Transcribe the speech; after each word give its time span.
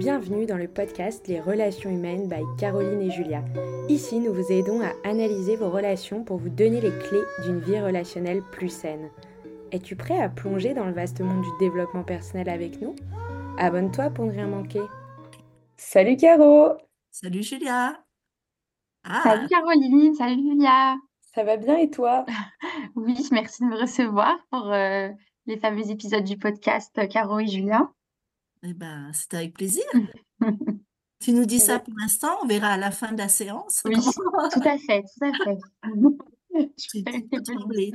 Bienvenue 0.00 0.46
dans 0.46 0.56
le 0.56 0.66
podcast 0.66 1.28
Les 1.28 1.42
relations 1.42 1.90
humaines 1.90 2.26
by 2.26 2.40
Caroline 2.58 3.02
et 3.02 3.10
Julia. 3.10 3.44
Ici, 3.90 4.18
nous 4.18 4.32
vous 4.32 4.50
aidons 4.50 4.80
à 4.80 4.94
analyser 5.06 5.56
vos 5.56 5.68
relations 5.68 6.24
pour 6.24 6.38
vous 6.38 6.48
donner 6.48 6.80
les 6.80 6.88
clés 6.88 7.20
d'une 7.44 7.60
vie 7.60 7.78
relationnelle 7.78 8.40
plus 8.50 8.70
saine. 8.70 9.10
Es-tu 9.72 9.96
prêt 9.96 10.18
à 10.18 10.30
plonger 10.30 10.72
dans 10.72 10.86
le 10.86 10.94
vaste 10.94 11.20
monde 11.20 11.42
du 11.42 11.50
développement 11.60 12.02
personnel 12.02 12.48
avec 12.48 12.80
nous? 12.80 12.96
Abonne-toi 13.58 14.08
pour 14.08 14.24
ne 14.24 14.30
rien 14.30 14.46
manquer. 14.46 14.80
Salut 15.76 16.16
Caro 16.16 16.78
Salut 17.10 17.42
Julia. 17.42 18.02
Ah. 19.04 19.20
Salut 19.22 19.48
Caroline, 19.48 20.14
salut 20.14 20.42
Julia. 20.42 20.96
Ça 21.34 21.44
va 21.44 21.58
bien 21.58 21.76
et 21.76 21.90
toi? 21.90 22.24
Oui, 22.96 23.18
merci 23.32 23.62
de 23.62 23.68
me 23.68 23.78
recevoir 23.78 24.34
pour 24.50 24.72
euh, 24.72 25.10
les 25.44 25.58
fameux 25.58 25.90
épisodes 25.90 26.24
du 26.24 26.38
podcast 26.38 26.96
euh, 26.96 27.06
Caro 27.06 27.38
et 27.38 27.46
Julia. 27.46 27.92
Eh 28.62 28.74
ben, 28.74 29.10
c'est 29.12 29.34
avec 29.34 29.54
plaisir. 29.54 29.84
Tu 31.22 31.32
nous 31.32 31.44
dis 31.44 31.60
ça 31.60 31.78
pour 31.78 31.92
l'instant, 32.00 32.30
on 32.42 32.46
verra 32.46 32.68
à 32.68 32.76
la 32.78 32.90
fin 32.90 33.12
de 33.12 33.18
la 33.18 33.28
séance. 33.28 33.82
Oui, 33.84 33.92
tout 33.94 34.62
à 34.64 34.78
fait, 34.78 35.02
tout 35.02 35.26
à 35.26 35.32
fait. 35.44 35.58
Tu 36.78 37.04
peux 37.04 37.42
trembler, 37.42 37.92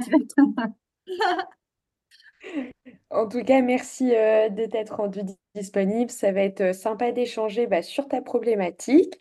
En 3.10 3.28
tout 3.28 3.44
cas, 3.44 3.62
merci 3.62 4.14
euh, 4.16 4.50
de 4.50 4.66
t'être 4.66 4.96
rendu 4.96 5.22
disponible. 5.56 6.12
Ça 6.12 6.32
va 6.32 6.42
être 6.42 6.62
euh, 6.62 6.74
sympa 6.74 7.12
d'échanger 7.12 7.68
bah, 7.68 7.82
sur 7.82 8.08
ta 8.08 8.22
problématique. 8.22 9.20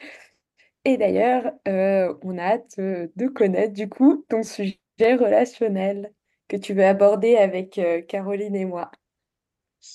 Et 0.84 0.98
d'ailleurs, 0.98 1.50
euh, 1.66 2.14
on 2.22 2.36
a 2.36 2.42
hâte 2.42 2.78
de 2.78 3.26
connaître 3.28 3.72
du 3.72 3.88
coup 3.88 4.24
ton 4.28 4.42
sujet 4.42 4.76
relationnel 4.98 6.12
que 6.48 6.58
tu 6.58 6.74
veux 6.74 6.84
aborder 6.84 7.36
avec 7.36 7.80
Caroline 8.06 8.54
et 8.54 8.66
moi. 8.66 8.90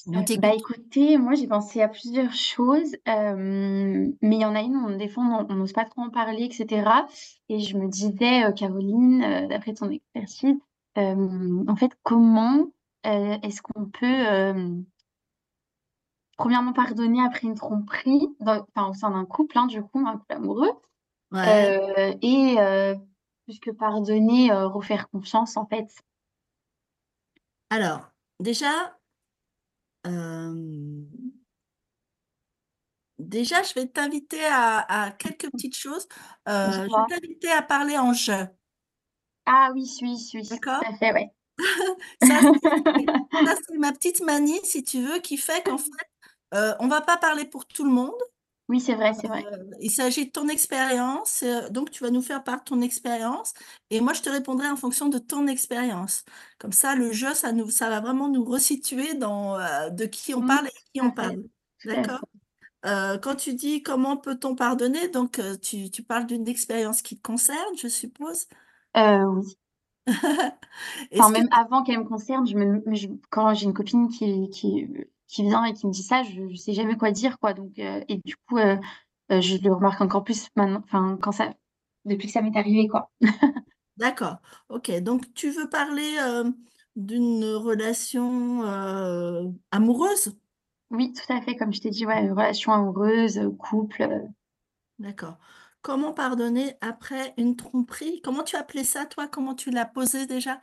Bah 0.08 0.54
écoutez, 0.54 1.18
moi 1.18 1.34
j'ai 1.34 1.48
pensé 1.48 1.82
à 1.82 1.88
plusieurs 1.88 2.34
choses, 2.34 2.96
mais 3.06 4.12
il 4.22 4.42
y 4.42 4.46
en 4.46 4.56
a 4.56 4.62
une, 4.62 4.76
on, 4.76 4.98
des 4.98 5.08
fois 5.08 5.24
on 5.24 5.56
n'ose 5.56 5.74
pas 5.74 5.86
trop 5.86 6.02
en 6.02 6.10
parler, 6.10 6.44
etc. 6.44 7.08
Et 7.50 7.60
je 7.60 7.78
me 7.78 7.88
disais, 7.88 8.54
Caroline, 8.56 9.48
d'après 9.50 9.74
ton 9.74 9.90
expertise, 9.90 10.58
en 10.96 11.76
fait, 11.76 11.92
comment 12.04 12.68
est-ce 13.04 13.62
qu'on 13.62 13.86
peut, 13.86 14.84
premièrement, 16.38 16.74
pardonner 16.74 17.24
après 17.26 17.48
une 17.48 17.56
tromperie, 17.56 18.28
enfin, 18.42 18.90
au 18.90 18.94
sein 18.94 19.10
d'un 19.12 19.26
couple, 19.26 19.58
hein, 19.58 19.66
du 19.68 19.82
coup, 19.82 20.00
un 20.06 20.18
couple 20.18 20.34
amoureux, 20.34 20.72
et 21.36 22.56
plus 23.46 23.60
que 23.60 23.72
pardonner, 23.72 24.52
refaire 24.54 25.10
confiance, 25.10 25.58
en 25.58 25.66
fait? 25.66 25.88
Alors, 27.70 28.12
déjà, 28.40 28.99
déjà, 33.18 33.64
je 33.64 33.74
vais 33.74 33.88
t'inviter 33.88 34.44
à, 34.46 35.16
quelques 35.18 35.52
petites 35.52 35.76
choses. 35.76 36.08
je 36.48 36.82
vais 36.82 37.16
t'inviter 37.16 37.52
à 37.52 37.62
parler 37.62 37.98
en 37.98 38.14
je. 38.14 38.48
Ah 39.46 39.72
oui, 39.74 39.90
oui, 40.02 40.30
oui. 40.34 40.48
D'accord? 40.48 40.82
fait, 41.00 41.14
ouais. 41.14 41.30
ça, 42.24 42.40
c'est 43.68 43.78
ma 43.78 43.92
petite 43.92 44.22
manie, 44.22 44.60
si 44.64 44.84
tu 44.84 45.02
veux, 45.02 45.20
qui 45.20 45.38
fait 45.38 45.64
qu'en 45.64 45.78
fait, 45.78 45.92
on 46.80 46.86
ne 46.86 46.90
va 46.90 47.02
pas 47.02 47.18
parler 47.18 47.46
pour 47.46 47.66
tout 47.66 47.84
le 47.84 47.92
monde. 47.92 48.22
Oui, 48.70 48.80
c'est 48.80 48.94
vrai, 48.94 49.14
c'est 49.14 49.28
vrai. 49.28 49.44
il 49.82 49.90
s'agit 49.90 50.28
de 50.28 50.32
ton 50.32 50.48
expérience, 50.48 51.44
donc 51.72 51.90
tu 51.90 52.04
vas 52.04 52.12
nous 52.12 52.22
faire 52.22 52.44
part 52.44 52.60
de 52.60 52.66
ton 52.66 52.82
expérience 52.82 53.54
et 53.90 54.00
moi 54.00 54.14
je 54.14 54.22
te 54.22 54.30
répondrai 54.30 54.70
en 54.70 54.76
fonction 54.76 55.10
de 55.10 55.18
ton 55.18 55.48
expérience. 55.48 56.24
Comme 56.60 56.72
ça, 56.72 56.96
le 56.96 57.12
jeu, 57.12 57.34
ça 57.34 57.52
nous 57.52 57.72
ça 57.72 57.90
va 57.90 58.00
vraiment 58.00 58.30
nous 58.30 58.46
resituer 58.46 59.16
dans, 59.16 59.58
de 59.90 60.06
qui 60.06 60.36
on 60.36 60.46
parle 60.46 60.68
et 60.68 60.72
qui 60.94 61.02
on 61.02 61.12
parle. 61.12 61.44
D'accord? 61.84 62.22
quand 62.84 63.36
tu 63.36 63.56
dis: 63.56 63.82
«Comment 63.82 64.18
peut-on 64.18 64.56
pardonner?» 64.56 65.10
donc 65.10 65.42
tu 65.62 65.90
tu 65.90 66.04
parles 66.04 66.28
d'une 66.28 66.48
expérience 66.48 67.02
qui 67.02 67.18
te 67.18 67.24
concerne, 67.24 67.76
je 67.76 67.88
suppose? 67.88 68.46
Euh, 68.96 69.26
oui. 69.26 69.58
Enfin, 71.18 71.30
même 71.30 71.50
avant 71.52 71.84
qu'elle 71.84 72.00
me 72.00 72.06
concerne, 72.06 72.48
je 72.48 72.56
me 72.56 72.82
quand 73.30 73.54
j'ai 73.54 73.66
une 73.66 73.74
copine 73.74 74.10
qui 74.10 74.50
qui 74.50 74.88
qui 75.30 75.44
vient 75.44 75.64
et 75.64 75.74
qui 75.74 75.88
me 75.88 75.92
dit 75.92 76.04
ça, 76.04 76.24
je 76.24 76.42
ne 76.42 76.56
sais 76.56 76.74
jamais 76.74 76.98
quoi 76.98 77.12
dire, 77.12 77.40
quoi. 77.40 77.54
Donc, 77.54 77.78
euh, 77.80 78.04
et 78.10 78.18
du 78.26 78.36
coup, 78.36 78.58
euh, 78.58 78.76
euh, 79.32 79.40
je 79.40 79.58
le 79.58 79.72
remarque 79.72 80.02
encore 80.02 80.24
plus 80.24 80.48
maintenant, 80.56 80.82
enfin, 80.84 81.18
quand 81.22 81.32
ça, 81.32 81.54
depuis 82.04 82.28
que 82.28 82.34
ça 82.34 82.42
m'est 82.42 82.58
arrivé, 82.58 82.88
quoi. 82.88 83.12
D'accord. 83.98 84.38
Ok. 84.70 84.92
Donc, 85.02 85.32
tu 85.34 85.52
veux 85.52 85.70
parler 85.70 86.18
d'une 86.96 87.46
relation 87.46 88.64
amoureuse? 89.72 90.36
Oui, 90.90 91.14
tout 91.14 91.32
à 91.32 91.42
fait. 91.42 91.56
Comme 91.56 91.74
je 91.74 91.82
t'ai 91.82 91.92
dit, 91.92 92.06
ouais, 92.06 92.30
relation 92.32 92.74
amoureuse, 92.74 93.40
couple. 93.60 94.08
D'accord. 94.98 95.38
Comment 95.82 96.14
pardonner 96.14 96.74
après 96.82 97.34
une 97.38 97.56
tromperie? 97.56 98.22
Comment 98.22 98.44
tu 98.44 98.56
appelais 98.56 98.84
ça, 98.84 99.06
toi? 99.06 99.28
Comment 99.28 99.54
tu 99.54 99.70
l'as 99.70 99.86
posé 99.86 100.26
déjà? 100.26 100.60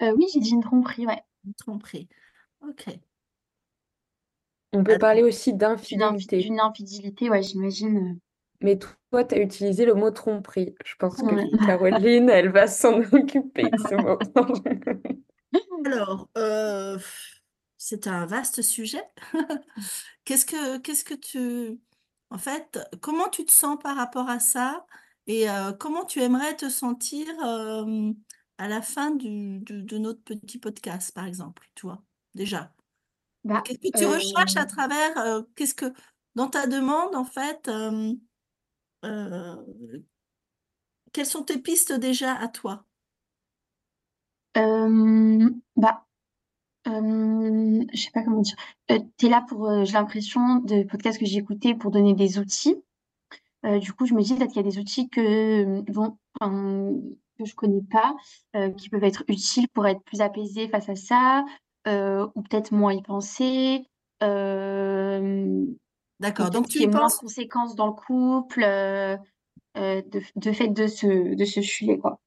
Oui, 0.00 0.26
j'ai 0.32 0.40
dit 0.40 0.50
une 0.50 0.62
tromperie, 0.62 1.06
ouais. 1.06 1.22
Une 1.44 1.54
tromperie. 1.54 2.08
Ok. 2.62 2.88
On 4.72 4.84
peut 4.84 4.98
parler 4.98 5.22
aussi 5.22 5.52
d'infidélité. 5.54 6.38
D'une 6.38 6.60
infidélité, 6.60 7.28
ouais, 7.28 7.42
j'imagine. 7.42 8.18
Mais 8.60 8.78
toi, 8.78 9.24
tu 9.24 9.34
as 9.34 9.38
utilisé 9.38 9.84
le 9.84 9.94
mot 9.94 10.10
tromperie. 10.10 10.74
Je 10.84 10.94
pense 10.96 11.16
que 11.16 11.66
Caroline, 11.66 12.28
elle 12.28 12.50
va 12.50 12.66
s'en 12.66 13.00
occuper 13.12 13.64
de 13.64 13.78
ce 13.78 13.94
mot. 13.94 14.18
Alors, 15.84 16.28
euh, 16.36 16.98
c'est 17.78 18.06
un 18.06 18.26
vaste 18.26 18.62
sujet. 18.62 19.02
Qu'est-ce 20.24 20.46
que, 20.46 20.78
qu'est-ce 20.78 21.04
que 21.04 21.14
tu... 21.14 21.80
En 22.30 22.38
fait, 22.38 22.78
comment 23.00 23.28
tu 23.28 23.44
te 23.44 23.50
sens 23.50 23.78
par 23.82 23.96
rapport 23.96 24.28
à 24.28 24.38
ça? 24.38 24.86
Et 25.26 25.50
euh, 25.50 25.72
comment 25.72 26.04
tu 26.04 26.20
aimerais 26.20 26.54
te 26.54 26.68
sentir 26.68 27.26
euh, 27.44 28.12
à 28.58 28.68
la 28.68 28.82
fin 28.82 29.10
du, 29.10 29.60
de 29.60 29.98
notre 29.98 30.22
petit 30.22 30.58
podcast, 30.58 31.12
par 31.12 31.24
exemple, 31.24 31.66
toi, 31.74 32.02
déjà? 32.34 32.72
Bah, 33.44 33.62
Qu'est-ce 33.64 33.78
que 33.78 33.98
tu 33.98 34.06
recherches 34.06 34.56
à 34.56 34.66
travers, 34.66 35.44
qu'est-ce 35.56 35.74
que 35.74 35.92
dans 36.34 36.48
ta 36.48 36.66
demande, 36.66 37.14
en 37.14 37.24
fait, 37.24 37.70
quelles 41.12 41.26
sont 41.26 41.42
tes 41.42 41.58
pistes 41.58 41.92
déjà 41.92 42.34
à 42.34 42.48
toi? 42.48 42.84
bah, 45.76 46.06
je 46.86 47.86
sais 47.94 48.10
pas 48.12 48.22
comment 48.22 48.40
dire. 48.40 48.56
tu 48.88 49.26
es 49.26 49.28
là 49.28 49.44
pour, 49.48 49.84
j'ai 49.84 49.92
l'impression 49.92 50.56
de 50.56 50.82
podcasts 50.84 51.18
que 51.18 51.26
j'ai 51.26 51.38
écoutés 51.38 51.74
pour 51.74 51.90
donner 51.90 52.14
des 52.14 52.38
outils. 52.38 52.82
du 53.64 53.92
coup, 53.92 54.06
je 54.06 54.14
me 54.14 54.22
dis 54.22 54.34
peut-être 54.34 54.48
qu'il 54.52 54.64
y 54.64 54.66
a 54.66 54.70
des 54.70 54.78
outils 54.78 55.08
que, 55.08 55.80
bon, 55.92 56.16
que 56.40 57.44
je 57.44 57.54
connais 57.54 57.82
pas, 57.90 58.14
qui 58.76 58.88
peuvent 58.88 59.04
être 59.04 59.24
utiles 59.28 59.68
pour 59.68 59.86
être 59.86 60.02
plus 60.02 60.20
apaisée 60.20 60.68
face 60.68 60.88
à 60.88 60.96
ça. 60.96 61.44
Euh, 61.86 62.26
ou 62.34 62.42
peut-être 62.42 62.72
moins 62.72 62.92
y 62.92 63.02
penser. 63.02 63.86
Euh, 64.22 65.64
D'accord, 66.18 66.50
donc 66.50 66.68
tu 66.68 66.82
y 66.82 66.86
moins 66.86 67.08
de 67.08 67.12
conséquences 67.12 67.74
dans 67.74 67.86
le 67.86 67.92
couple, 67.92 68.62
euh, 68.62 69.16
de, 69.76 70.20
de, 70.36 70.52
fait 70.52 70.68
de 70.68 70.86
se, 70.86 71.34
de 71.34 71.44
se 71.44 71.62
chuler, 71.62 71.98
quoi. 71.98 72.20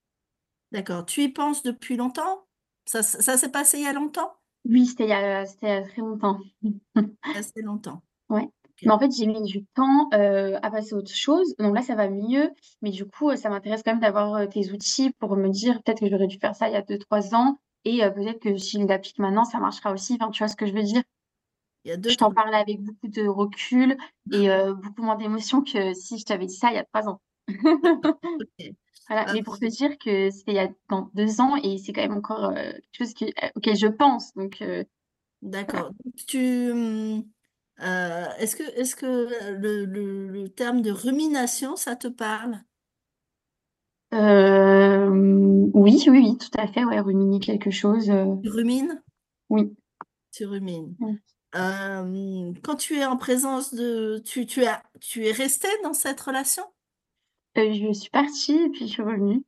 D'accord, 0.72 1.06
tu 1.06 1.22
y 1.22 1.28
penses 1.28 1.62
depuis 1.62 1.96
longtemps? 1.96 2.46
Ça, 2.86 3.02
ça, 3.04 3.36
s'est 3.36 3.50
passé 3.50 3.78
il 3.78 3.84
y 3.84 3.86
a 3.86 3.92
longtemps? 3.92 4.32
Oui, 4.68 4.86
c'était 4.86 5.04
il 5.04 5.10
y 5.10 5.12
a, 5.12 5.46
très 5.46 6.00
longtemps. 6.00 6.40
Assez 7.22 7.62
longtemps. 7.62 8.02
Ouais. 8.28 8.48
Mais 8.82 8.90
en 8.90 8.98
fait, 8.98 9.12
j'ai 9.16 9.26
mis 9.26 9.42
du 9.42 9.64
temps 9.66 10.08
à 10.10 10.70
passer 10.70 10.94
à 10.94 10.98
autre 10.98 11.14
chose. 11.14 11.54
Donc 11.60 11.76
là, 11.76 11.82
ça 11.82 11.94
va 11.94 12.10
mieux. 12.10 12.50
Mais 12.82 12.90
du 12.90 13.06
coup, 13.06 13.34
ça 13.36 13.48
m'intéresse 13.48 13.82
quand 13.84 13.92
même 13.92 14.00
d'avoir 14.00 14.48
tes 14.48 14.72
outils 14.72 15.12
pour 15.20 15.36
me 15.36 15.48
dire 15.48 15.80
peut-être 15.82 16.00
que 16.00 16.10
j'aurais 16.10 16.26
dû 16.26 16.38
faire 16.38 16.56
ça 16.56 16.68
il 16.68 16.72
y 16.72 16.76
a 16.76 16.82
2-3 16.82 17.36
ans 17.36 17.58
et 17.84 17.98
peut-être 18.14 18.40
que 18.40 18.56
s'il 18.56 18.86
l'applique 18.86 19.18
maintenant, 19.18 19.44
ça 19.44 19.58
marchera 19.58 19.92
aussi. 19.92 20.16
Enfin, 20.20 20.30
tu 20.30 20.42
vois 20.42 20.48
ce 20.48 20.56
que 20.56 20.66
je 20.66 20.72
veux 20.72 20.82
dire? 20.82 21.02
Je 21.84 22.16
t'en 22.16 22.32
parle 22.32 22.54
avec 22.54 22.80
beaucoup 22.80 23.08
de 23.08 23.26
recul 23.26 23.96
et 24.32 24.48
beaucoup 24.74 25.02
moins 25.02 25.16
d'émotion 25.16 25.62
que 25.62 25.92
si 25.94 26.18
je 26.18 26.24
t'avais 26.24 26.46
dit 26.46 26.54
ça 26.56 26.70
il 26.70 26.74
y 26.74 26.78
a 26.78 26.84
trois 26.84 27.08
ans. 27.08 27.20
Voilà, 29.06 29.30
mais 29.34 29.42
pour 29.42 29.58
te 29.58 29.66
dire 29.66 29.98
que 29.98 30.30
c'était 30.30 30.52
il 30.52 30.54
y 30.54 30.58
a 30.58 30.68
dans 30.88 31.10
deux 31.12 31.42
ans 31.42 31.56
et 31.56 31.76
c'est 31.76 31.92
quand 31.92 32.00
même 32.00 32.16
encore 32.16 32.54
quelque 32.54 32.84
chose 32.92 33.14
auquel 33.54 33.76
je 33.76 33.86
pense. 33.86 34.32
Donc, 34.34 34.64
D'accord. 35.42 35.92
tu, 36.26 36.72
mmh, 36.72 37.22
est-ce 38.38 38.56
que, 38.56 38.62
est-ce 38.62 38.96
que 38.96 39.52
le, 39.52 39.84
le, 39.84 40.28
le 40.28 40.48
terme 40.48 40.80
de 40.80 40.90
rumination, 40.90 41.76
ça 41.76 41.96
te 41.96 42.08
parle? 42.08 42.62
Euh, 44.14 45.08
oui, 45.08 46.04
oui, 46.06 46.08
oui, 46.08 46.38
tout 46.38 46.58
à 46.58 46.68
fait, 46.68 46.84
ouais, 46.84 47.00
ruminer 47.00 47.40
quelque 47.40 47.70
chose. 47.70 48.08
Euh. 48.10 48.36
Tu 48.42 48.50
rumines? 48.50 49.02
oui. 49.50 49.74
Tu 50.32 50.46
rumines. 50.46 50.96
quand 51.52 52.76
tu 52.76 52.96
es 52.96 53.04
en 53.04 53.16
présence 53.16 53.74
de... 53.74 54.20
Tu, 54.24 54.46
tu, 54.46 54.64
as, 54.64 54.82
tu 55.00 55.26
es 55.26 55.32
resté 55.32 55.68
dans 55.82 55.92
cette 55.92 56.20
relation? 56.20 56.64
Euh, 57.56 57.72
je 57.72 57.92
suis 57.92 58.10
partie 58.10 58.56
et 58.56 58.68
puis 58.70 58.86
je 58.86 58.92
suis 58.92 59.02
revenue. 59.02 59.44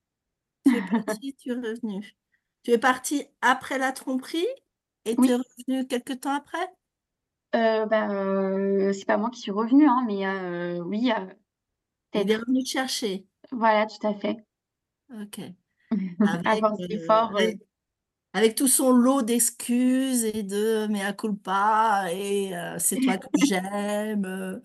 Tu 0.64 0.76
es 0.76 0.82
partie, 1.04 1.34
tu 1.34 1.50
es 1.50 1.54
revenue. 1.54 2.16
Tu 2.62 2.70
es 2.72 2.78
partie 2.78 3.26
après 3.40 3.78
la 3.78 3.92
tromperie 3.92 4.46
et 5.04 5.16
tu 5.16 5.28
es 5.28 5.34
revenue 5.34 5.86
quelque 5.86 6.12
temps 6.12 6.34
après? 6.34 6.66
bah, 7.52 8.08
c'est 8.92 9.06
pas 9.06 9.16
moi 9.16 9.30
qui 9.30 9.40
suis 9.40 9.50
revenue, 9.50 9.88
hein, 9.88 10.04
mais 10.06 10.80
oui, 10.80 11.10
Il 12.14 12.30
est 12.30 12.36
revenu 12.36 12.62
te 12.62 12.68
chercher. 12.68 13.26
Voilà, 13.50 13.86
tout 13.86 14.06
à 14.06 14.14
fait. 14.14 14.45
OK. 15.10 15.40
Avec, 16.46 16.60
force 16.60 16.78
d'efforts, 16.88 17.38
avec 18.34 18.54
tout 18.54 18.68
son 18.68 18.90
lot 18.90 19.22
d'excuses 19.22 20.24
et 20.24 20.42
de 20.42 20.86
mea 20.88 21.12
culpa 21.12 22.06
et 22.12 22.52
c'est 22.78 23.00
toi 23.00 23.16
que 23.16 23.26
j'aime, 23.46 24.60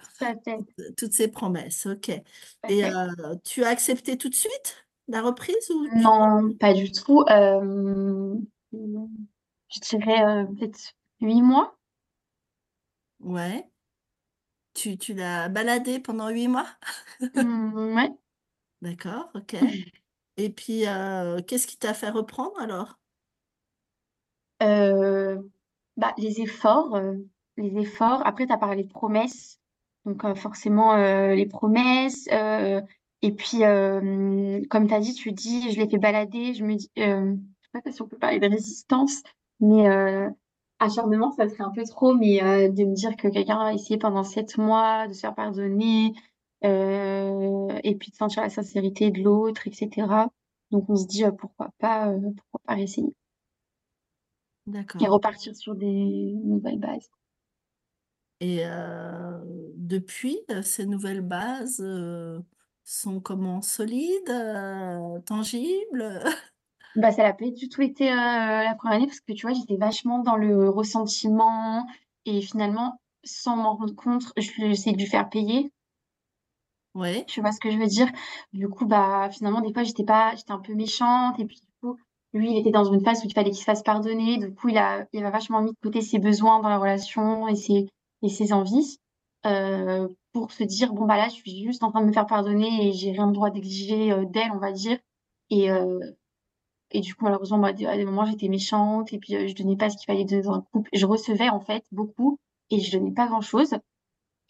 toutes 0.98 1.14
ces 1.14 1.28
promesses, 1.30 1.86
OK. 1.86 2.10
Et 2.70 2.82
tu 3.44 3.64
as 3.64 3.70
accepté 3.70 4.18
tout 4.18 4.30
de 4.30 4.36
suite 4.36 4.88
la 5.08 5.22
reprise 5.22 5.70
ou 5.70 5.88
Non, 5.96 6.54
pas 6.60 6.74
du 6.74 6.92
tout. 6.92 7.24
je 7.30 8.40
dirais 9.90 10.46
peut-être 10.58 10.94
huit 11.22 11.42
mois. 11.42 11.76
Ouais. 13.20 13.68
Tu, 14.74 14.98
tu 14.98 15.14
l'as 15.14 15.50
baladé 15.50 16.00
pendant 16.00 16.30
huit 16.30 16.48
mois? 16.48 16.68
Mmh, 17.36 17.96
ouais. 17.96 18.10
D'accord, 18.82 19.30
ok. 19.36 19.56
Et 20.38 20.50
puis, 20.50 20.84
qu'est-ce 21.48 21.68
qui 21.68 21.78
t'a 21.78 21.94
fait 21.94 22.10
reprendre 22.10 22.60
alors? 22.60 23.00
Bah, 25.98 26.14
les 26.18 26.42
efforts, 26.42 27.00
les 27.58 27.78
efforts. 27.78 28.26
Après, 28.26 28.48
tu 28.48 28.54
as 28.54 28.58
parlé 28.58 28.84
de 28.84 28.92
promesses. 28.92 29.60
Donc, 30.06 30.24
forcément, 30.36 30.96
les 30.96 31.46
promesses. 31.46 32.28
et 32.28 33.32
puis, 33.32 33.60
comme 34.70 34.88
tu 34.88 34.94
as 34.94 35.00
dit, 35.00 35.14
tu 35.14 35.32
dis, 35.32 35.72
je 35.72 35.80
l'ai 35.80 35.90
fait 35.90 35.98
balader. 35.98 36.54
Je 36.54 36.64
me 36.64 36.78
sais 36.78 36.90
pas 37.74 37.92
si 37.92 38.02
on 38.02 38.08
peut 38.08 38.18
parler 38.18 38.40
de 38.40 38.48
résistance, 38.48 39.22
mais 39.60 39.88
acharnement, 40.80 41.32
ça 41.32 41.48
serait 41.48 41.64
un 41.64 41.72
peu 41.72 41.84
trop. 41.84 42.14
Mais 42.16 42.70
de 42.70 42.86
me 42.86 42.96
dire 42.96 43.16
que 43.16 43.28
quelqu'un 43.28 43.60
a 43.60 43.74
essayé 43.74 43.98
pendant 44.00 44.24
sept 44.24 44.58
mois 44.58 45.08
de 45.08 45.14
se 45.14 45.20
faire 45.20 45.36
pardonner, 45.36 46.14
et 46.64 47.96
puis 48.00 48.12
de 48.12 48.16
sentir 48.16 48.44
la 48.44 48.50
sincérité 48.50 49.12
de 49.12 49.22
l'autre, 49.22 49.68
etc. 49.68 50.08
Donc, 50.72 50.90
on 50.90 50.96
se 50.96 51.08
dit, 51.08 51.24
pourquoi 51.38 51.70
pas, 51.80 52.12
pourquoi 52.12 52.62
pas 52.66 52.76
réessayer 52.76 53.14
et 55.00 55.08
repartir 55.08 55.56
sur 55.56 55.76
des 55.76 56.34
nouvelles 56.44 56.80
bases. 56.80 57.10
Et 58.40 58.64
depuis, 59.76 60.40
ces 60.64 60.86
nouvelles 60.86 61.22
bases 61.22 61.84
sont 62.84 63.20
comment? 63.20 63.62
Solides, 63.62 65.24
tangibles? 65.26 66.20
Bah, 66.98 67.14
ça 67.14 67.24
n'a 67.24 67.32
pas 67.32 67.50
du 67.50 67.70
tout 67.70 67.82
été 67.82 68.10
la 68.10 68.76
première 68.78 68.98
année 68.98 69.08
parce 69.08 69.22
que 69.22 69.32
tu 69.32 69.48
vois, 69.48 69.56
j'étais 69.56 69.78
vachement 69.78 70.20
dans 70.20 70.36
le 70.36 70.70
ressentiment 70.70 71.86
et 72.26 72.42
finalement, 72.42 73.00
sans 73.24 73.56
m'en 73.56 73.78
rendre 73.78 73.96
compte, 73.96 74.24
j'essaie 74.36 74.92
de 74.92 74.98
lui 74.98 75.06
faire 75.06 75.30
payer. 75.30 75.72
Oui. 76.94 77.26
Tu 77.26 77.42
vois 77.42 77.52
ce 77.52 77.60
que 77.60 77.72
je 77.72 77.78
veux 77.78 77.88
dire? 77.88 78.08
Du 78.54 78.68
coup, 78.68 78.86
bah, 78.86 79.30
finalement, 79.32 79.62
des 79.62 79.74
fois, 79.74 79.84
j'étais 79.84 80.04
pas, 80.04 80.36
j'étais 80.36 80.52
un 80.52 80.60
peu 80.60 80.74
méchante 80.74 81.40
et 81.40 81.46
puis 81.46 81.58
du 81.62 81.68
coup, 81.82 81.98
lui, 82.34 82.52
il 82.52 82.58
était 82.60 82.72
dans 82.72 82.84
une 82.92 83.04
phase 83.04 83.22
où 83.24 83.28
il 83.28 83.34
fallait 83.34 83.50
qu'il 83.52 83.60
se 83.60 83.64
fasse 83.64 83.84
pardonner. 83.84 84.38
Du 84.38 84.54
coup, 84.54 84.70
il 84.70 84.78
a, 84.78 85.06
il 85.14 85.24
a 85.26 85.30
vachement 85.32 85.62
mis 85.62 85.72
de 85.72 85.78
côté 85.82 86.02
ses 86.02 86.20
besoins 86.20 86.60
dans 86.60 86.70
la 86.70 86.78
relation 86.78 87.48
et 87.48 87.56
ses, 87.56 87.88
et 88.24 88.30
ses 88.30 88.52
envies 88.54 88.98
euh, 89.46 90.08
pour 90.34 90.52
se 90.52 90.64
dire 90.64 90.94
bon 90.94 91.06
bah 91.06 91.18
là, 91.18 91.28
je 91.30 91.34
suis 91.36 91.64
juste 91.64 91.84
en 91.84 91.92
train 91.92 92.02
de 92.02 92.08
me 92.08 92.14
faire 92.14 92.26
pardonner 92.28 92.88
et 92.90 92.94
j'ai 92.94 93.12
rien 93.12 93.28
le 93.28 93.34
droit 93.34 93.50
d'exiger 93.50 94.12
euh, 94.12 94.26
d'elle, 94.26 94.52
on 94.54 94.60
va 94.60 94.72
dire. 94.72 94.98
Et 95.50 95.72
euh, 95.72 96.00
et 96.92 97.00
du 97.02 97.16
coup, 97.16 97.26
malheureusement, 97.26 97.58
moi, 97.58 97.70
à 97.70 97.74
des 97.98 98.06
moments, 98.06 98.26
j'étais 98.26 98.50
méchante 98.50 99.14
et 99.14 99.20
puis 99.20 99.36
euh, 99.36 99.48
je 99.48 99.56
donnais 99.56 99.78
pas 99.78 99.90
ce 99.90 99.98
qu'il 99.98 100.06
fallait 100.08 100.26
dans 100.26 100.54
un 100.54 100.62
couple. 100.74 100.90
Je 100.94 101.06
recevais 101.06 101.50
en 101.50 101.60
fait 101.62 101.84
beaucoup 101.92 102.38
et 102.70 102.80
je 102.80 102.92
donnais 102.98 103.12
pas 103.14 103.28
grand 103.28 103.42
chose. 103.42 103.76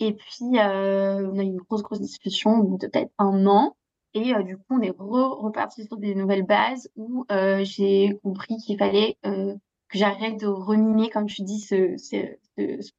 Et 0.02 0.14
puis, 0.14 0.58
euh, 0.58 1.30
on 1.32 1.38
a 1.38 1.44
eu 1.44 1.46
une 1.46 1.58
grosse, 1.58 1.84
grosse 1.84 2.02
discussion 2.02 2.64
de 2.64 2.88
peut-être 2.88 3.12
un 3.20 3.46
an. 3.46 3.78
Et 4.16 4.34
euh, 4.34 4.42
du 4.42 4.58
coup, 4.58 4.64
on 4.72 4.82
est 4.82 4.90
reparti 4.90 5.86
sur 5.86 5.98
des 5.98 6.16
nouvelles 6.16 6.46
bases 6.46 6.90
où 6.96 7.24
euh, 7.32 7.64
j'ai 7.64 8.18
compris 8.24 8.58
qu'il 8.58 8.80
fallait 8.80 9.16
que 9.24 9.60
j'arrête 9.94 10.40
de 10.40 10.48
reminer, 10.48 11.12
comme 11.12 11.28
tu 11.28 11.44
dis, 11.44 11.60
ce, 11.60 11.96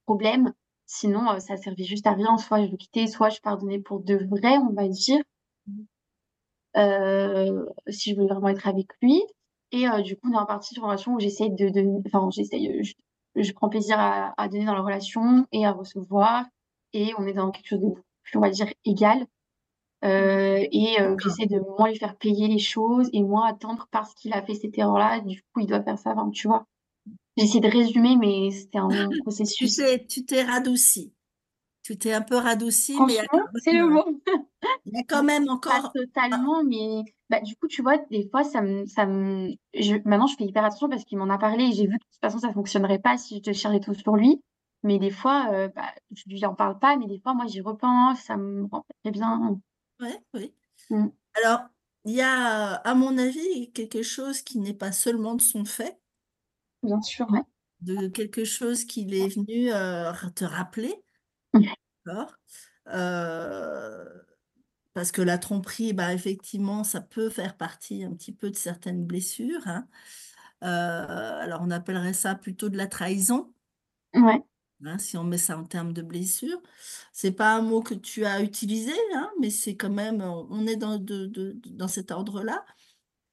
problème. 0.07 0.53
Sinon, 0.87 1.41
ça 1.41 1.57
servait 1.57 1.83
juste 1.83 2.07
à 2.07 2.13
rien. 2.13 2.39
Soit 2.39 2.67
je 2.67 2.71
le 2.71 2.77
quittais, 2.77 3.09
soit 3.09 3.31
je 3.31 3.41
pardonnais 3.41 3.81
pour 3.81 3.99
de 3.99 4.25
vrai, 4.31 4.57
on 4.59 4.73
va 4.73 4.87
dire, 4.87 5.23
si 7.89 8.11
je 8.11 8.15
voulais 8.15 8.29
vraiment 8.29 8.49
être 8.49 8.69
avec 8.69 8.87
lui. 9.03 9.21
Et 9.73 9.87
du 10.05 10.15
coup, 10.17 10.29
on 10.31 10.35
est 10.35 10.39
reparti 10.39 10.75
sur 10.75 10.85
une 10.85 10.91
relation 10.91 11.15
où 11.15 11.19
j'essaie 11.19 11.49
de, 11.49 12.07
enfin, 12.07 12.31
j'essaye, 12.31 12.95
je, 13.35 13.53
prends 13.55 13.69
plaisir 13.69 13.97
à, 13.99 14.49
donner 14.49 14.67
dans 14.67 14.75
la 14.75 14.83
relation 14.83 15.47
et 15.51 15.67
à 15.67 15.73
recevoir. 15.73 16.45
Et 16.93 17.13
on 17.19 17.27
est 17.27 17.33
dans 17.33 17.51
quelque 17.51 17.69
chose 17.69 17.81
de 17.81 17.91
plus, 18.23 18.37
on 18.37 18.41
va 18.41 18.51
dire, 18.51 18.69
égal. 18.85 19.27
Euh, 20.05 20.67
et 20.73 21.01
euh, 21.01 21.17
j'essaie 21.19 21.47
de 21.47 21.61
moins 21.61 21.89
lui 21.89 21.99
faire 21.99 22.17
payer 22.17 22.49
les 22.49 22.59
choses 22.59 23.09
et 23.13 23.23
moins 23.23 23.47
attendre 23.47 23.87
parce 23.93 24.15
qu'il 24.15 24.33
a 24.33 24.43
fait 24.43 24.55
cette 24.55 24.77
erreur-là. 24.77 25.21
Du 25.21 25.43
coup, 25.43 25.61
il 25.61 25.67
doit 25.67 25.83
faire 25.83 25.99
ça, 25.99 26.11
enfin, 26.11 26.31
tu 26.31 26.49
vois. 26.49 26.67
J'essaie 27.37 27.61
de 27.61 27.69
résumer, 27.69 28.17
mais 28.17 28.51
c'était 28.51 28.79
un 28.79 28.89
processus. 29.23 29.81
Tu 30.09 30.25
t'es 30.25 30.43
radouci. 30.43 31.13
Tu 31.83 31.97
t'es 31.99 32.13
un 32.13 32.23
peu 32.23 32.37
radouci, 32.37 32.97
mais 33.07 33.19
c'est 33.57 33.73
le 33.73 33.89
mot. 33.89 34.05
Il 34.87 34.93
y 34.95 35.01
a 35.01 35.03
quand 35.09 35.25
même 35.25 35.49
encore. 35.49 35.91
Pas 35.93 36.01
totalement, 36.01 36.63
mais 36.63 37.03
bah, 37.29 37.41
du 37.41 37.57
coup, 37.57 37.67
tu 37.67 37.83
vois, 37.83 37.99
des 38.11 38.29
fois, 38.29 38.45
ça 38.45 38.61
me, 38.63 38.87
ça 38.87 39.05
me... 39.07 39.51
Je... 39.75 39.97
maintenant, 40.05 40.29
je 40.29 40.37
fais 40.37 40.45
hyper 40.45 40.65
attention 40.65 40.89
parce 40.89 41.05
qu'il 41.05 41.19
m'en 41.19 41.29
a 41.29 41.39
parlé 41.39 41.65
et 41.65 41.73
j'ai 41.73 41.87
vu 41.87 41.99
que 41.99 42.05
de 42.05 42.11
toute 42.13 42.21
façon, 42.21 42.39
ça 42.39 42.53
fonctionnerait 42.53 43.01
pas 43.01 43.19
si 43.19 43.37
je 43.37 43.43
te 43.43 43.53
chargeais 43.53 43.81
tout 43.81 43.95
sur 43.95 44.15
lui. 44.15 44.41
Mais 44.83 44.99
des 44.99 45.11
fois, 45.11 45.49
euh, 45.53 45.69
bah, 45.69 45.95
je 46.11 46.25
lui 46.29 46.45
en 46.45 46.55
parle 46.55 46.79
pas, 46.79 46.97
mais 46.97 47.07
des 47.07 47.21
fois, 47.21 47.35
moi, 47.35 47.47
j'y 47.47 47.61
repense, 47.61 48.21
ça 48.21 48.37
me 48.37 48.67
rend 48.67 48.85
très 49.03 49.13
bien. 49.13 49.61
Ouais, 50.01 50.19
oui. 50.35 50.55
Mmh. 50.91 51.09
Alors, 51.43 51.61
il 52.05 52.15
y 52.15 52.21
a, 52.21 52.75
à 52.75 52.95
mon 52.95 53.17
avis, 53.17 53.71
quelque 53.73 54.03
chose 54.03 54.43
qui 54.43 54.59
n'est 54.59 54.75
pas 54.75 54.93
seulement 54.93 55.35
de 55.35 55.43
son 55.43 55.65
fait. 55.65 55.99
Bien 56.83 57.01
sûr, 57.01 57.31
ouais. 57.31 57.43
De 57.81 58.09
quelque 58.09 58.45
chose 58.45 58.85
qu'il 58.85 59.15
est 59.15 59.29
venu 59.29 59.69
te 60.35 60.45
rappeler. 60.45 60.95
D'accord 61.55 62.37
parce 64.95 65.11
que 65.11 65.23
la 65.23 65.39
tromperie, 65.39 65.93
bah, 65.93 66.13
effectivement, 66.13 66.85
ça 66.85 67.01
peut 67.01 67.31
faire 67.31 67.57
partie 67.57 68.05
un 68.05 68.13
petit 68.13 68.33
peu 68.33 68.51
de 68.51 68.57
certaines 68.57 69.07
blessures. 69.07 69.67
Hein. 69.67 69.87
alors, 70.61 71.61
on 71.63 71.71
appellerait 71.71 72.13
ça 72.13 72.35
plutôt 72.35 72.69
de 72.69 72.77
la 72.77 72.87
trahison. 72.87 73.53
Ouais. 74.15 74.43
Hein, 74.85 74.99
si 74.99 75.17
on 75.17 75.25
met 75.25 75.39
ça 75.39 75.57
en 75.59 75.65
termes 75.65 75.93
de 75.93 76.03
blessure. 76.03 76.61
C'est 77.13 77.33
pas 77.33 77.55
un 77.55 77.63
mot 77.63 77.83
que 77.83 77.95
tu 77.95 78.25
as 78.25 78.43
utilisé, 78.43 78.93
hein, 79.15 79.31
mais 79.41 79.51
c'est 79.51 79.77
quand 79.77 79.91
même, 79.91 80.21
on 80.23 80.67
est 80.67 80.77
dans, 80.77 80.99
de, 80.99 81.27
dans 81.71 81.89
cet 81.89 82.11
ordre-là. 82.11 82.65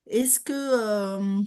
Est-ce 0.08 0.40
que, 0.40 1.44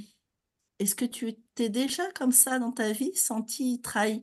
est-ce 0.78 0.94
que 0.94 1.04
tu 1.04 1.34
t'es 1.54 1.68
déjà 1.68 2.10
comme 2.12 2.32
ça 2.32 2.58
dans 2.58 2.72
ta 2.72 2.92
vie 2.92 3.14
senti 3.14 3.80
trahi? 3.80 4.22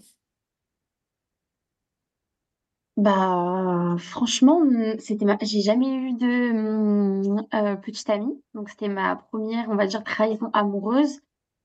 Bah, 2.98 3.96
franchement, 3.98 4.62
c'était 5.00 5.24
ma... 5.24 5.38
j'ai 5.42 5.62
jamais 5.62 5.88
eu 5.88 6.14
de 6.14 7.76
petite 7.78 8.10
amie, 8.10 8.44
donc 8.54 8.70
c'était 8.70 8.90
ma 8.90 9.16
première, 9.16 9.70
on 9.70 9.76
va 9.76 9.88
dire, 9.88 10.04
trahison 10.04 10.50
amoureuse. 10.52 11.22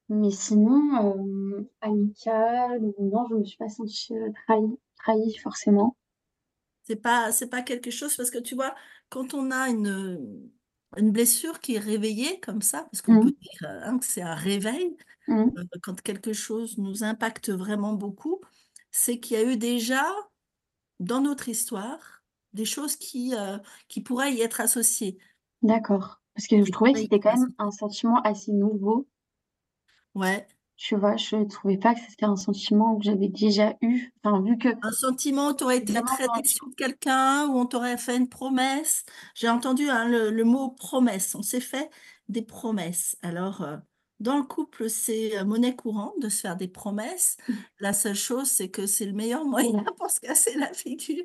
Mais 0.09 0.31
sinon, 0.31 1.15
euh, 1.17 1.44
amicale, 1.81 2.81
non, 2.99 3.27
je 3.31 3.35
me 3.35 3.45
suis 3.45 3.57
pas 3.57 3.69
sentie 3.69 4.15
euh, 4.17 4.31
trahie, 4.47 4.79
trahie 4.97 5.37
forcément. 5.39 5.97
C'est 6.83 6.97
pas, 6.97 7.33
c'est 7.33 7.49
pas 7.49 7.63
quelque 7.63 7.91
chose 7.91 8.17
parce 8.17 8.31
que 8.31 8.39
tu 8.39 8.55
vois, 8.55 8.75
quand 9.09 9.35
on 9.35 9.51
a 9.51 9.69
une, 9.69 10.51
une 10.97 11.13
blessure 11.13 11.61
qui 11.61 11.77
est 11.77 11.81
réveillée 11.81 12.41
comme 12.41 12.63
ça, 12.63 12.87
parce 12.91 13.03
qu'on 13.03 13.21
peut 13.21 13.29
mmh. 13.29 13.41
dire 13.41 13.69
hein, 13.85 13.99
que 13.99 14.05
c'est 14.05 14.23
un 14.23 14.35
réveil, 14.35 14.97
mmh. 15.29 15.33
euh, 15.35 15.65
quand 15.83 16.01
quelque 16.03 16.33
chose 16.33 16.79
nous 16.79 17.05
impacte 17.05 17.51
vraiment 17.51 17.95
beaucoup, 17.95 18.41
c'est 18.91 19.19
qu'il 19.19 19.39
y 19.39 19.41
a 19.41 19.51
eu 19.51 19.57
déjà 19.57 20.05
dans 21.01 21.21
notre 21.21 21.49
histoire 21.49 22.23
des 22.53 22.65
choses 22.65 22.95
qui, 22.95 23.35
qui 23.89 24.01
pourraient 24.01 24.33
y 24.33 24.41
être 24.41 24.61
associées. 24.61 25.19
D'accord. 25.63 26.21
Parce 26.37 26.47
que 26.47 26.65
je 26.65 26.71
trouvais 26.71 26.93
que 26.93 27.01
c'était 27.01 27.19
quand 27.19 27.37
même 27.37 27.53
un 27.59 27.73
sentiment 27.73 28.21
assez 28.23 28.53
nouveau 28.53 29.09
Ouais. 30.15 30.47
Tu 30.77 30.97
vois, 30.97 31.17
je 31.17 31.37
ne 31.37 31.45
trouvais 31.45 31.79
pas 31.79 31.95
que 31.95 32.01
c'était 32.09 32.25
un 32.25 32.37
sentiment 32.37 32.97
que 32.97 33.05
j'avais 33.05 33.29
déjà 33.29 33.77
eu. 33.81 34.13
Enfin, 34.23 34.43
vu 34.43 34.59
que 34.59 34.69
Un 34.83 34.91
sentiment, 34.91 35.55
tu 35.55 35.65
aurais 35.65 35.79
été 35.79 35.93
très 35.93 36.27
déçu 36.37 36.59
de 36.69 36.75
quelqu'un 36.75 37.47
ou 37.47 37.59
on 37.59 37.67
t'aurait 37.67 37.97
fait 37.97 38.17
une 38.17 38.29
promesse. 38.29 39.05
J'ai 39.35 39.49
entendu 39.49 39.89
hein, 39.89 40.09
le, 40.09 40.45
mot 40.45 40.71
promesse. 40.71 41.35
On 41.37 41.43
s'est 41.43 41.61
fait 41.61 41.91
des 42.29 42.43
promesses. 42.43 43.17
Alors, 43.23 43.63
euh, 43.63 43.77
dans 44.19 44.37
le 44.37 44.43
couple, 44.43 44.91
c'est 44.91 45.39
euh, 45.39 45.45
monnaie 45.45 45.77
courante 45.77 46.15
de 46.21 46.29
se 46.29 46.41
faire 46.41 46.57
des 46.57 46.69
promesses. 46.69 47.37
La 47.79 47.93
seule 47.93 48.17
chose, 48.17 48.51
c'est 48.51 48.69
que 48.69 48.87
c'est 48.87 49.07
le 49.07 49.13
meilleur 49.13 49.45
moyen 49.45 49.85
pour 49.97 50.11
se 50.11 50.21
casser 50.21 50.59
la 50.59 50.73
figure. 50.73 51.25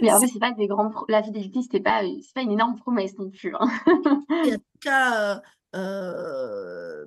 Mais 0.00 0.12
en 0.12 0.20
fait, 0.20 0.26
c'est 0.28 0.38
pas 0.38 0.52
des 0.52 0.66
grandes 0.66 0.92
la 1.08 1.22
fidélité, 1.22 1.62
c'était 1.62 1.80
pas, 1.80 2.02
c'est 2.02 2.34
pas 2.34 2.42
une 2.42 2.52
énorme 2.52 2.76
promesse 2.76 3.16
non 3.18 3.30
plus. 3.30 3.54
Hein. 3.54 3.68
en 3.86 4.22
tout 4.50 4.78
cas, 4.80 5.42
euh, 5.74 7.04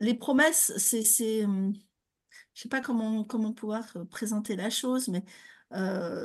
les 0.00 0.14
promesses, 0.14 0.72
c'est, 0.76 1.44
hum, 1.44 1.72
je 2.54 2.62
sais 2.62 2.68
pas 2.68 2.80
comment, 2.80 3.24
comment 3.24 3.52
pouvoir 3.52 3.84
présenter 4.10 4.56
la 4.56 4.70
chose, 4.70 5.08
mais 5.08 5.24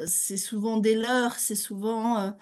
c'est 0.08 0.38
souvent 0.38 0.78
des 0.78 0.96
leurs, 0.96 1.36
c'est 1.36 1.56
souvent 1.56 2.36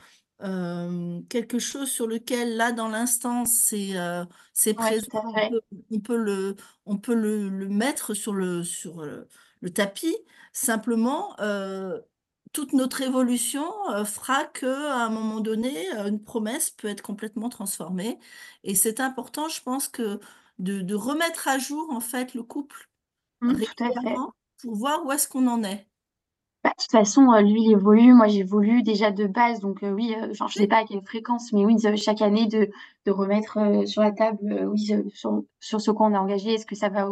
quelque 1.29 1.59
chose 1.59 1.89
sur 1.89 2.07
lequel, 2.07 2.55
là, 2.57 2.71
dans 2.71 2.87
l'instant, 2.87 3.45
c'est 3.45 3.93
présent. 4.75 5.07
On 5.91 5.99
peut, 5.99 6.17
le, 6.17 6.55
on 6.85 6.97
peut 6.97 7.15
le, 7.15 7.49
le, 7.49 7.67
mettre 7.67 8.13
sur 8.13 8.33
le, 8.33 8.63
sur 8.63 9.03
le 9.03 9.69
tapis. 9.73 10.15
Simplement, 10.51 11.35
toute 12.51 12.73
notre 12.73 13.01
évolution 13.01 13.65
fera 14.05 14.45
que 14.45 14.87
à 14.91 15.05
un 15.05 15.09
moment 15.09 15.39
donné, 15.39 15.89
une 15.91 16.23
promesse 16.23 16.69
peut 16.69 16.87
être 16.87 17.01
complètement 17.01 17.49
transformée. 17.49 18.19
Et 18.63 18.75
c'est 18.75 18.99
important, 18.99 19.49
je 19.49 19.61
pense, 19.61 19.87
que 19.87 20.19
de, 20.59 20.81
de, 20.81 20.95
remettre 20.95 21.47
à 21.47 21.57
jour 21.57 21.89
en 21.91 21.99
fait 21.99 22.33
le 22.33 22.43
couple 22.43 22.89
mmh, 23.41 23.51
régulièrement 23.51 24.33
pour 24.61 24.75
voir 24.75 25.05
où 25.05 25.11
est-ce 25.11 25.27
qu'on 25.27 25.47
en 25.47 25.63
est. 25.63 25.87
Bah, 26.63 26.71
de 26.77 26.81
toute 26.81 26.91
façon, 26.91 27.29
lui, 27.41 27.63
il 27.63 27.71
évolue, 27.73 28.13
moi 28.13 28.27
j'évolue 28.27 28.83
déjà 28.83 29.11
de 29.11 29.27
base, 29.27 29.59
donc 29.59 29.79
oui, 29.81 30.15
enfin, 30.31 30.47
je 30.47 30.53
sais 30.53 30.67
pas 30.67 30.77
à 30.77 30.85
quelle 30.85 31.03
fréquence, 31.03 31.51
mais 31.51 31.65
oui, 31.65 31.75
chaque 31.97 32.21
année 32.21 32.47
de, 32.47 32.69
de 33.05 33.11
remettre 33.11 33.85
sur 33.85 34.01
la 34.01 34.13
table, 34.13 34.69
oui, 34.71 34.89
sur, 35.13 35.43
sur 35.59 35.81
ce 35.81 35.91
qu'on 35.91 36.13
a 36.13 36.19
engagé, 36.19 36.53
est-ce 36.53 36.65
que 36.65 36.75
ça 36.75 36.87
va 36.87 37.09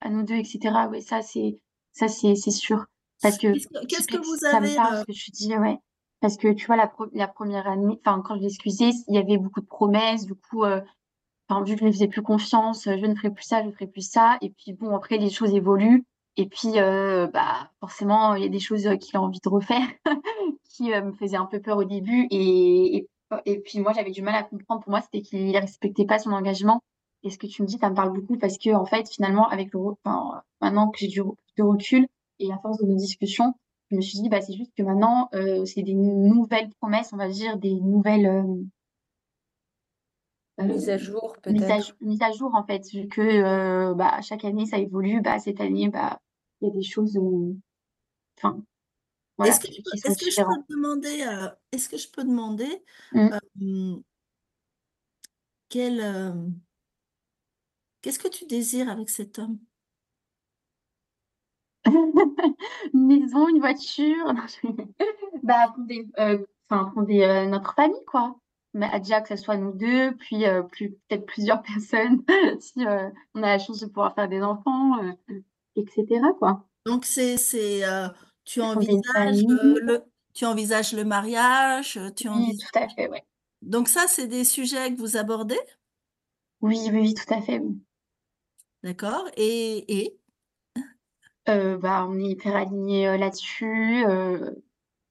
à 0.00 0.10
nous 0.10 0.22
deux, 0.22 0.36
etc. 0.36 0.60
Oui, 0.90 1.02
ça 1.02 1.22
c'est 1.22 1.58
ça 1.92 2.06
c'est 2.08 2.34
sûr. 2.36 2.86
Parce 3.22 3.38
que 3.38 3.52
qu'est-ce 3.86 4.06
que 4.06 4.18
vous 4.18 4.44
avez 4.44 4.68
ça 4.68 4.82
me 4.82 4.90
parle, 4.90 4.98
ce 4.98 5.04
que 5.04 5.12
tu 5.12 5.30
dis, 5.30 5.56
ouais. 5.56 5.78
Parce 6.20 6.36
que 6.36 6.52
tu 6.52 6.66
vois, 6.66 6.76
la, 6.76 6.92
la 7.12 7.28
première 7.28 7.66
année, 7.66 8.00
enfin, 8.04 8.22
quand 8.22 8.36
je 8.36 8.42
l'excusais, 8.42 8.90
il 9.08 9.14
y 9.14 9.18
avait 9.18 9.38
beaucoup 9.38 9.60
de 9.60 9.66
promesses, 9.66 10.26
du 10.26 10.34
coup, 10.34 10.64
enfin, 11.48 11.62
vu 11.64 11.74
que 11.74 11.80
je 11.80 11.84
ne 11.86 11.92
faisais 11.92 12.08
plus 12.08 12.22
confiance, 12.22 12.84
je 12.84 13.06
ne 13.06 13.14
ferai 13.14 13.30
plus 13.30 13.44
ça, 13.44 13.62
je 13.62 13.68
ne 13.68 13.72
ferai 13.72 13.86
plus 13.86 14.08
ça. 14.08 14.38
Et 14.40 14.50
puis, 14.50 14.72
bon, 14.72 14.94
après, 14.94 15.18
les 15.18 15.30
choses 15.30 15.54
évoluent. 15.54 16.04
Et 16.36 16.46
puis, 16.48 16.72
bah, 16.72 17.70
forcément, 17.80 18.34
il 18.34 18.42
y 18.42 18.46
a 18.46 18.48
des 18.48 18.60
choses 18.60 18.88
qu'il 19.00 19.16
a 19.16 19.22
envie 19.22 19.40
de 19.42 19.48
refaire 19.48 19.86
qui 20.64 20.90
me 20.90 21.12
faisaient 21.12 21.36
un 21.36 21.46
peu 21.46 21.60
peur 21.60 21.78
au 21.78 21.84
début. 21.84 22.26
Et, 22.30 23.06
puis, 23.64 23.80
moi, 23.80 23.92
j'avais 23.92 24.10
du 24.10 24.22
mal 24.22 24.34
à 24.34 24.42
comprendre. 24.42 24.82
Pour 24.82 24.90
moi, 24.90 25.00
c'était 25.00 25.22
qu'il 25.22 25.46
ne 25.46 25.60
respectait 25.60 26.06
pas 26.06 26.18
son 26.18 26.30
engagement. 26.32 26.82
Et 27.22 27.30
ce 27.30 27.38
que 27.38 27.46
tu 27.46 27.62
me 27.62 27.66
dis, 27.66 27.78
ça 27.78 27.88
me 27.90 27.94
parle 27.94 28.12
beaucoup 28.12 28.36
parce 28.38 28.58
que, 28.58 28.74
en 28.74 28.84
fait, 28.84 29.08
finalement, 29.08 29.48
avec 29.48 29.72
le, 29.72 29.80
enfin, 29.80 30.42
maintenant 30.60 30.90
que 30.90 30.98
j'ai 30.98 31.08
du 31.08 31.22
recul 31.58 32.06
et 32.38 32.52
à 32.52 32.58
force 32.58 32.78
de 32.78 32.86
nos 32.86 32.96
discussions, 32.96 33.54
je 33.90 33.96
me 33.96 34.00
suis 34.00 34.20
dit, 34.20 34.28
bah, 34.28 34.40
c'est 34.40 34.54
juste 34.54 34.72
que 34.76 34.82
maintenant, 34.82 35.30
c'est 35.64 35.82
des 35.82 35.94
nouvelles 35.94 36.68
promesses, 36.80 37.12
on 37.12 37.16
va 37.16 37.28
dire, 37.28 37.56
des 37.58 37.74
nouvelles. 37.80 38.44
Mise 40.58 40.88
à 40.88 40.96
jour, 40.96 41.36
peut-être. 41.42 41.96
Mise 42.00 42.22
à, 42.22 42.32
jour, 42.32 42.54
en 42.54 42.64
fait, 42.64 42.86
vu 42.92 43.08
que 43.08 43.92
bah, 43.94 44.20
chaque 44.22 44.44
année, 44.44 44.66
ça 44.66 44.78
évolue. 44.78 45.20
Bah, 45.20 45.38
cette 45.38 45.60
année, 45.60 45.88
bah, 45.88 46.20
il 46.60 46.68
y 46.68 46.70
a 46.70 46.74
des 46.74 46.82
choses. 46.82 47.18
Enfin, 48.38 48.62
est-ce 49.42 49.60
que, 49.60 49.72
je 50.30 50.42
peux 50.42 50.74
demander, 50.74 51.24
est-ce 51.72 51.88
que 51.88 51.96
je 51.96 52.08
peux 52.08 52.22
demander 52.22 52.84
mmh. 53.12 53.96
quel, 55.68 56.34
qu'est-ce 58.00 58.18
que 58.20 58.28
tu 58.28 58.46
désires 58.46 58.88
avec 58.88 59.10
cet 59.10 59.38
homme? 59.38 59.58
Une 62.94 63.06
maison, 63.06 63.48
une 63.48 63.58
voiture, 63.58 64.32
bah, 65.42 65.72
fonder, 65.74 66.06
enfin, 66.70 66.90
fonder 66.94 67.46
notre 67.48 67.74
famille, 67.74 68.04
quoi. 68.06 68.38
Mais 68.74 68.90
déjà 68.98 69.20
que 69.20 69.28
ce 69.28 69.36
soit 69.36 69.56
nous 69.56 69.72
deux, 69.72 70.16
puis 70.16 70.44
plus, 70.70 70.90
peut-être 71.08 71.26
plusieurs 71.26 71.62
personnes, 71.74 72.24
si 72.60 72.84
on 73.34 73.42
a 73.42 73.46
la 73.46 73.58
chance 73.58 73.80
de 73.80 73.86
pouvoir 73.86 74.14
faire 74.14 74.28
des 74.28 74.42
enfants, 74.42 74.96
etc., 75.76 76.04
quoi. 76.38 76.66
Donc, 76.84 77.04
c'est, 77.04 77.36
c'est, 77.36 77.82
tu 78.44 78.60
envisages 78.60 79.42
le, 79.46 80.04
tu 80.34 80.44
envisages 80.44 80.92
le 80.92 81.04
mariage, 81.04 82.00
tu 82.16 82.28
Oui, 82.28 82.58
tout 82.58 82.78
à 82.78 82.88
fait, 82.88 83.08
ouais. 83.08 83.24
Donc 83.62 83.88
ça, 83.88 84.06
c'est 84.08 84.26
des 84.26 84.44
sujets 84.44 84.92
que 84.92 84.98
vous 84.98 85.16
abordez? 85.16 85.58
Oui, 86.60 86.78
oui, 86.92 87.00
oui, 87.00 87.14
tout 87.14 87.32
à 87.32 87.40
fait, 87.40 87.60
oui. 87.60 87.80
D'accord. 88.82 89.26
Et, 89.36 90.00
et? 90.00 90.18
Bah, 91.46 92.06
on 92.08 92.18
est 92.18 92.30
hyper 92.30 92.56
alignés, 92.56 93.16
là-dessus, 93.16 94.04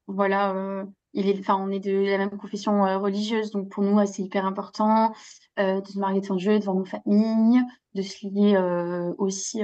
voilà, 0.07 0.85
il 1.13 1.29
est 1.29 1.39
enfin, 1.39 1.55
on 1.59 1.69
est 1.69 1.79
de 1.79 1.91
la 2.09 2.17
même 2.17 2.37
confession, 2.37 2.81
religieuse, 2.99 3.51
donc 3.51 3.69
pour 3.69 3.83
nous, 3.83 4.03
c'est 4.05 4.23
hyper 4.23 4.45
important, 4.45 5.13
de 5.57 5.81
se 5.85 5.99
marier 5.99 6.21
devant 6.21 6.35
Dieu, 6.35 6.59
devant 6.59 6.73
nos 6.73 6.85
familles, 6.85 7.61
de 7.93 8.01
se 8.01 8.25
lier, 8.25 8.57
aussi, 9.17 9.61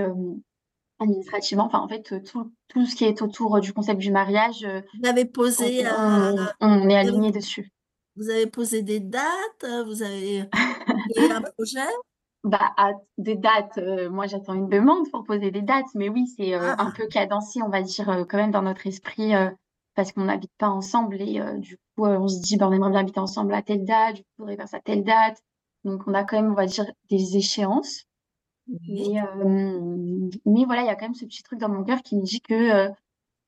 administrativement. 0.99 1.65
Enfin, 1.65 1.79
en 1.79 1.87
fait, 1.87 2.23
tout 2.23 2.51
tout 2.67 2.85
ce 2.85 2.95
qui 2.95 3.05
est 3.05 3.21
autour, 3.21 3.59
du 3.59 3.73
concept 3.73 3.99
du 3.99 4.11
mariage, 4.11 4.67
Vous 5.01 5.09
avez 5.09 5.25
posé, 5.25 5.83
on 6.61 6.89
est 6.89 6.95
alignés 6.95 7.31
dessus. 7.31 7.71
vous 8.15 8.29
avez 8.29 8.47
posé 8.47 8.83
des 8.83 8.99
dates, 8.99 9.65
vous 9.85 10.03
avez 10.03 10.43
un 11.31 11.41
projet? 11.41 11.87
Bah, 12.45 12.71
à 12.77 12.93
des 13.17 13.35
dates, 13.35 13.77
euh, 13.79 14.09
moi 14.09 14.25
j'attends 14.25 14.53
une 14.53 14.69
demande 14.69 15.09
pour 15.11 15.25
poser 15.25 15.51
des 15.51 15.61
dates, 15.61 15.93
mais 15.93 16.07
oui, 16.07 16.25
c'est 16.37 16.53
euh, 16.53 16.71
un 16.71 16.75
ah. 16.77 16.93
peu 16.95 17.05
cadencé, 17.07 17.61
on 17.61 17.67
va 17.67 17.81
dire, 17.81 18.09
euh, 18.09 18.23
quand 18.23 18.37
même 18.37 18.51
dans 18.51 18.61
notre 18.61 18.87
esprit, 18.87 19.33
parce 19.95 20.11
qu'on 20.11 20.25
n'habite 20.25 20.51
pas 20.57 20.69
ensemble 20.69 21.21
et 21.21 21.41
du 21.57 21.77
coup, 21.77 22.05
on 22.05 22.27
se 22.27 22.41
dit, 22.41 22.57
bah, 22.57 22.67
on 22.69 22.71
aimerait 22.71 22.91
bien 22.91 22.99
habiter 23.01 23.19
ensemble 23.19 23.53
à 23.53 23.61
telle 23.61 23.85
date, 23.85 24.17
je 24.17 24.21
pourrais 24.37 24.55
faire 24.55 24.67
ça 24.67 24.77
à 24.77 24.81
telle 24.81 25.03
date. 25.03 25.41
Donc, 25.83 26.03
on 26.07 26.13
a 26.13 26.23
quand 26.23 26.41
même, 26.41 26.51
on 26.51 26.55
va 26.55 26.65
dire, 26.65 26.85
des 27.09 27.37
échéances. 27.37 28.03
Mais, 28.67 29.21
mais 30.45 30.65
voilà, 30.65 30.81
il 30.83 30.85
y 30.85 30.89
a 30.89 30.95
quand 30.95 31.05
même 31.05 31.15
ce 31.15 31.25
petit 31.25 31.43
truc 31.43 31.59
dans 31.59 31.69
mon 31.69 31.83
cœur 31.83 32.01
qui 32.03 32.15
me 32.15 32.23
dit 32.23 32.41
que 32.41 32.89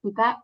peux 0.01 0.13
pas. 0.13 0.43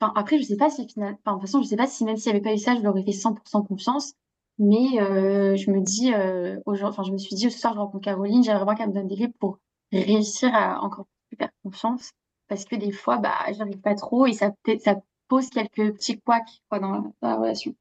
Enfin, 0.00 0.12
après, 0.16 0.38
je 0.38 0.44
sais 0.44 0.56
pas 0.56 0.70
si 0.70 0.86
finalement, 0.88 1.18
enfin, 1.24 1.36
de 1.36 1.40
toute 1.40 1.48
façon, 1.48 1.62
je 1.62 1.68
sais 1.68 1.76
pas 1.76 1.86
si 1.86 2.04
même 2.04 2.16
s'il 2.16 2.32
n'y 2.32 2.36
avait 2.36 2.44
pas 2.44 2.54
eu 2.54 2.58
ça, 2.58 2.74
je 2.74 2.80
l'aurais 2.82 3.04
fait 3.04 3.12
100% 3.12 3.66
confiance. 3.66 4.14
Mais 4.58 5.00
euh, 5.00 5.56
je 5.56 5.70
me 5.70 5.80
dis, 5.80 6.14
euh, 6.14 6.58
enfin, 6.66 7.02
je 7.02 7.12
me 7.12 7.18
suis 7.18 7.34
dit, 7.36 7.50
ce 7.50 7.58
soir, 7.58 7.74
je 7.74 7.78
rencontre 7.80 8.04
Caroline, 8.04 8.42
j'aimerais 8.44 8.64
bien 8.64 8.74
qu'elle 8.76 8.88
me 8.88 8.94
donne 8.94 9.08
des 9.08 9.16
clés 9.16 9.28
pour 9.40 9.58
réussir 9.92 10.54
à 10.54 10.80
encore 10.82 11.06
plus 11.28 11.36
faire 11.36 11.50
confiance. 11.62 12.12
Parce 12.48 12.64
que 12.64 12.76
des 12.76 12.92
fois, 12.92 13.18
bah, 13.18 13.34
j'arrive 13.52 13.80
pas 13.80 13.94
trop 13.94 14.26
et 14.26 14.32
ça, 14.32 14.52
ça 14.80 14.96
pose 15.28 15.50
quelques 15.50 15.92
petits 15.94 16.20
couacs 16.20 16.62
quoi, 16.68 16.78
dans, 16.78 17.14
la, 17.22 17.36
relation. 17.36 17.74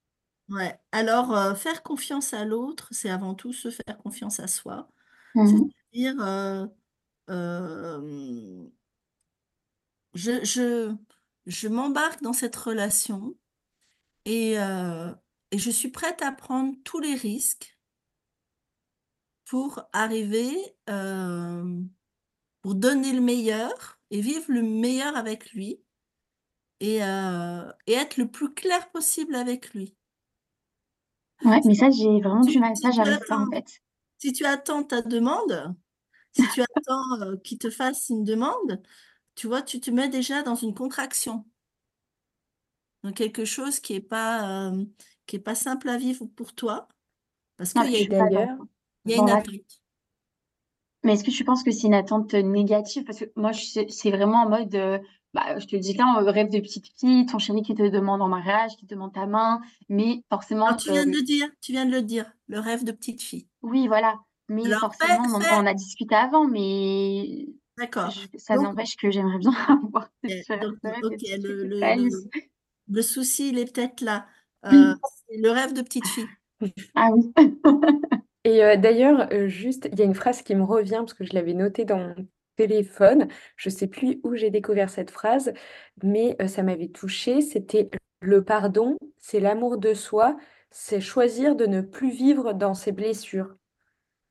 Ouais. 0.50 0.78
Alors, 0.92 1.36
euh, 1.36 1.56
faire 1.56 1.84
confiance 1.84 2.34
à 2.34 2.46
l'autre, 2.46 2.88
c'est 2.92 3.10
avant 3.10 3.34
tout 3.34 3.54
se 3.54 3.70
faire 3.70 3.98
confiance 3.98 4.40
à 4.40 4.48
soi. 4.48 4.88
Mmh 5.36 5.70
C'est-à-dire, 5.94 6.70
je, 10.14 10.44
je, 10.44 10.96
je 11.46 11.68
m'embarque 11.68 12.22
dans 12.22 12.34
cette 12.34 12.56
relation 12.56 13.36
et 14.26 14.58
et 15.54 15.60
je 15.60 15.70
suis 15.70 15.90
prête 15.90 16.24
à 16.24 16.32
prendre 16.32 16.74
tous 16.84 17.00
les 17.00 17.14
risques 17.14 17.78
pour 19.46 19.84
arriver, 19.94 20.58
pour 22.64 22.74
donner 22.74 23.14
le 23.14 23.22
meilleur 23.22 24.00
et 24.10 24.20
vivre 24.20 24.46
le 24.48 24.64
meilleur 24.64 25.16
avec 25.16 25.52
lui 25.52 25.80
et, 26.84 26.98
et 27.88 27.94
être 27.94 28.18
le 28.18 28.28
plus 28.28 28.54
clair 28.54 28.92
possible 28.92 29.36
avec 29.36 29.74
lui. 29.74 29.96
Ouais, 31.44 31.60
mais 31.66 31.74
ça, 31.74 31.90
j'ai 31.90 32.22
vraiment 32.22 32.42
du 32.42 32.60
mal. 32.60 32.76
Ça, 32.78 32.92
j'arrive 32.92 33.20
pas 33.28 33.40
en 33.40 33.50
fait. 33.50 33.82
Si 34.20 34.32
tu 34.32 34.46
attends 34.46 34.84
ta 34.84 35.02
demande, 35.02 35.76
si 36.32 36.44
tu 36.54 36.62
attends 36.62 37.38
qu'il 37.44 37.58
te 37.58 37.70
fasse 37.70 38.10
une 38.10 38.24
demande, 38.24 38.82
tu 39.36 39.48
vois, 39.48 39.62
tu 39.62 39.80
te 39.80 39.92
mets 39.92 40.10
déjà 40.10 40.44
dans 40.44 40.56
une 40.56 40.74
contraction. 40.74 41.46
Dans 43.04 43.12
quelque 43.12 43.44
chose 43.44 43.82
qui 43.82 43.94
n'est 43.94 44.00
pas, 44.00 44.72
qui 45.26 45.36
est 45.36 45.40
pas 45.40 45.56
simple 45.56 45.90
à 45.90 45.98
vivre 45.98 46.26
pour 46.26 46.54
toi, 46.54 46.88
parce 47.58 47.74
qu'il 47.74 47.92
y 47.92 48.06
a 48.06 48.08
d'ailleurs, 48.08 48.58
il 49.06 49.12
y 49.12 49.16
a 49.16 49.18
une 49.18 49.30
attente. 49.30 49.82
Mais 51.04 51.14
est-ce 51.14 51.26
que 51.26 51.32
tu 51.32 51.44
penses 51.44 51.64
que 51.64 51.72
c'est 51.72 51.88
une 51.88 51.94
attente 51.94 52.34
négative? 52.34 53.04
Parce 53.04 53.20
que 53.20 53.26
moi, 53.36 53.52
c'est 53.52 54.12
vraiment 54.12 54.44
en 54.44 54.50
mode, 54.50 54.74
euh, 54.76 55.00
bah, 55.34 55.58
je 55.58 55.66
te 55.66 55.76
le 55.76 55.82
dis 55.82 55.94
là, 55.94 56.06
rêve 56.20 56.50
de 56.50 56.60
petite 56.60 56.88
fille, 57.00 57.26
ton 57.26 57.40
chéri 57.40 57.64
qui 57.64 57.74
te 57.74 57.90
demande 57.90 58.22
en 58.22 58.28
mariage, 58.28 58.76
qui 58.78 58.86
te 58.86 58.94
demande 58.94 59.14
ta 59.14 59.26
main, 59.26 59.62
mais 59.90 60.24
forcément. 60.30 60.76
tu 60.76 60.92
viens 60.92 61.06
de 61.06 61.12
le 61.12 61.24
dire, 61.24 61.48
tu 61.62 61.72
viens 61.72 61.86
de 61.86 61.92
le 61.92 62.02
dire, 62.02 62.32
le 62.48 62.60
rêve 62.60 62.84
de 62.84 62.92
petite 62.92 63.22
fille. 63.22 63.48
Oui, 63.62 63.88
voilà. 63.88 64.20
Mais 64.50 64.70
forcément, 64.72 65.24
on, 65.28 65.64
on, 65.64 65.66
a 65.66 65.74
discuté 65.74 66.16
avant, 66.16 66.48
mais. 66.48 67.48
D'accord. 67.78 68.14
Ça 68.38 68.56
n'empêche 68.56 68.96
que 68.96 69.10
j'aimerais 69.10 69.40
bien 69.40 69.52
avoir. 69.68 70.10
Donc, 70.24 71.20
le, 71.24 71.64
le, 71.64 72.10
le, 72.88 73.02
souci, 73.02 73.50
il 73.50 73.58
est 73.58 73.74
peut-être 73.74 74.02
là. 74.02 74.28
Euh, 74.66 74.94
c'est 75.28 75.38
le 75.38 75.50
rêve 75.50 75.74
de 75.74 75.82
petite 75.82 76.08
fille. 76.08 76.28
Ah 76.94 77.10
oui. 77.12 77.34
Et 78.46 78.64
euh, 78.64 78.76
d'ailleurs, 78.76 79.28
euh, 79.32 79.48
juste, 79.48 79.90
il 79.92 79.98
y 79.98 80.02
a 80.02 80.06
une 80.06 80.16
phrase 80.16 80.42
qui 80.42 80.54
me 80.54 80.64
revient 80.64 80.98
parce 80.98 81.14
que 81.14 81.24
je 81.24 81.34
l'avais 81.34 81.54
notée 81.54 81.86
dans 81.86 81.98
mon 81.98 82.28
téléphone. 82.56 83.28
Je 83.56 83.70
ne 83.70 83.74
sais 83.74 83.88
plus 83.88 84.20
où 84.24 84.36
j'ai 84.36 84.50
découvert 84.50 84.90
cette 84.90 85.12
phrase, 85.12 85.54
mais 86.04 86.36
ça 86.48 86.64
m'avait 86.64 86.90
touchée. 86.90 87.42
C'était 87.42 87.90
le 88.22 88.44
pardon, 88.44 88.98
c'est 89.18 89.40
l'amour 89.40 89.78
de 89.78 89.94
soi, 89.94 90.38
c'est 90.72 91.02
choisir 91.02 91.56
de 91.56 91.66
ne 91.66 91.82
plus 91.82 92.12
vivre 92.12 92.54
dans 92.54 92.74
ses 92.74 92.92
blessures. 92.92 93.56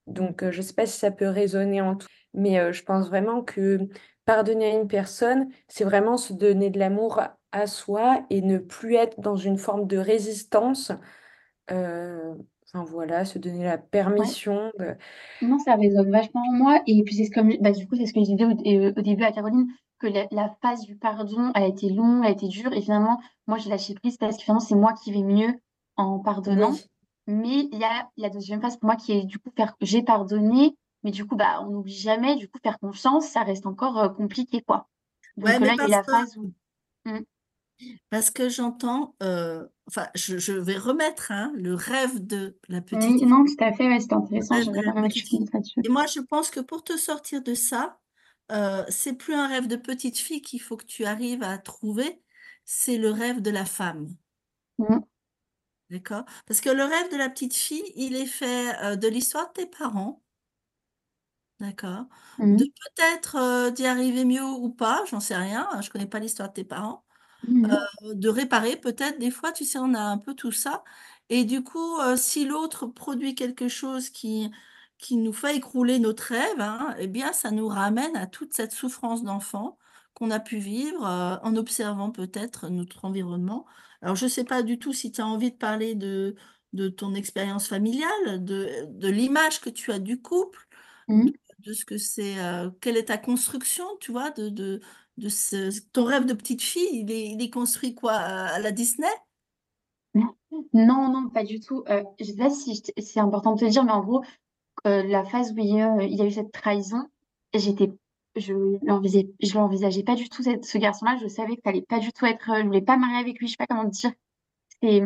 Donc, 0.06 0.42
je 0.50 0.56
ne 0.56 0.62
sais 0.62 0.74
pas 0.74 0.86
si 0.86 0.98
ça 0.98 1.10
peut 1.10 1.28
résonner 1.28 1.80
en 1.80 1.96
tout, 1.96 2.08
mais 2.34 2.72
je 2.72 2.82
pense 2.82 3.08
vraiment 3.08 3.42
que 3.42 3.78
pardonner 4.24 4.72
à 4.72 4.80
une 4.80 4.88
personne, 4.88 5.48
c'est 5.68 5.84
vraiment 5.84 6.16
se 6.16 6.32
donner 6.32 6.70
de 6.70 6.78
l'amour 6.78 7.20
à 7.52 7.66
soi 7.66 8.24
et 8.30 8.40
ne 8.40 8.58
plus 8.58 8.96
être 8.96 9.20
dans 9.20 9.36
une 9.36 9.58
forme 9.58 9.86
de 9.86 9.98
résistance. 9.98 10.92
Enfin 12.74 12.84
voilà, 12.84 13.24
se 13.24 13.38
donner 13.38 13.64
la 13.64 13.76
Ouais. 14.16 14.32
permission 14.32 14.70
de 14.78 14.96
Non, 15.40 15.58
ça 15.58 15.74
résonne 15.74 16.10
vachement 16.10 16.42
en 16.48 16.52
moi 16.52 16.80
et 16.86 17.02
puis 17.02 17.14
c'est 17.16 17.24
ce 17.24 17.30
comme 17.32 17.50
bah, 17.60 17.72
du 17.72 17.86
coup, 17.88 17.96
c'est 17.96 18.06
ce 18.06 18.12
que 18.12 18.20
je 18.20 18.26
disais 18.26 18.44
au 18.96 19.02
début 19.02 19.24
à 19.24 19.32
Caroline, 19.32 19.66
que 19.98 20.06
la 20.06 20.26
la 20.30 20.48
phase 20.62 20.82
du 20.82 20.96
pardon, 20.96 21.50
elle 21.54 21.64
a 21.64 21.66
été 21.66 21.90
longue, 21.90 22.20
elle 22.24 22.28
a 22.28 22.30
été 22.30 22.48
dure 22.48 22.72
et 22.72 22.80
finalement, 22.80 23.20
moi, 23.48 23.58
j'ai 23.58 23.68
lâché 23.70 23.94
prise 23.94 24.16
parce 24.18 24.36
que 24.36 24.42
finalement, 24.44 24.60
c'est 24.60 24.76
moi 24.76 24.92
qui 24.94 25.12
vais 25.12 25.22
mieux 25.22 25.54
en 25.96 26.20
pardonnant. 26.20 26.76
oui, 26.76 26.88
Mais 27.26 27.68
il 27.72 27.78
y 27.78 27.84
a 27.84 28.08
la 28.16 28.30
deuxième 28.30 28.60
phase 28.60 28.76
pour 28.76 28.86
moi 28.86 28.96
qui 28.96 29.12
est 29.12 29.24
du 29.24 29.38
coup 29.38 29.50
faire 29.56 29.74
j'ai 29.80 30.02
pardonné, 30.02 30.76
mais 31.02 31.10
du 31.10 31.26
coup, 31.26 31.36
bah, 31.36 31.60
on 31.62 31.70
n'oublie 31.70 31.94
jamais, 31.94 32.36
du 32.36 32.48
coup, 32.48 32.58
faire 32.62 32.78
confiance, 32.78 33.26
ça 33.26 33.42
reste 33.42 33.66
encore, 33.66 33.98
heu, 34.02 34.08
compliqué, 34.10 34.62
quoi. 34.62 34.88
Donc 35.36 35.58
mais 35.58 35.58
là, 35.60 35.74
il 35.74 35.80
y 35.80 35.84
a 35.84 35.88
la 35.88 36.04
que 36.04 36.10
phase 36.10 36.36
où 36.38 36.52
mmh, 37.06 37.20
parce 38.10 38.30
que 38.30 38.48
j'entends, 38.48 39.16
enfin, 39.88 40.08
je 40.14 40.38
je 40.38 40.52
vais 40.52 40.76
remettre, 40.78 41.32
hein, 41.32 41.52
le 41.56 41.74
rêve 41.74 42.24
de 42.26 42.58
la 42.68 42.80
petite 42.82 43.16
oui, 43.16 43.24
fille 43.24 43.26
non, 43.26 43.44
tout 43.44 43.64
à 43.64 43.72
fait, 43.72 43.88
ouais, 43.88 43.98
le 43.98 44.14
intéressant, 44.14 44.60
mal 45.00 45.12
petite 45.12 45.50
et 45.82 45.88
moi, 45.88 46.06
je 46.06 46.20
pense 46.20 46.50
que 46.50 46.60
pour 46.60 46.84
te 46.84 46.96
sortir 46.96 47.42
de 47.42 47.54
ça, 47.54 48.00
heu, 48.52 48.84
c'est 48.88 49.14
plus 49.14 49.34
un 49.34 49.48
rêve 49.48 49.66
de 49.68 49.76
petite 49.76 50.18
fille 50.18 50.42
qu'il 50.42 50.60
faut 50.62 50.76
que 50.76 50.86
tu 50.86 51.04
arrives 51.04 51.42
à 51.42 51.58
trouver, 51.58 52.22
c'est 52.64 52.98
le 52.98 53.10
rêve 53.10 53.40
de 53.42 53.50
la 53.50 53.64
femme. 53.66 54.08
Mmh, 54.78 55.02
D'accord? 55.90 56.24
Parce 56.46 56.60
que 56.60 56.70
le 56.70 56.82
rêve 56.84 57.12
de 57.12 57.16
la 57.16 57.28
petite 57.30 57.54
fille, 57.54 57.92
il 57.94 58.16
est 58.16 58.26
fait, 58.26 58.74
heu, 58.84 58.96
de 58.96 59.06
l'histoire 59.08 59.46
de 59.48 59.52
tes 59.62 59.66
parents, 59.66 60.24
d'accord? 61.60 62.06
mmh, 62.38 62.58
De 62.58 62.64
peut-être, 62.64 63.36
heu, 63.38 63.72
d'y 63.72 63.86
arriver 63.86 64.24
mieux 64.24 64.44
ou 64.44 64.70
pas, 64.70 65.04
j'en 65.06 65.20
sais 65.20 65.36
rien, 65.36 65.68
hein, 65.72 65.80
je 65.80 65.90
connais 65.90 66.06
pas 66.06 66.18
l'histoire 66.18 66.48
de 66.50 66.54
tes 66.54 66.64
parents. 66.64 67.04
Mmh 67.48 67.82
Heu, 68.04 68.14
de 68.14 68.28
réparer 68.28 68.76
peut-être, 68.76 69.18
des 69.18 69.30
fois, 69.30 69.52
tu 69.52 69.64
sais, 69.64 69.78
on 69.78 69.94
a 69.94 70.00
un 70.00 70.18
peu 70.18 70.34
tout 70.34 70.52
ça 70.52 70.84
et 71.28 71.44
du 71.44 71.62
coup, 71.64 71.98
heu, 72.00 72.16
si 72.16 72.44
l'autre 72.44 72.86
produit 72.86 73.34
quelque 73.34 73.68
chose 73.68 74.10
qui 74.10 74.50
qui 74.98 75.16
nous 75.16 75.32
fait 75.32 75.56
écrouler 75.56 75.98
notre 75.98 76.22
rêve, 76.24 76.60
hein, 76.60 76.94
et 76.98 77.08
bien, 77.08 77.32
ça 77.32 77.50
nous 77.50 77.66
ramène 77.68 78.14
à 78.16 78.26
toute 78.28 78.54
cette 78.54 78.70
souffrance 78.72 79.24
d'enfant 79.24 79.76
qu'on 80.14 80.30
a 80.30 80.38
pu 80.40 80.58
vivre, 80.58 81.00
heu, 81.06 81.38
en 81.42 81.56
observant 81.56 82.10
peut-être 82.12 82.68
notre 82.68 83.04
environnement. 83.04 83.66
Alors 84.02 84.14
je 84.16 84.24
ne 84.26 84.30
sais 84.30 84.44
pas 84.44 84.62
du 84.62 84.78
tout 84.78 84.92
si 84.92 85.10
tu 85.12 85.20
as 85.20 85.26
envie 85.26 85.50
de 85.52 85.56
parler 85.56 85.94
de 85.94 86.36
de 86.72 86.88
ton 86.88 87.14
expérience 87.14 87.68
familiale, 87.68 88.44
de 88.44 88.86
de 88.88 89.08
l'image 89.08 89.60
que 89.60 89.70
tu 89.70 89.92
as 89.92 89.98
du 89.98 90.20
couple, 90.22 90.66
mh. 91.08 91.26
de 91.26 91.32
de 91.60 91.72
ce 91.74 91.84
que 91.84 91.98
c'est, 91.98 92.36
quelle 92.80 92.96
est 92.96 93.04
ta 93.06 93.18
construction, 93.18 93.84
tu 94.00 94.12
vois? 94.12 94.30
De 94.30 94.48
de 94.48 94.80
de 95.18 95.28
ce 95.28 95.80
ton 95.92 96.04
rêve 96.04 96.26
de 96.26 96.34
petite 96.34 96.62
fille, 96.62 97.04
il 97.08 97.42
est 97.42 97.50
construit 97.50 97.94
quoi? 97.94 98.14
À 98.14 98.58
la 98.58 98.72
Disney? 98.72 99.08
Non, 100.74 101.10
non, 101.10 101.28
pas 101.30 101.44
du 101.44 101.60
tout. 101.60 101.84
Heu, 101.88 102.04
je 102.20 102.24
sais 102.24 102.36
pas 102.36 102.50
si 102.50 102.82
c'est 102.98 103.20
important 103.20 103.54
de 103.54 103.60
te 103.60 103.64
dire, 103.70 103.84
mais 103.84 103.92
en 103.92 104.02
gros, 104.02 104.22
heu, 104.86 105.02
la 105.08 105.24
phase 105.24 105.52
où 105.52 105.58
il 105.58 105.66
y 105.66 106.16
y 106.16 106.22
a 106.22 106.26
eu 106.26 106.30
cette 106.30 106.52
trahison, 106.52 107.08
j'étais 107.54 107.92
je 108.36 108.54
l'envisai 108.86 109.34
je 109.42 109.54
l'envisageais 109.54 110.04
pas 110.04 110.14
du 110.16 110.28
tout 110.28 110.42
ce 110.42 110.78
garçon-là. 110.78 111.18
Je 111.22 111.28
savais 111.28 111.56
que 111.56 111.62
ça 111.64 111.70
allait 111.70 111.82
pas 111.82 111.98
du 112.00 112.12
tout 112.12 112.26
être, 112.26 112.50
heu, 112.50 112.60
je 112.62 112.66
voulais 112.66 112.82
pas 112.82 112.96
marier 112.96 113.18
avec 113.18 113.38
lui, 113.40 113.48
je 113.48 113.52
sais 113.52 113.56
pas 113.58 113.66
comment 113.66 113.84
te 113.90 113.90
dire. 113.96 114.12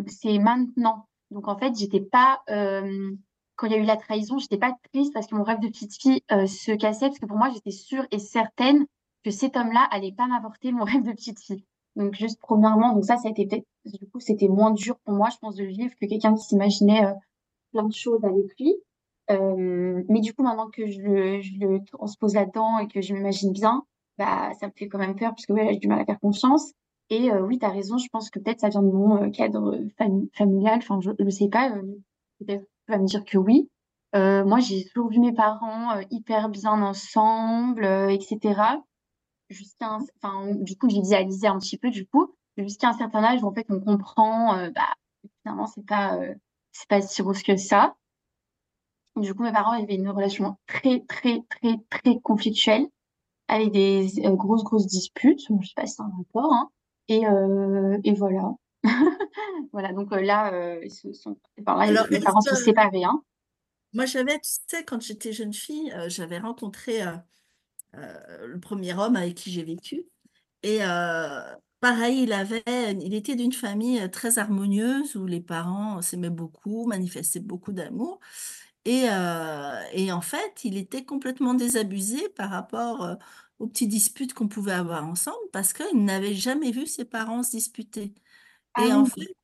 C'est 0.09 0.39
maintenant. 0.39 1.07
Donc 1.31 1.49
en 1.49 1.59
fait, 1.59 1.75
j'étais 1.77 2.01
pas, 2.01 2.43
quand 2.49 3.67
il 3.67 3.73
y 3.73 3.75
a 3.75 3.79
eu 3.79 3.85
la 3.85 3.97
trahison, 3.97 4.39
j'étais 4.39 4.59
pas 4.59 4.73
triste 4.93 5.13
parce 5.15 5.27
que 5.27 5.35
mon 5.35 5.45
rêve 5.45 5.61
de 5.61 5.69
petite 5.69 5.95
fille, 6.01 6.23
se 6.31 6.73
cassait, 6.77 7.09
parce 7.09 7.19
que 7.19 7.27
pour 7.27 7.37
moi, 7.39 7.51
j'étais 7.53 7.71
sûre 7.71 8.07
et 8.11 8.19
certaine 8.19 8.87
que 9.27 9.33
cet 9.33 9.57
homme-là 9.57 9.89
allait 9.91 10.13
pas 10.13 10.29
m'apporter 10.29 10.71
mon 10.71 10.85
rêve 10.85 11.03
de 11.03 11.11
petite 11.11 11.41
fille. 11.41 11.65
Donc 11.97 12.15
juste 12.15 12.39
premièrement, 12.41 12.95
donc 12.95 13.05
ça, 13.05 13.17
ça 13.17 13.27
a 13.27 13.31
été 13.33 13.47
peut-être 13.47 13.67
du 13.87 14.07
coup, 14.09 14.21
c'était 14.21 14.47
moins 14.49 14.71
dur 14.71 14.97
pour 15.05 15.15
moi, 15.15 15.31
je 15.31 15.39
pense, 15.39 15.57
de 15.57 15.65
le 15.65 15.71
vivre 15.71 15.93
que 16.01 16.07
quelqu'un 16.07 16.35
qui 16.35 16.45
s'imaginait, 16.45 17.05
heu, 17.05 17.15
plein 17.73 17.85
de 17.85 17.93
choses 17.93 18.25
avec 18.25 18.47
lui. 18.61 18.77
Hem, 19.29 20.05
mais 20.09 20.21
du 20.21 20.33
coup, 20.33 20.45
maintenant 20.45 20.71
que 20.71 20.87
je 20.87 21.01
le 21.01 21.41
je 21.43 21.59
le 21.59 21.85
transpose 21.85 22.35
là-dedans 22.35 22.79
et 22.79 22.87
que 22.89 23.01
je 23.01 23.15
m'imagine 23.15 23.53
bien, 23.53 23.83
bah, 24.19 24.53
ça 24.61 24.69
me 24.69 24.73
fait 24.77 24.87
quand 24.89 24.99
même 24.99 25.17
peur 25.17 25.31
parce 25.31 25.47
que, 25.47 25.53
ouais, 25.53 25.69
j'ai 25.73 25.79
du 25.81 25.89
mal 25.89 26.01
à 26.01 26.05
faire 26.05 26.21
confiance 26.21 26.73
et 27.11 27.31
heu, 27.33 27.43
oui, 27.43 27.59
tu 27.59 27.67
as 27.67 27.71
raison, 27.71 27.99
je 27.99 28.09
pense 28.13 28.31
que 28.31 28.39
peut-être 28.39 28.61
ça 28.61 28.69
vient 28.69 28.83
de 28.83 28.91
mon, 28.93 29.31
cadre, 29.33 29.77
familial, 30.35 30.79
enfin, 30.79 31.01
je 31.01 31.11
je 31.19 31.31
sais 31.31 31.49
pas, 31.49 31.71
peut-être 32.41 32.65
tu 32.87 32.93
vas 32.93 32.99
me 32.99 33.07
dire 33.07 33.25
que 33.25 33.39
oui. 33.39 33.69
Moi, 34.15 34.61
j'ai 34.61 34.85
toujours 34.87 35.11
vu 35.11 35.19
mes 35.21 35.33
parents, 35.35 36.01
hyper 36.11 36.49
bien 36.49 36.81
ensemble, 36.83 37.85
heu 37.85 38.11
et 38.11 38.21
cetera. 38.21 38.81
Jusqu'à 39.49 39.89
un 39.89 39.99
enfin, 40.23 40.55
du 40.55 40.77
coup, 40.77 40.89
j'idéalisais 40.89 41.47
un 41.49 41.59
petit 41.59 41.79
peu, 41.79 41.91
du 41.91 42.07
coup, 42.07 42.35
jusqu'à 42.57 42.89
un 42.89 42.93
certain 42.99 43.23
âge 43.25 43.43
où 43.43 43.47
en 43.47 43.53
fait 43.53 43.67
on 43.69 43.81
comprend, 43.81 44.57
heu, 44.59 44.71
bah, 44.71 44.95
finalement 45.43 45.67
c'est 45.67 45.87
pas, 45.87 46.17
heu, 46.19 46.35
c'est 46.73 46.89
pas 46.89 47.01
si 47.03 47.23
rose 47.23 47.43
que 47.43 47.57
ça. 47.57 47.97
Du 49.17 49.35
coup, 49.35 49.43
mes 49.43 49.53
parents 49.53 49.73
avaient 49.73 49.95
une 49.95 50.09
relation 50.11 50.57
très, 50.67 51.01
très, 51.09 51.41
très, 51.49 51.77
très 51.91 52.21
conflictuelle, 52.21 52.87
avec 53.49 53.73
des 53.73 54.21
heu, 54.27 54.37
grosses, 54.37 54.65
grosses 54.65 54.87
disputes. 54.87 55.41
Je 55.41 55.67
sais 55.69 55.75
pas 55.77 55.87
si 55.87 55.95
c'est 55.95 56.03
un 56.03 56.13
rapport, 56.17 56.53
hein 56.53 56.71
et 57.09 57.27
heu 57.27 58.01
et 58.05 58.15
voilà. 58.15 58.53
Voilà, 59.73 59.93
donc 59.93 60.13
heu, 60.13 60.21
là, 60.21 60.53
heu, 60.53 60.81
ils 60.85 60.91
se 60.93 61.13
sont 61.13 61.37
enfin 61.61 61.77
là, 61.87 61.91
Alors 61.91 62.07
mes 62.11 62.21
parents 62.21 62.41
est-ce 62.41 62.57
sont 62.57 62.65
séparés, 62.65 63.05
hein. 63.05 63.23
moi 63.93 64.07
j'avais 64.07 64.39
tu 64.41 64.51
sais 64.69 64.85
quand 64.85 65.01
j'étais 65.01 65.33
jeune 65.33 65.53
fille, 65.53 65.93
j'avais 66.09 66.39
rencontré, 66.39 67.03
le 68.47 68.61
premier 68.61 68.95
homme 68.95 69.17
avec 69.17 69.35
qui 69.37 69.51
j'ai 69.53 69.65
vécu. 69.65 70.05
Et 70.63 70.83
heu, 70.85 70.87
pareil, 71.81 72.23
il 72.25 72.33
avait 72.35 72.63
il 73.01 73.15
était 73.15 73.37
d'une 73.37 73.53
famille, 73.53 74.01
heu, 74.01 74.11
très 74.11 74.39
harmonieuse 74.39 75.17
où 75.17 75.27
les 75.27 75.41
parents 75.43 76.03
s'aimaient 76.03 76.31
beaucoup, 76.31 76.87
manifestaient 76.87 77.41
beaucoup 77.41 77.73
d'amour. 77.73 78.21
Et 78.87 79.07
et 79.93 80.13
en 80.13 80.21
fait, 80.21 80.65
il 80.65 80.77
était 80.77 81.05
complètement 81.05 81.55
désabusé 81.55 82.29
par 82.31 82.51
rapport, 82.51 83.17
aux 83.59 83.67
petites 83.69 83.89
disputes 83.91 84.35
qu'on 84.35 84.49
pouvait 84.49 84.73
avoir 84.73 85.07
ensemble 85.07 85.39
parce 85.53 85.73
qu'il 85.73 86.05
n'avait 86.05 86.35
jamais 86.35 86.71
vu 86.73 86.87
ses 86.87 87.05
parents 87.07 87.43
se 87.43 87.51
disputer. 87.53 88.15
Ah 88.75 88.87
Et 88.87 88.93
en 88.95 89.05
fait, 89.07 89.37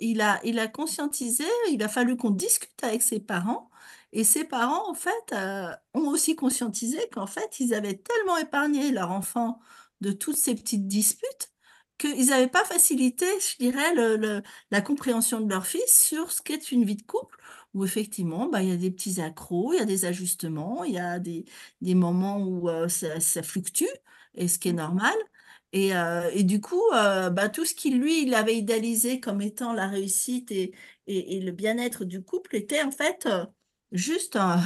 il 0.00 0.20
a 0.22 0.40
il 0.44 0.58
a 0.58 0.68
conscientisé, 0.68 1.44
il 1.70 1.82
a 1.82 1.88
fallu 1.88 2.16
qu'on 2.16 2.30
discute 2.30 2.82
avec 2.84 3.02
ses 3.02 3.20
parents 3.20 3.67
et 4.12 4.24
ses 4.24 4.44
parents, 4.44 4.88
en 4.90 4.94
fait, 4.94 5.32
heu, 5.32 5.70
ont 5.94 6.08
aussi 6.08 6.36
conscientisé 6.36 6.98
qu'en 7.12 7.26
fait, 7.26 7.60
ils 7.60 7.74
avaient 7.74 7.96
tellement 7.98 8.36
épargné 8.38 8.90
leur 8.92 9.10
enfant 9.12 9.60
de 10.00 10.12
toutes 10.12 10.36
ces 10.36 10.54
petites 10.54 10.86
disputes, 10.88 11.50
qu'ils 11.98 12.32
avaient 12.32 12.48
pas 12.48 12.64
facilité, 12.64 13.26
je 13.40 13.56
dirais, 13.58 13.94
le 13.94 14.16
le 14.16 14.42
la 14.70 14.80
compréhension 14.80 15.40
de 15.40 15.50
leur 15.50 15.66
fils 15.66 15.92
sur 16.06 16.30
ce 16.32 16.40
qu'est 16.42 16.70
une 16.70 16.84
vie 16.84 16.96
de 16.96 17.02
couple 17.02 17.36
où 17.74 17.84
effectivement, 17.84 18.48
bah, 18.48 18.62
il 18.62 18.68
y 18.68 18.72
a 18.72 18.76
des 18.76 18.90
petits 18.90 19.20
accros, 19.20 19.72
il 19.72 19.78
y 19.78 19.80
a 19.82 19.84
des 19.84 20.04
ajustements, 20.04 20.84
il 20.84 20.94
y 20.94 20.98
a 20.98 21.18
des 21.18 21.44
des 21.80 21.94
moments 21.94 22.38
où, 22.40 22.68
heu, 22.70 22.88
ça 22.88 23.18
ça 23.20 23.42
fluctue 23.42 23.84
et 24.34 24.46
ce 24.48 24.58
qui 24.58 24.68
est 24.68 24.72
Mmh. 24.72 24.78
normal 24.78 25.14
et 25.72 25.92
heu 25.94 26.30
et 26.32 26.44
du 26.44 26.60
coup, 26.60 26.80
bah, 26.92 27.48
tout 27.48 27.64
ce 27.64 27.74
qui 27.74 27.90
lui, 27.90 28.22
il 28.22 28.34
avait 28.34 28.56
idéalisé 28.56 29.20
comme 29.20 29.40
étant 29.42 29.72
la 29.72 29.88
réussite 29.88 30.50
et 30.52 30.74
et 31.06 31.36
et 31.36 31.40
le 31.40 31.52
bien-être 31.52 32.04
du 32.04 32.22
couple 32.22 32.56
était 32.56 32.82
en 32.82 32.90
fait, 32.92 33.28
juste 33.92 34.36
un 34.36 34.60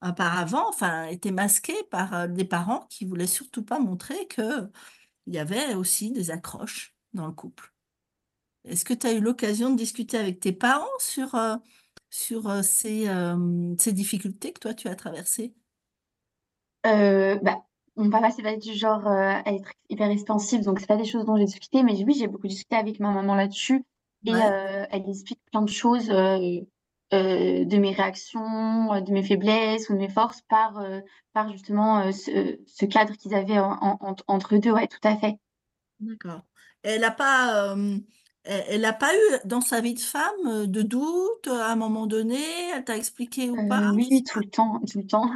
un 0.00 0.12
paravent, 0.12 0.68
enfin 0.68 1.06
était 1.06 1.32
masqué 1.32 1.74
par, 1.90 2.28
des 2.28 2.44
parents 2.44 2.86
qui 2.88 3.04
voulaient 3.04 3.26
surtout 3.26 3.64
pas 3.64 3.78
montrer 3.80 4.28
qu'il 4.28 4.70
y 5.26 5.38
avait 5.38 5.74
aussi 5.74 6.12
des 6.12 6.30
accroches 6.30 6.94
dans 7.14 7.26
le 7.26 7.32
couple. 7.32 7.72
Est-ce 8.64 8.84
que 8.84 8.94
tu 8.94 9.06
as 9.06 9.12
eu 9.12 9.20
l'occasion 9.20 9.70
de 9.70 9.76
discuter 9.76 10.18
avec 10.18 10.40
tes 10.40 10.52
parents 10.52 10.86
sur, 11.00 11.36
sur, 12.10 12.64
ces, 12.64 13.08
ces 13.78 13.92
difficultés 13.92 14.52
que 14.52 14.60
toi 14.60 14.74
tu 14.74 14.88
as 14.88 14.94
traversées? 14.94 15.54
Bah, 16.84 17.64
mon 17.96 18.10
papa, 18.10 18.30
c'est 18.30 18.42
pas 18.42 18.56
du 18.56 18.74
genre, 18.74 19.06
à 19.06 19.42
être 19.52 19.72
hyper 19.88 20.10
expansif, 20.10 20.60
donc 20.60 20.78
c'est 20.80 20.86
pas 20.86 20.96
des 20.96 21.04
choses 21.04 21.24
dont 21.24 21.36
j'ai 21.36 21.44
discuté, 21.44 21.82
mais 21.82 22.02
oui, 22.04 22.14
j'ai 22.16 22.28
beaucoup 22.28 22.46
discuté 22.46 22.76
avec 22.76 23.00
ma 23.00 23.10
maman 23.10 23.34
là-dessus 23.34 23.84
et 24.26 24.32
Ouais, 24.32 24.86
elle 24.90 25.08
explique 25.08 25.40
plein 25.50 25.62
de 25.62 25.68
choses, 25.70 26.08
heu, 27.12 27.64
de 27.64 27.76
mes 27.78 27.92
réactions, 27.92 28.94
heu, 28.94 29.02
de 29.02 29.12
mes 29.12 29.22
faiblesses 29.22 29.88
ou 29.90 29.94
de 29.94 29.98
mes 29.98 30.08
forces 30.10 30.42
par, 30.42 30.78
heu, 30.80 31.02
par 31.32 31.50
justement, 31.52 32.10
ce 32.12 32.58
ce 32.66 32.86
cadre 32.86 33.14
qu'ils 33.16 33.34
avaient 33.34 33.58
en 33.58 33.72
en 33.80 33.98
ent 34.00 34.16
entre 34.28 34.54
eux 34.56 34.60
2, 34.60 34.72
ouais, 34.72 34.88
tout 34.88 34.98
à 35.04 35.16
fait. 35.16 35.36
d'accord. 36.00 36.42
Elle 36.82 37.04
a 37.04 37.10
pas, 37.10 37.74
elle 38.44 38.64
elle 38.68 38.84
a 38.84 38.92
pas 38.92 39.12
eu 39.14 39.38
dans 39.48 39.60
sa 39.60 39.80
vie 39.80 39.94
de 39.94 40.00
femme, 40.00 40.66
de 40.66 40.82
doute, 40.82 41.48
à 41.48 41.72
un 41.72 41.76
moment 41.76 42.06
donné? 42.06 42.38
Elle 42.74 42.84
t'a 42.84 42.96
expliqué 42.96 43.50
ou 43.50 43.62
pas? 43.62 43.92
Oui, 43.94 44.08
oui, 44.10 44.22
tout 44.24 44.38
le 44.40 44.48
temps, 44.48 44.80
tout 44.90 44.98
le 44.98 45.06
temps. 45.06 45.28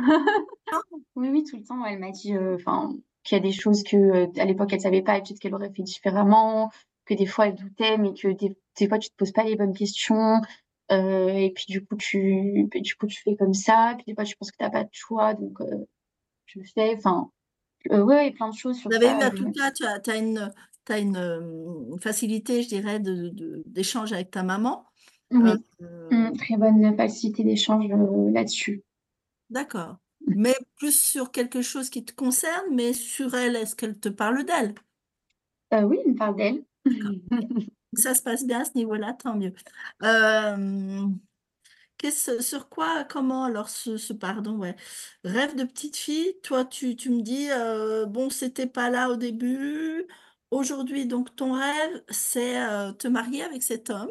pas. 0.71 0.81
Oui, 1.15 1.29
oui, 1.31 1.45
tout 1.45 1.57
le 1.57 1.65
temps, 1.65 1.85
elle 1.85 1.99
m'a 1.99 2.11
dit, 2.11 2.33
qu'il 3.25 3.37
y 3.39 3.41
a 3.41 3.43
des 3.45 3.53
choses 3.53 3.83
que, 3.85 4.39
à 4.41 4.45
l'époque, 4.45 4.73
elle 4.73 4.81
savait 4.81 5.03
pas 5.03 5.17
et 5.19 5.23
peut-être 5.23 5.39
qu'elle 5.39 5.55
aurait 5.55 5.73
fait 5.75 5.83
différemment, 5.83 6.71
que 7.07 7.15
des 7.15 7.27
fois 7.27 7.47
elle 7.49 7.55
doutait, 7.57 7.99
mais 7.99 8.15
que 8.15 8.29
des 8.29 8.57
des 8.79 8.89
fois 8.89 8.99
tu 8.99 9.11
te 9.11 9.15
poses 9.17 9.33
pas 9.33 9.45
les 9.45 9.57
bonnes 9.57 9.75
questions, 9.75 10.41
heu 10.93 11.29
et 11.31 11.51
puis 11.55 11.65
du 11.69 11.85
coup 11.85 11.97
tu 11.97 12.67
puis 12.71 12.83
du 12.83 12.95
coup 12.95 13.07
tu 13.07 13.21
fais 13.23 13.37
comme 13.37 13.55
ça, 13.55 13.95
puis 13.97 14.05
des 14.07 14.15
fois 14.15 14.25
tu 14.25 14.37
penses 14.37 14.51
que 14.51 14.59
tu 14.59 14.65
as 14.65 14.71
pas 14.71 14.85
de 14.85 14.91
choix 14.93 15.35
donc 15.35 15.61
heu, 15.61 15.87
tu 16.53 16.65
fais, 16.65 16.95
enfin, 16.97 17.31
heu, 17.91 18.03
ouais, 18.03 18.31
plein 18.33 18.51
de 18.51 18.55
choses 18.55 18.79
sur 18.79 18.91
Vous 18.91 18.97
avez 18.97 19.07
eu 19.07 19.11
ça, 19.11 19.27
à 19.27 19.31
heu, 19.31 19.37
tout 19.37 19.51
cas, 19.53 19.71
tu 19.73 19.85
as 20.11 20.17
une, 20.17 20.53
as 20.89 20.99
une, 20.99 21.99
facilité, 22.01 22.63
je 22.63 22.69
dirais, 22.69 23.01
d'échange 23.01 24.13
avec 24.13 24.31
ta 24.31 24.43
maman. 24.43 24.85
Oui, 25.31 25.53
mmh, 25.81 26.37
très 26.37 26.57
bonne 26.57 26.97
facilité 26.97 27.43
d'échange 27.43 27.87
là-dessus. 28.33 28.85
D'accord. 29.49 29.97
Mais 30.27 30.55
plus 30.77 30.99
sur 30.99 31.31
quelque 31.31 31.63
chose 31.63 31.91
qui 31.91 32.05
te 32.05 32.13
concerne, 32.13 32.75
mais 32.75 32.93
sur 32.93 33.35
elle, 33.35 33.57
est-ce 33.57 33.75
qu'elle 33.75 33.99
te 33.99 34.09
parle 34.09 34.45
d'elle? 34.45 34.75
oui, 35.73 35.99
elle 36.05 36.13
me 36.13 36.17
parle 36.17 36.37
d'elle. 36.37 36.65
Ça 37.95 38.15
se 38.15 38.23
passe 38.23 38.47
bien 38.47 38.61
à 38.61 38.65
ce 38.65 38.73
niveau-là, 38.75 39.13
tant 39.13 39.37
mieux. 39.37 39.53
qu'est-ce 41.99 42.41
sur 42.41 42.69
quoi, 42.69 43.05
comment 43.05 43.45
alors 43.45 43.69
ce 43.69 44.13
pardon, 44.13 44.57
ouais, 44.57 44.77
rêve 45.25 45.55
de 45.57 45.65
petite 45.65 45.97
fille, 45.97 46.35
toi 46.43 46.65
tu 46.65 46.97
tu 46.97 47.11
me 47.11 47.21
dis, 47.23 47.49
bon 48.11 48.31
c'était 48.31 48.67
pas 48.67 48.91
là 48.91 49.11
au 49.11 49.17
début, 49.17 50.07
aujourd'hui 50.51 51.07
donc 51.07 51.35
ton 51.37 51.53
rêve 51.53 52.03
c'est, 52.09 52.55
te 52.99 53.09
marier 53.09 53.43
avec 53.45 53.63
cet 53.63 53.91
homme? 53.91 54.11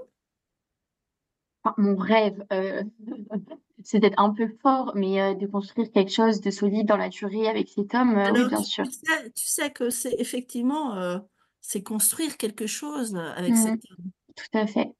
mon 1.78 1.96
rêve, 1.96 2.44
c'est 3.84 4.00
d'être 4.00 4.20
un 4.20 4.32
peu 4.32 4.48
fort, 4.62 4.94
mais 4.96 5.36
de 5.36 5.48
construire 5.48 5.92
quelque 5.92 6.12
chose 6.12 6.40
de 6.40 6.50
solide 6.50 6.88
dans 6.88 6.98
la 6.98 7.10
durée 7.10 7.48
avec 7.48 7.70
cet 7.70 7.94
homme, 7.94 8.16
oui 8.34 8.48
bien 8.48 8.64
sûr. 8.64 8.86
tu 8.86 8.92
sais 8.94 9.32
tu 9.32 9.46
sais 9.46 9.72
que 9.72 9.90
c'est 9.90 10.16
effectivement, 10.18 11.20
c'est 11.62 11.84
construire 11.84 12.38
quelque 12.38 12.68
chose, 12.68 13.16
avec 13.16 13.56
cet 13.58 13.74
Mmh. 13.74 13.78
homme. 13.92 14.12
Tout 14.36 14.58
à 14.58 14.68
fait. 14.68 14.94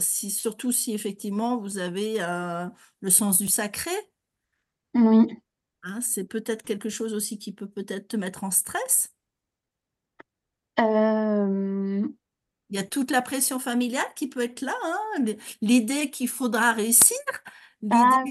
si 0.00 0.30
surtout 0.30 0.72
si 0.72 0.92
effectivement 0.94 1.58
vous 1.58 1.78
avez, 1.78 2.18
le 3.00 3.10
sens 3.10 3.38
du 3.38 3.48
sacré. 3.48 3.90
Oui. 4.94 5.40
Hein, 5.82 6.00
c'est 6.02 6.24
peut-être 6.24 6.62
quelque 6.62 6.90
chose 6.90 7.14
aussi 7.14 7.38
qui 7.38 7.52
peut 7.52 7.68
peut-être 7.68 8.08
te 8.08 8.16
mettre 8.16 8.44
en 8.44 8.50
stress? 8.50 9.12
Hem 10.76 12.16
Il 12.70 12.76
y 12.76 12.78
a 12.78 12.84
toute 12.84 13.10
la 13.10 13.20
pression 13.20 13.58
familiale 13.58 14.06
qui 14.14 14.28
peut 14.28 14.42
être 14.42 14.60
là, 14.62 14.74
hein, 14.84 15.24
l'idée 15.60 16.08
qu'il 16.10 16.28
faudra 16.28 16.72
réussir, 16.72 17.16
Ah 17.88 18.22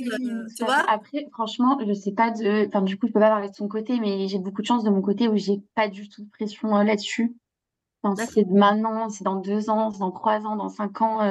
tu 0.56 0.64
vois? 0.64 0.78
Après 0.88 1.26
franchement, 1.32 1.80
je 1.86 1.94
sais 1.94 2.12
pas 2.14 2.32
de 2.32 2.68
enfin 2.68 2.82
du 2.82 2.98
coup, 2.98 3.08
je 3.08 3.14
peux 3.14 3.20
pas 3.20 3.30
parler 3.30 3.50
de 3.50 3.56
son 3.56 3.68
côté, 3.68 4.00
mais 4.00 4.28
j'ai 4.28 4.38
beaucoup 4.40 4.62
de 4.62 4.68
chance 4.68 4.84
de 4.84 4.90
mon 4.92 5.02
côté 5.02 5.28
où 5.28 5.36
j'ai 5.38 5.62
pas 5.76 5.88
du 5.88 6.08
tout 6.10 6.24
de 6.24 6.30
pression, 6.30 6.70
là-dessus. 6.78 7.36
Enfin, 8.04 8.16
c'est 8.32 8.46
maintenant, 8.48 9.10
c'est 9.10 9.24
dans 9.24 9.36
2 9.38 9.70
ans, 9.70 9.92
c'est 9.92 10.00
dans 10.00 10.12
3 10.12 10.46
ans, 10.46 10.56
dans 10.56 10.70
5 10.70 11.02
ans, 11.02 11.22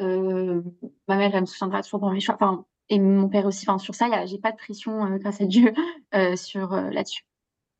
heu, 0.00 0.64
ma 1.08 1.16
mère, 1.16 1.34
elle 1.34 1.42
me 1.42 1.46
soutiendra 1.46 1.82
toujours 1.82 2.00
dans 2.00 2.10
mes 2.10 2.20
choix, 2.20 2.34
enfin 2.36 2.64
et 2.90 2.98
mon 3.00 3.28
père 3.28 3.46
aussi, 3.46 3.64
enfin 3.68 3.78
sur 3.78 3.94
ça, 3.94 4.26
j'ai 4.26 4.38
pas 4.38 4.52
de 4.52 4.56
pression, 4.58 5.16
grâce 5.18 5.40
à 5.40 5.46
Dieu, 5.46 5.72
sur, 6.36 6.70
là-dessus, 6.72 7.24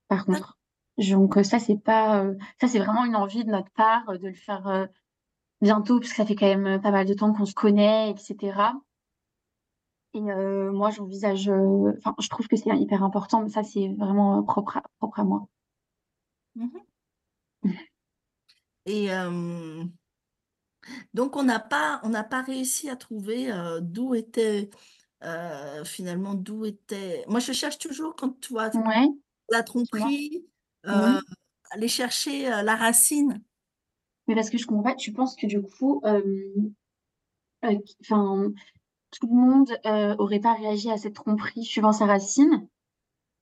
par 0.09 0.25
contre. 0.27 0.59
Donc 0.99 1.37
ça, 1.45 1.59
c'est 1.59 1.79
pas, 1.79 2.25
ça 2.61 2.69
c'est 2.69 2.79
vraiment 2.79 3.05
une 3.05 3.17
envie 3.17 3.45
de 3.45 3.51
notre 3.51 3.71
part, 3.73 4.19
de 4.19 4.29
le 4.29 4.35
faire, 4.35 4.89
bientôt 5.61 6.01
puisque 6.01 6.17
ça 6.17 6.27
fait 6.27 6.37
quand 6.37 6.47
même, 6.57 6.81
pas 6.81 6.91
mal 6.93 7.07
de 7.07 7.15
temps 7.15 7.33
qu'on 7.35 7.47
se 7.47 7.55
connaît 7.55 8.13
et 8.13 8.17
cetera. 8.19 8.75
Et 10.17 10.21
heu, 10.31 10.71
moi 10.71 10.91
j'envisage, 10.93 11.49
heu, 11.49 11.93
enfin 11.99 12.15
je 12.21 12.29
trouve 12.29 12.47
que 12.47 12.55
c'est 12.57 12.71
hyper 12.79 13.03
important, 13.03 13.43
mais 13.43 13.49
ça 13.49 13.65
c'est 13.65 13.89
vraiment, 13.99 14.43
propre 14.45 14.77
à 14.77 14.83
propre 15.01 15.19
à 15.21 15.25
moi. 15.25 15.49
Mmh 16.57 16.65
mh. 16.75 16.85
Et 18.87 19.09
donc 21.15 21.37
on 21.37 21.45
n'a 21.45 21.61
pas 21.61 22.01
on 22.03 22.09
n'a 22.11 22.25
pas 22.25 22.43
réussi 22.43 22.91
à 22.91 22.97
trouver, 22.97 23.51
d'où 23.83 24.15
était, 24.15 24.71
finalement 25.85 26.35
d'où 26.35 26.65
était 26.67 27.25
moi 27.29 27.41
je 27.41 27.53
cherche 27.53 27.79
toujours 27.79 28.17
quand 28.17 28.41
tu 28.41 28.53
vois 28.53 28.71
Ouais, 28.73 29.09
la 29.51 29.63
tromperie, 29.63 30.47
Oui. 30.91 31.25
aller 31.73 31.89
chercher, 31.89 32.49
la 32.51 32.77
racine. 32.77 33.43
Mais 34.29 34.35
parce 34.35 34.51
que 34.51 34.59
je 34.59 34.67
comprends 34.67 34.83
pas, 34.93 34.95
tu 34.95 35.13
penses 35.13 35.37
que 35.37 35.47
du 35.47 35.61
coup, 35.63 36.01
enfin, 38.03 38.53
tout 39.15 39.27
le 39.29 39.35
monde, 39.35 39.71
heu, 39.87 40.17
aurait 40.19 40.41
pas 40.41 40.55
réagi 40.55 40.91
à 40.91 40.97
cette 40.99 41.15
tromperie 41.15 41.65
suivant 41.65 41.93
sa 41.93 42.07
racine? 42.07 42.69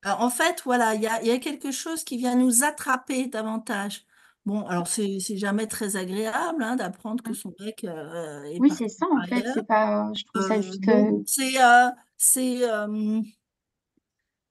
Heu, 0.05 0.11
en 0.19 0.31
fait, 0.31 0.63
voilà, 0.65 0.95
il 0.95 1.03
y 1.03 1.07
a 1.07 1.21
il 1.23 1.29
y 1.29 1.31
a 1.31 1.39
quelque 1.39 1.71
chose 1.71 2.05
qui 2.05 2.17
vient 2.17 2.35
nous 2.37 2.65
attraper 2.65 3.27
davantage. 3.27 4.05
Bon, 4.45 4.67
alors 4.67 4.89
c'est 4.89 5.21
jamais 5.37 5.69
très 5.69 5.95
agréable, 5.97 6.63
hein, 6.65 6.75
d'apprendre 6.77 7.23
que 7.23 7.33
son 7.35 7.55
mec, 7.61 7.85
est 7.85 7.89
Oui, 8.59 8.71
c'est 8.71 8.89
ça 8.89 9.07
en 9.11 9.21
fait, 9.23 9.45
c'est 9.47 9.67
pas 9.67 10.11
je 10.15 10.25
trouve 10.25 10.43
ça 10.43 10.61
Heu, 10.61 10.63
juste, 10.63 10.81
bon, 10.85 11.27
c'est, 11.27 11.59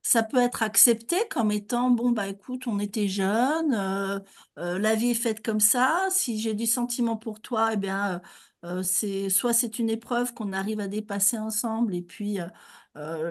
ça 0.03 0.23
peut 0.23 0.37
être 0.37 0.63
accepté 0.63 1.15
comme 1.29 1.51
étant: 1.51 1.91
«Bon, 1.91 2.11
bah, 2.11 2.27
écoute, 2.27 2.65
on 2.67 2.79
était 2.79 3.07
jeunes, 3.07 4.23
la 4.57 4.95
vie 4.95 5.11
est 5.11 5.13
faite 5.13 5.43
comme 5.45 5.59
ça. 5.59 6.07
Si 6.11 6.39
j'ai 6.39 6.53
du 6.53 6.65
sentiment 6.65 7.17
pour 7.17 7.41
toi 7.41 7.73
et 7.73 7.77
bien, 7.77 8.21
c'est 8.83 9.29
soit 9.29 9.53
c'est 9.53 9.79
une 9.79 9.89
épreuve 9.89 10.33
qu'on 10.33 10.53
arrive 10.53 10.79
à 10.79 10.87
dépasser 10.87 11.37
ensemble 11.37 11.95
et 11.95 12.01
puis, 12.01 12.39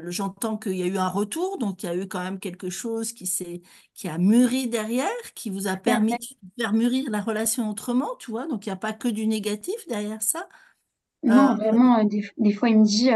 j'entends 0.09 0.57
qu'il 0.57 0.77
y 0.77 0.83
a 0.83 0.87
eu 0.87 0.97
un 0.97 1.09
retour, 1.09 1.59
donc 1.59 1.83
il 1.83 1.87
y 1.87 1.89
a 1.89 1.97
eu 1.97 2.09
quand 2.09 2.23
même 2.23 2.39
quelque 2.41 2.71
chose 2.71 3.13
qui 3.13 3.27
s'est 3.27 3.63
qui 3.95 4.09
a 4.09 4.19
mûri 4.19 4.69
derrière, 4.69 5.07
qui 5.35 5.51
vous 5.51 5.69
a 5.69 5.77
permis 5.77 6.13
de 6.13 6.63
faire 6.63 6.73
mûrir 6.73 7.11
la 7.11 7.21
relation 7.21 7.69
autrement», 7.71 8.17
tu 8.19 8.31
vois? 8.31 8.47
Donc 8.47 8.67
il 8.67 8.71
y 8.71 8.73
a 8.73 8.77
pas 8.77 8.93
que 8.93 9.09
du 9.09 9.27
négatif 9.27 9.87
derrière 9.89 10.23
ça. 10.23 10.49
Non, 11.23 11.55
vraiment, 11.57 12.03
des 12.05 12.25
des 12.39 12.53
fois 12.53 12.71
il 12.71 12.79
me 12.79 12.85
dit, 12.85 13.11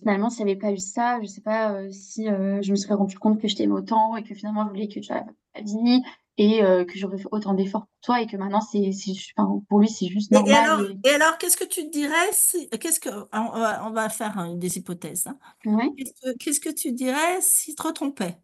finalement, 0.00 0.30
s'il 0.30 0.46
y 0.46 0.50
avait 0.50 0.60
pas 0.60 0.72
eu 0.72 0.78
ça, 0.78 1.18
je 1.22 1.26
sais 1.26 1.40
pas, 1.40 1.90
si, 1.90 2.26
je 2.26 2.70
me 2.70 2.76
serais 2.76 2.94
rendu 2.94 3.18
compte 3.18 3.40
que 3.40 3.48
je 3.48 3.56
t'aimais 3.56 3.72
autant 3.72 4.16
et 4.16 4.22
que 4.22 4.34
finalement 4.34 4.64
je 4.64 4.68
voulais 4.68 4.88
que 4.88 5.00
tu 5.00 5.12
la 5.12 5.24
vie 5.62 6.02
et 6.38 6.62
heu, 6.64 6.84
que 6.84 6.98
j'aurais 6.98 7.18
fait 7.18 7.28
autant 7.32 7.54
d'efforts 7.54 7.86
pour 7.86 8.00
toi 8.02 8.20
et 8.22 8.26
que 8.26 8.36
maintenant 8.36 8.60
c'est 8.60 8.90
enfin, 9.36 9.62
pour 9.68 9.80
lui, 9.80 9.88
c'est 9.88 10.08
juste 10.08 10.32
et 10.32 10.50
normal 10.50 10.64
alors 10.64 10.80
et 10.80 10.98
et 11.04 11.10
alors 11.10 11.36
qu'est-ce 11.38 11.56
que 11.56 11.64
tu 11.64 11.84
te 11.86 11.90
dirais 11.90 12.32
si 12.32 12.68
qu'est-ce 12.70 13.00
que 13.00 13.10
on 13.10 13.86
on 13.86 13.90
va 13.92 14.08
faire, 14.08 14.38
hein, 14.38 14.54
des 14.56 14.78
hypothèses, 14.78 15.26
hein. 15.26 15.38
ouais. 15.64 15.92
Qu'est-ce 16.40 16.60
que 16.60 16.70
que 16.70 16.74
tu 16.74 16.92
dirais 16.92 17.40
s'il 17.42 17.74
te 17.76 17.82
retrompait? 17.82 18.38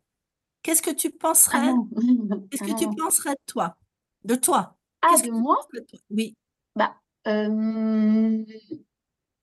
Qu'est-ce 0.62 0.82
que 0.82 0.90
tu 0.92 1.10
Ah 1.52 1.60
penserais 1.60 1.60
non! 1.60 1.88
qu'est-ce 2.50 2.62
Ah 2.62 2.64
que 2.64 2.72
tu 2.72 2.90
penserais 2.90 3.32
de 3.34 3.40
toi? 3.46 3.78
De 4.24 4.36
toi? 4.36 4.78
Ah 5.02 5.18
de 5.22 5.30
que 5.30 5.30
moi? 5.32 5.56
de? 5.74 5.86
Oui. 6.10 6.36
Bah, 6.76 7.00
hem, 7.24 8.46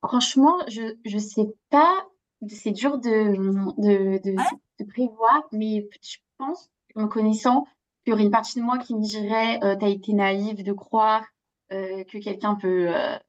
franchement, 0.01 0.55
je 0.67 0.95
je 1.05 1.17
sais 1.17 1.47
pas, 1.69 2.05
c'est 2.47 2.71
dur 2.71 2.97
de, 2.99 3.33
de 3.81 4.21
de 4.23 4.37
Ouais? 4.37 4.59
de 4.79 4.85
prévoir, 4.85 5.47
mais 5.51 5.87
je 6.01 6.17
pense, 6.37 6.69
me 6.95 7.07
connaissant, 7.07 7.65
qu'il 8.05 8.11
y 8.11 8.13
aurait 8.13 8.23
une 8.23 8.31
partie 8.31 8.59
de 8.59 8.63
moi 8.65 8.77
qui 8.77 8.95
me 8.95 9.01
dirait, 9.01 9.59
heu: 9.63 9.77
«Tu 9.79 9.85
as 9.85 9.89
été 9.89 10.13
naïve 10.13 10.63
de 10.63 10.73
croire, 10.73 11.25
heu, 11.73 12.03
que 12.05 12.19
quelqu'un 12.19 12.55
peut, 12.55 12.89
heu» 12.89 13.19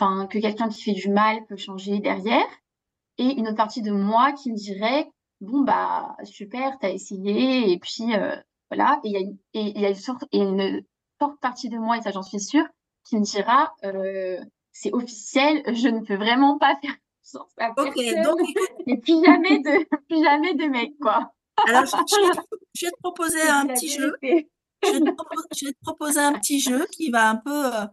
Enfin, 0.00 0.26
que 0.26 0.38
quelqu'un 0.40 0.68
qui 0.68 0.82
fait 0.82 0.92
du 0.92 1.08
mal 1.10 1.46
peut 1.46 1.56
changer 1.56 2.00
derrière 2.00 2.46
et 3.18 3.32
une 3.38 3.48
autre 3.48 3.56
partie 3.56 3.82
de 3.82 3.92
moi 3.92 4.32
qui 4.32 4.52
me 4.52 4.56
dirait: 4.56 5.10
«Bon, 5.40 5.62
bah, 5.62 6.16
super, 6.24 6.78
tu 6.80 6.86
as 6.86 6.90
essayé 6.90 7.72
et 7.72 7.78
puis, 7.78 8.14
heu, 8.16 8.34
voilà» 8.70 9.00
et 9.04 9.08
il 9.10 9.12
y 9.12 9.16
a 9.16 9.20
une 9.20 9.38
et 9.54 9.80
y 9.80 9.86
a 9.86 9.90
une 9.90 9.94
sorte 9.96 10.24
et 10.32 10.38
une 10.38 10.84
forte 11.20 11.40
partie 11.40 11.68
de 11.70 11.78
moi 11.78 11.98
et 11.98 12.02
ça, 12.02 12.12
j'en 12.12 12.22
suis 12.22 12.40
sûre, 12.40 12.66
qui 13.04 13.16
me 13.18 13.24
dira, 13.24 13.74
«C'est 14.72 14.92
officiel, 14.92 15.62
je 15.74 15.88
ne 15.88 16.00
peux 16.00 16.16
vraiment 16.16 16.58
pas 16.58 16.76
faire 16.82 16.94
OK, 17.78 17.96
donc 18.22 18.38
et 18.86 18.98
plus 18.98 19.24
jamais 19.24 19.60
de 19.60 19.86
plus 20.08 20.22
jamais 20.24 20.54
de 20.54 20.66
mec, 20.66 20.92
quoi». 21.00 21.33
Alors 21.64 21.84
je 21.86 22.86
vais 22.86 22.90
te 22.92 22.98
proposer 23.02 23.42
un 23.42 23.68
petit 23.68 23.90
jeu. 23.90 24.12
Je 24.82 24.96
vais 24.96 25.72
te 25.74 25.78
proposer 25.82 26.20
un 26.20 26.36
petit 26.36 26.60
jeu 26.60 26.86
qui 26.92 27.10
va 27.10 27.30
un 27.30 27.36
peu, 27.36 27.66
heu 27.74 27.88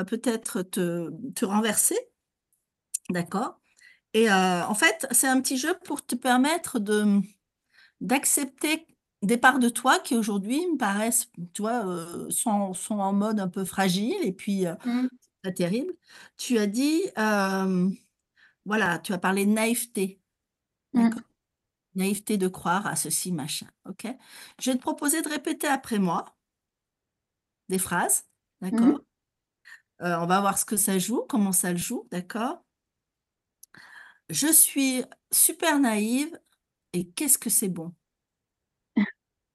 heu, 0.00 0.04
peut-être 0.06 0.62
te 0.62 1.10
te 1.34 1.44
renverser, 1.46 1.98
d'accord? 3.10 3.60
Et 4.14 4.28
heu, 4.28 4.32
en 4.32 4.74
fait, 4.74 5.06
c'est 5.12 5.28
un 5.28 5.40
petit 5.40 5.58
jeu 5.58 5.74
pour 5.84 6.04
te 6.06 6.14
permettre 6.16 6.78
de, 6.80 7.20
d'accepter 8.00 8.86
des 9.22 9.38
parts 9.38 9.60
de 9.60 9.68
toi 9.70 9.98
qui 10.00 10.16
aujourd'hui 10.16 10.66
me 10.72 10.78
paraissent, 10.78 11.30
tu 11.54 11.62
vois, 11.62 11.84
sont 12.30 12.74
sont 12.74 13.00
en 13.00 13.12
mode 13.14 13.40
un 13.40 13.48
peu 13.48 13.64
fragile 13.66 14.16
et 14.24 14.32
puis, 14.32 14.66
Mmh, 14.84 15.08
pas 15.42 15.52
terrible. 15.52 15.94
Tu 16.38 16.58
as 16.58 16.66
dit, 16.68 17.02
voilà, 18.64 18.98
tu 18.98 19.12
as 19.12 19.18
parlé 19.18 19.46
de 19.46 19.50
naïveté, 19.52 20.20
d'accord? 20.94 21.22
mmh, 21.22 21.29
Naïveté 21.94 22.36
de 22.38 22.48
croire 22.48 22.86
à 22.86 22.94
ceci, 22.96 23.32
machin, 23.32 23.66
OK? 23.88 24.06
Je 24.60 24.70
vais 24.70 24.76
te 24.76 24.82
proposer 24.82 25.22
de 25.22 25.28
répéter 25.28 25.66
après 25.66 25.98
moi 25.98 26.24
des 27.68 27.78
phrases, 27.78 28.24
d'accord? 28.60 29.00
Heu, 30.00 30.14
on 30.20 30.26
va 30.26 30.40
voir 30.40 30.58
ce 30.58 30.64
que 30.64 30.76
ça 30.76 30.98
joue, 30.98 31.24
comment 31.28 31.52
ça 31.52 31.72
le 31.72 31.78
joue, 31.78 32.06
d'accord? 32.10 32.64
Je 34.30 34.46
suis 34.52 35.04
super 35.32 35.78
naïve 35.78 36.38
et 36.92 37.08
qu'est-ce 37.10 37.38
que 37.38 37.50
c'est 37.50 37.68
bon? 37.68 37.94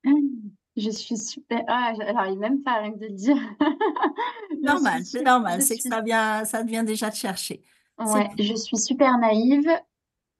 Je 0.78 0.89
suis 0.89 1.17
super 1.17 1.63
ah, 1.67 1.93
j'arrive 1.98 2.39
même 2.39 2.62
pas 2.62 2.82
rien 2.82 2.91
que 2.93 3.00
de 3.00 3.06
le 3.08 3.13
dire. 3.13 3.38
Normal, 4.62 5.06
c'est 5.06 5.21
normal, 5.21 5.62
c'est 5.62 5.78
que 5.78 5.84
ça 5.84 6.02
vient 6.02 6.43
ça 6.45 6.63
vient 6.63 6.84
déjà 6.84 7.12
te 7.12 7.15
chercher. 7.15 7.62
Ouais, 8.00 8.30
je 8.39 8.54
suis 8.56 8.78
super 8.78 9.17
naïve 9.17 9.69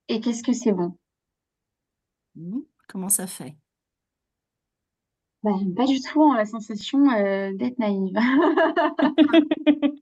et 0.10 0.21
qu'est-ce 0.21 0.43
que 0.43 0.53
c'est 0.53 0.73
bon? 0.73 0.97
Mmh 2.35 2.61
Comment 2.87 3.09
ça 3.09 3.27
fait? 3.27 3.57
Bah, 5.43 5.51
pas 5.75 5.85
du 5.85 6.01
tout 6.01 6.23
hein, 6.23 6.35
la 6.37 6.45
sensation 6.45 7.09
euh, 7.11 7.53
d'être 7.53 7.77
naïve. 7.79 8.15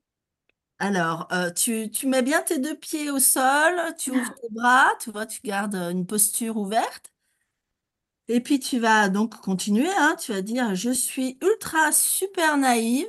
Alors, 0.80 1.28
euh, 1.32 1.50
tu, 1.52 1.90
tu 1.92 2.08
mets 2.08 2.22
bien 2.24 2.42
tes 2.44 2.60
deux 2.60 2.78
pieds 2.78 3.10
au 3.12 3.20
sol, 3.20 3.74
tu 3.98 4.12
ouvres 4.12 4.34
tes 4.36 4.50
bras, 4.52 4.90
tu 5.00 5.12
vois, 5.12 5.26
tu 5.26 5.40
gardes 5.44 5.76
une 5.76 6.06
posture 6.06 6.58
ouverte. 6.58 7.12
Et 8.28 8.42
puis 8.42 8.60
tu 8.60 8.80
vas 8.80 9.08
donc 9.10 9.36
continuer, 9.42 9.88
hein, 9.98 10.16
tu 10.20 10.34
vas 10.34 10.42
dire 10.42 10.76
je 10.76 10.90
suis 10.92 11.38
ultra 11.42 11.92
super 11.94 12.58
naïve 12.58 13.08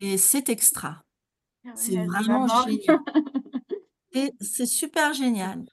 et 0.00 0.18
c'est 0.18 0.48
extra. 0.48 1.02
Ah 1.64 1.68
ouais, 1.74 1.74
C'est 1.74 1.96
vraiment 1.98 2.46
vraiment. 2.46 2.48
génial. 2.48 3.00
Et 4.12 4.32
c'est 4.40 4.66
super 4.66 5.12
génial. 5.14 5.64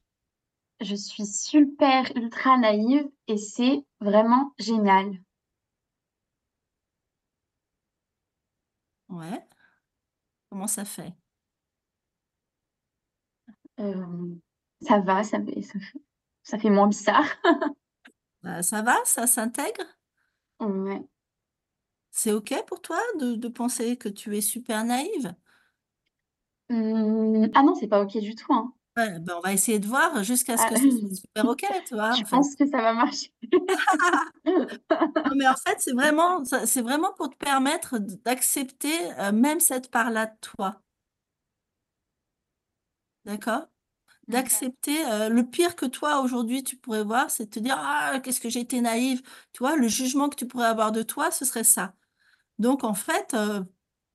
Je 0.84 0.94
suis 0.94 1.26
super 1.26 2.12
ultra 2.16 2.60
naïve 2.60 3.10
et 3.28 3.38
c'est 3.38 3.84
vraiment 4.02 4.54
génial. 4.60 5.20
Ouais. 9.10 9.48
Comment 10.50 10.68
ça 10.68 10.86
fait? 10.86 11.14
Euh, 13.80 14.36
ça 14.82 15.00
va, 15.00 15.24
ça 15.24 15.40
fait, 15.44 15.62
ça 15.62 15.80
fait, 15.80 16.00
ça 16.44 16.60
fait 16.60 16.70
moins 16.70 16.88
bizarre. 16.88 17.26
Bah, 18.44 18.62
ça 18.62 18.82
va, 18.82 18.96
ça 19.06 19.28
s'intègre? 19.28 19.84
Ouais. 20.60 21.04
C'est 22.12 22.32
OK 22.32 22.54
pour 22.66 22.82
toi 22.82 22.98
de, 23.20 23.36
de 23.36 23.48
penser 23.50 23.98
que 23.98 24.08
tu 24.08 24.38
es 24.38 24.42
super 24.42 24.86
naïve? 24.86 25.36
Hum, 26.70 27.50
ah 27.54 27.64
non, 27.64 27.74
c'est 27.76 27.88
pas 27.88 28.02
OK 28.04 28.18
du 28.18 28.36
tout, 28.36 28.52
hein. 28.54 28.74
Ouais, 28.96 29.20
ben, 29.20 29.34
on 29.38 29.40
va 29.42 29.54
essayer 29.54 29.80
de 29.80 29.88
voir 29.88 30.24
jusqu'à 30.24 30.56
ce 30.58 30.66
Ah, 30.66 30.70
que 30.70 30.76
ce 30.76 30.90
soit 30.92 31.16
super 31.16 31.46
OK, 31.50 31.66
tu 31.88 31.96
vois, 31.96 32.16
je 32.16 32.22
en 32.22 32.26
fait. 32.26 32.30
pense 32.30 32.56
que 32.56 32.66
ça 32.68 32.78
va 32.82 32.94
marcher. 32.94 33.32
Non, 35.26 35.36
mais 35.36 35.48
en 35.48 35.56
fait, 35.56 35.78
c'est 35.80 35.94
vraiment, 35.94 36.44
ça- 36.46 36.66
c'est 36.66 36.82
vraiment 36.82 37.14
pour 37.14 37.30
te 37.30 37.36
permettre 37.38 37.98
d- 37.98 38.16
d'accepter 38.26 39.12
euh, 39.20 39.32
même 39.32 39.60
cette 39.60 39.90
part-là 39.90 40.28
de 40.28 40.36
toi. 40.42 40.82
D'accord? 43.26 43.68
Ok. 44.30 44.30
D'accepter 44.30 45.06
euh, 45.08 45.30
le 45.30 45.44
pire 45.50 45.76
que 45.76 45.86
toi 45.86 46.22
aujourd'hui 46.22 46.64
tu 46.64 46.78
pourrais 46.78 47.04
voir, 47.04 47.32
c'est 47.32 47.46
de 47.46 47.50
te 47.52 47.60
dire 47.60 47.76
Ah, 47.80 48.20
qu'est-ce 48.24 48.42
que 48.42 48.50
j'ai 48.50 48.62
été 48.62 48.82
naïve. 48.82 49.22
Tu 49.54 49.60
vois, 49.60 49.76
le 49.78 49.88
jugement 49.90 50.30
que 50.30 50.36
tu 50.38 50.48
pourrais 50.48 50.68
avoir 50.68 50.92
de 50.92 51.04
toi, 51.04 51.32
ce 51.32 51.46
serait 51.46 51.64
ça. 51.66 51.96
Donc, 52.60 52.84
en 52.86 52.94
fait, 52.96 53.34
euh, 53.36 53.64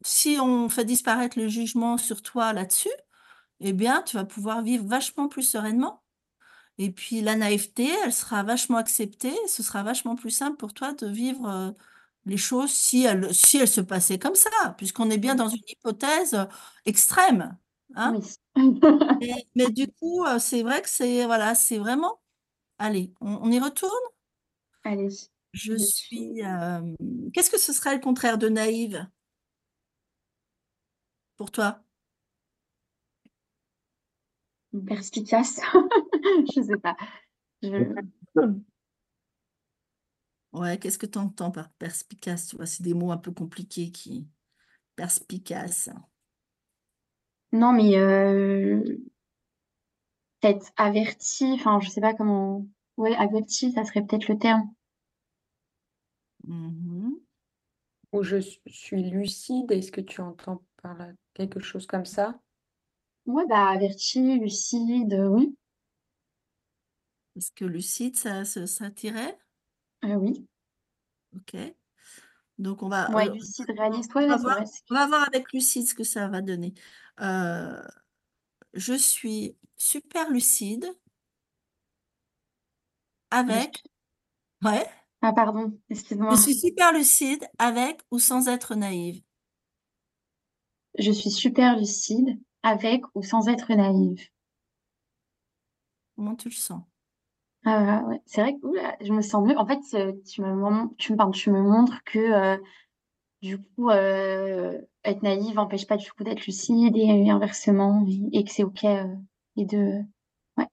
si 0.04 0.38
on 0.40 0.68
fait 0.70 0.84
disparaître 0.86 1.38
le 1.38 1.48
jugement 1.48 1.98
sur 1.98 2.22
toi 2.22 2.52
là-dessus, 2.54 2.90
eh 3.60 3.72
bien, 3.72 4.02
tu 4.02 4.16
vas 4.16 4.24
pouvoir 4.24 4.62
vivre 4.62 4.86
vachement 4.86 5.28
plus 5.28 5.42
sereinement. 5.42 6.02
Et 6.78 6.90
puis, 6.92 7.20
la 7.22 7.36
naïveté, 7.36 7.88
elle 8.04 8.12
sera 8.12 8.42
vachement 8.44 8.78
acceptée. 8.78 9.34
Ce 9.48 9.62
sera 9.62 9.82
vachement 9.82 10.16
plus 10.16 10.30
simple 10.30 10.56
pour 10.58 10.74
toi 10.74 10.92
de 10.94 11.06
vivre 11.08 11.48
euh, 11.48 11.72
les 12.26 12.36
choses 12.36 12.72
si 12.72 13.04
elles, 13.04 13.34
si 13.34 13.58
elles 13.58 13.68
se 13.68 13.80
passaient 13.82 14.18
comme 14.18 14.34
ça, 14.36 14.50
puisqu'on 14.78 15.10
est 15.10 15.18
bien 15.18 15.34
dans 15.36 15.48
une 15.48 15.62
hypothèse 15.68 16.34
euh, 16.34 16.46
extrême. 16.86 17.58
Hein? 17.96 18.18
Oui. 18.18 18.22
Mais, 19.20 19.46
mais 19.54 19.70
du 19.70 19.88
coup, 19.92 20.24
euh, 20.26 20.38
c'est 20.38 20.62
vrai 20.62 20.82
que 20.82 20.88
c'est 20.88 21.24
voilà, 21.26 21.54
c'est 21.54 21.78
vraiment. 21.78 22.20
Allez, 22.78 23.14
on, 23.20 23.36
on 23.42 23.52
y 23.52 23.60
retourne? 23.60 23.92
Allez, 24.82 25.30
Je 25.52 25.74
suis 25.76 25.94
suis. 26.08 26.42
euh, 26.44 26.80
Qu'est-ce 27.34 27.50
que 27.50 27.58
ce 27.58 27.72
serait 27.72 27.94
le 27.94 28.00
contraire 28.00 28.38
de 28.38 28.48
naïve? 28.48 29.06
Pour 31.36 31.50
toi? 31.50 31.82
Perspicace. 34.84 35.60
Je 36.54 36.62
sais 36.62 36.76
pas. 36.76 36.96
Je... 37.62 37.94
Ouais, 40.52 40.78
qu'est-ce 40.78 40.98
que 40.98 41.06
tu 41.06 41.18
entends 41.18 41.50
par 41.50 41.70
perspicace? 41.72 42.48
Tu 42.48 42.56
vois, 42.56 42.66
c'est 42.66 42.82
des 42.82 42.94
mots 42.94 43.12
un 43.12 43.18
peu 43.18 43.32
compliqués 43.32 43.90
qui. 43.90 44.28
Perspicace. 44.96 45.90
Non, 47.52 47.72
mais 47.72 47.96
euh, 47.96 48.82
peut-être 50.40 50.72
averti. 50.76 51.52
Enfin, 51.52 51.78
je 51.80 51.88
sais 51.88 52.00
pas 52.00 52.14
comment. 52.14 52.66
Ouais, 52.96 53.14
averti, 53.14 53.72
ça 53.72 53.84
serait 53.84 54.02
peut-être 54.02 54.28
le 54.28 54.38
terme. 54.38 54.68
Mhm. 56.44 57.18
Ou 58.12 58.22
je 58.22 58.38
suis 58.66 59.02
lucide, 59.10 59.70
est-ce 59.70 59.92
que 59.92 60.00
tu 60.00 60.20
entends 60.20 60.62
par 60.82 60.96
là 60.96 61.12
quelque 61.34 61.60
chose 61.60 61.86
comme 61.86 62.06
ça? 62.06 62.40
Ouais, 63.28 63.44
bah 63.48 63.68
averti, 63.68 64.40
lucide, 64.40 65.14
oui. 65.30 65.54
Est-ce 67.36 67.52
que 67.52 67.64
lucide, 67.64 68.16
ça, 68.18 68.44
ça, 68.44 68.66
ça 68.66 68.90
t'irait? 68.90 69.38
Euh, 70.04 70.14
oui. 70.16 70.48
Ok. 71.34 71.54
Donc, 72.58 72.82
on 72.82 72.88
va, 72.88 73.06
Ouais, 73.08 73.28
euh, 73.28 73.34
lucide, 73.34 73.66
on 73.68 73.74
réaliste. 73.76 74.14
on 74.26 74.26
Ouais, 74.30 74.36
va 74.36 74.36
c'est 74.38 74.42
voir, 74.42 74.56
vrai. 74.56 74.64
c'est- 74.66 74.82
on 74.90 74.94
va 74.94 75.06
voir 75.06 75.24
avec 75.28 75.52
lucide 75.52 75.88
ce 75.88 75.94
que 75.94 76.04
ça 76.04 76.28
va 76.28 76.42
donner. 76.42 76.74
Euh, 77.20 77.82
je 78.74 78.94
suis 78.94 79.56
super 79.78 80.30
lucide 80.30 80.86
Je 83.46 83.58
avec. 83.58 83.82
Ouais. 84.64 84.86
Ah, 85.22 85.32
pardon, 85.32 85.78
Je 86.30 86.36
excuse-moi. 86.36 86.36
suis 86.36 86.54
super 86.54 86.92
lucide 86.94 87.46
avec 87.58 88.00
ou 88.10 88.18
sans 88.18 88.48
être 88.48 88.74
naïve? 88.74 89.20
Je 90.98 91.12
suis 91.12 91.30
super 91.30 91.78
lucide, 91.78 92.38
avec 92.62 93.02
ou 93.14 93.22
sans 93.22 93.48
être 93.48 93.72
naïve. 93.74 94.28
Comment 96.16 96.36
tu 96.36 96.48
le 96.50 96.54
sens? 96.54 96.82
Ah 97.64 98.02
ouais, 98.08 98.20
c'est 98.26 98.40
vrai 98.42 98.54
que 98.58 98.66
oula, 98.66 98.96
je 99.00 99.12
me 99.12 99.20
sens 99.22 99.46
mieux. 99.46 99.58
En 99.58 99.66
fait, 99.66 99.80
euh, 99.94 100.12
tu 100.26 100.42
me, 100.42 100.54
mon- 100.54 100.88
tu 100.98 101.12
me, 101.12 101.16
pardon, 101.18 101.32
tu 101.32 101.50
me 101.50 101.60
montres 101.62 102.02
que 102.04 102.18
euh, 102.18 102.56
du 103.42 103.58
coup, 103.58 103.90
euh, 103.90 104.80
être 105.04 105.22
naïve 105.22 105.56
n'empêche 105.56 105.86
pas 105.86 105.96
du 105.98 106.10
coup 106.12 106.24
d'être 106.24 106.46
lucide 106.46 106.96
et, 106.96 107.30
inversement, 107.30 108.06
et, 108.08 108.40
et 108.40 108.44
que 108.44 108.52
c'est 108.52 108.64
OK 108.64 108.84
euh, 108.84 109.06
et 109.56 109.66
de. 109.66 110.02
Ouais. 110.58 110.66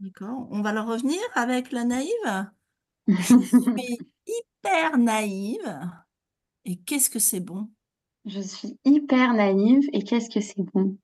D'accord. 0.00 0.48
On 0.50 0.62
va 0.62 0.72
leur 0.72 0.86
revenir 0.88 1.20
avec 1.34 1.72
la 1.72 1.84
naïve? 1.84 2.10
Je 3.08 3.36
suis 3.40 3.98
hyper 4.26 4.98
naïve. 4.98 5.80
Et 6.66 6.76
qu'est-ce 6.80 7.10
que 7.10 7.18
c'est 7.20 7.40
bon? 7.40 7.70
Je 8.26 8.40
suis 8.40 8.78
hyper 8.84 9.34
naïve 9.34 9.88
et 9.92 10.02
qu'est-ce 10.02 10.30
que 10.30 10.40
c'est 10.40 10.62
bon? 10.62 10.96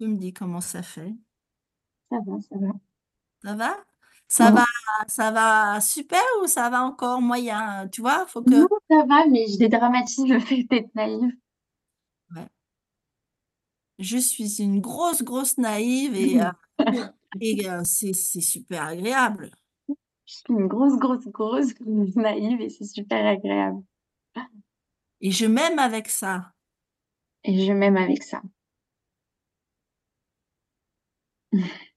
Tu 0.00 0.08
me 0.08 0.16
dis 0.16 0.32
comment 0.32 0.60
ça 0.60 0.82
fait. 0.82 1.14
Ça 2.10 2.18
va, 2.26 2.40
ça 2.40 2.56
va. 2.58 2.72
Ça 3.44 3.54
va? 3.54 3.76
Ça 4.28 4.50
va, 4.50 4.64
ça 5.08 5.30
va 5.30 5.80
super 5.80 6.22
ou 6.42 6.46
ça 6.46 6.70
va 6.70 6.82
encore 6.82 7.20
moyen? 7.20 7.86
Tu 7.88 8.00
vois, 8.00 8.26
faut 8.26 8.42
que. 8.42 8.50
Non, 8.50 8.68
ça 8.88 9.04
va, 9.06 9.26
mais 9.26 9.46
je 9.46 9.58
dédramatise 9.58 10.26
le 10.26 10.40
fait 10.40 10.64
d'être 10.64 10.94
naïve. 10.94 11.32
Ouais. 12.34 12.46
Je 13.98 14.16
suis 14.16 14.62
une 14.62 14.80
grosse, 14.80 15.22
grosse 15.22 15.58
naïve 15.58 16.16
et, 16.16 16.40
euh, 16.80 17.06
et 17.40 17.68
euh, 17.68 17.82
c'est 17.84 18.14
super 18.14 18.84
agréable. 18.84 19.50
Je 20.26 20.34
suis 20.34 20.44
une 20.52 20.66
grosse, 20.66 20.98
grosse, 20.98 21.28
grosse 21.28 21.76
naïve 22.16 22.60
et 22.60 22.70
c'est 22.70 22.84
super 22.84 23.24
agréable. 23.24 23.84
Et 25.22 25.30
je 25.30 25.46
m'aime 25.46 25.78
avec 25.78 26.08
ça. 26.10 26.52
Et 27.44 27.64
je 27.66 27.72
m'aime 27.72 27.96
avec 27.96 28.22
ça. 28.24 28.42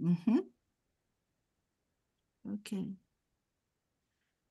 Mhm. 0.00 0.50
Ok. 2.44 3.00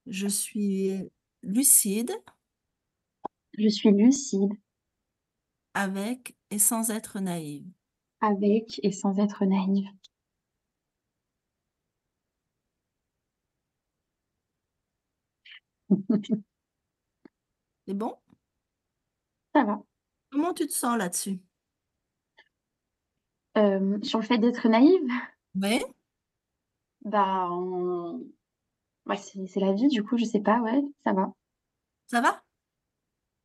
Je 0.08 0.28
suis 0.28 1.10
lucide 1.44 2.12
Je 3.58 3.68
suis 3.70 3.92
lucide, 3.92 4.54
avec 5.74 6.36
et 6.52 6.60
sans 6.60 6.92
être 6.92 7.20
naïve. 7.20 7.66
avec 8.22 8.80
et 8.84 8.94
sans 8.94 9.20
être 9.20 9.44
naïve. 9.46 9.90
C'est 17.86 17.94
bon? 17.94 18.18
Ça 19.54 19.64
va. 19.64 19.84
Comment 20.32 20.54
tu 20.56 20.66
te 20.66 20.74
sens 20.74 20.98
là-dessus? 20.98 21.40
Euh, 23.58 24.00
sur 24.04 24.20
le 24.20 24.26
fait 24.26 24.38
d'être 24.40 24.68
naïve, 24.68 25.08
Oui, 25.56 25.80
bah, 27.04 27.48
on- 27.52 28.26
ouais, 29.08 29.18
c'est 29.18 29.48
c'est 29.48 29.60
la 29.62 29.74
vie, 29.74 29.88
du 29.90 30.04
coup, 30.04 30.18
je 30.18 30.26
sais 30.26 30.42
pas, 30.42 30.60
ouais, 30.62 30.82
ça 31.06 31.14
va. 31.14 31.34
ça 32.08 32.22
va? 32.22 32.44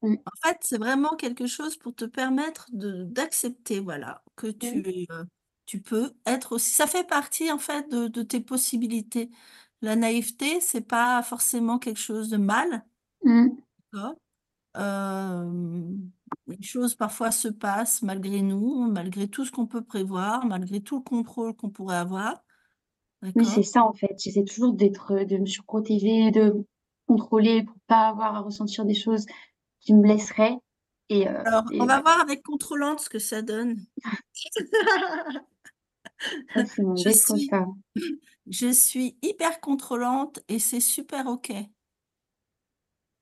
Mm. 0.02 0.18
En 0.26 0.48
fait, 0.48 0.58
c'est 0.62 0.78
vraiment 0.78 1.16
quelque 1.16 1.46
chose 1.46 1.76
pour 1.76 1.94
te 1.94 2.04
permettre 2.04 2.66
de 2.72 3.04
d'accepter, 3.04 3.80
voilà, 3.80 4.22
que 4.36 4.48
Mm. 4.62 4.82
tu, 4.82 5.06
euh, 5.10 5.24
tu 5.66 5.80
peux 5.82 6.12
être 6.26 6.52
aussi. 6.52 6.70
Ça 6.72 6.86
fait 6.86 7.06
partie, 7.06 7.50
en 7.52 7.58
fait, 7.58 7.88
de, 7.90 8.08
de 8.08 8.22
tes 8.22 8.40
possibilités. 8.40 9.30
La 9.84 9.96
naïveté, 9.96 10.60
c'est 10.60 10.80
pas 10.80 11.22
forcément 11.22 11.78
quelque 11.78 12.00
chose 12.00 12.30
de 12.30 12.38
mal, 12.38 12.84
Mm. 13.24 13.48
Euh, 14.76 15.92
les 16.46 16.62
choses 16.62 16.94
parfois 16.94 17.30
se 17.30 17.48
passent 17.48 18.02
malgré 18.02 18.42
nous, 18.42 18.90
malgré 18.90 19.28
tout 19.28 19.44
ce 19.44 19.52
qu'on 19.52 19.66
peut 19.66 19.84
prévoir, 19.84 20.44
malgré 20.46 20.80
tout 20.80 20.96
le 20.96 21.02
contrôle 21.02 21.54
qu'on 21.54 21.70
pourrait 21.70 21.96
avoir. 21.96 22.42
Oui, 23.22 23.44
c'est 23.44 23.62
ça, 23.62 23.84
en 23.84 23.92
fait. 23.92 24.14
J'essaie 24.18 24.44
toujours 24.44 24.74
d'être, 24.74 25.24
de 25.24 25.36
me 25.38 25.46
surprotéger, 25.46 26.30
de 26.30 26.66
contrôler 27.06 27.62
pour 27.62 27.76
pas 27.86 28.08
avoir 28.08 28.34
à 28.34 28.40
ressentir 28.40 28.84
des 28.84 28.94
choses 28.94 29.26
qui 29.80 29.94
me 29.94 30.02
blesseraient 30.02 30.58
et 31.08 31.28
heu 31.28 31.46
Alors, 31.46 31.64
on 31.72 31.86
va 31.86 31.96
ouais. 31.96 32.02
voir 32.02 32.20
avec 32.20 32.42
contrôlante 32.42 33.00
ce 33.00 33.08
que 33.08 33.18
ça 33.18 33.42
donne. 33.42 33.76
Ça, 36.54 36.64
Je 36.96 37.10
suis 37.10 37.46
ça. 37.46 37.66
je 38.50 38.70
suis 38.72 39.16
hyper 39.22 39.60
contrôlante 39.60 40.40
et 40.48 40.58
c'est 40.58 40.80
super 40.80 41.26
OK. 41.26 41.52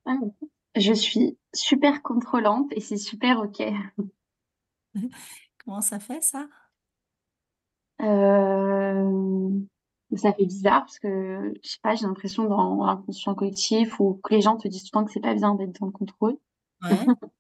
Ah? 0.07 0.17
Je 0.77 0.93
suis 0.93 1.38
super 1.55 2.03
contrôlante 2.03 2.73
et 2.73 2.81
c'est 2.81 2.97
super 2.97 3.41
OK. 3.41 3.62
Comment 5.65 5.81
ça 5.81 5.99
fait 6.01 6.23
ça? 6.23 6.47
Hem, 7.99 9.67
ça 10.17 10.33
fait 10.33 10.45
bizarre 10.47 10.81
parce 10.81 10.99
que, 10.99 11.55
je 11.62 11.69
sais 11.71 11.79
pas, 11.83 11.95
j'ai 11.95 12.07
l'impression 12.07 12.45
dans 12.45 12.85
l'inconscient 12.85 13.35
collectif 13.35 14.01
ou 14.01 14.21
que 14.25 14.35
les 14.35 14.41
gens 14.41 14.57
te 14.57 14.69
disent 14.69 14.85
souvent 14.85 15.05
que 15.05 15.12
c'est 15.12 15.21
pas 15.21 15.35
bien 15.35 15.55
d'être 15.55 15.79
dans 15.81 15.87
le 15.87 15.93
contrôle 15.93 16.37
Ouais. 16.83 16.91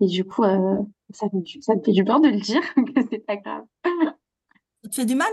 et 0.00 0.06
du 0.06 0.24
coup, 0.24 0.44
heu, 0.44 0.78
ça 1.10 1.26
me 1.32 1.44
ça 1.60 1.74
me 1.76 1.82
fait 1.82 1.92
du 1.92 2.02
bien 2.04 2.20
de 2.20 2.28
le 2.28 2.40
dire 2.40 2.62
que 2.74 3.02
c'est 3.10 3.18
pas 3.26 3.36
grave. 3.36 3.64
Ça 4.84 4.90
te 4.90 4.94
fait 4.96 5.06
du 5.06 5.14
mal? 5.14 5.32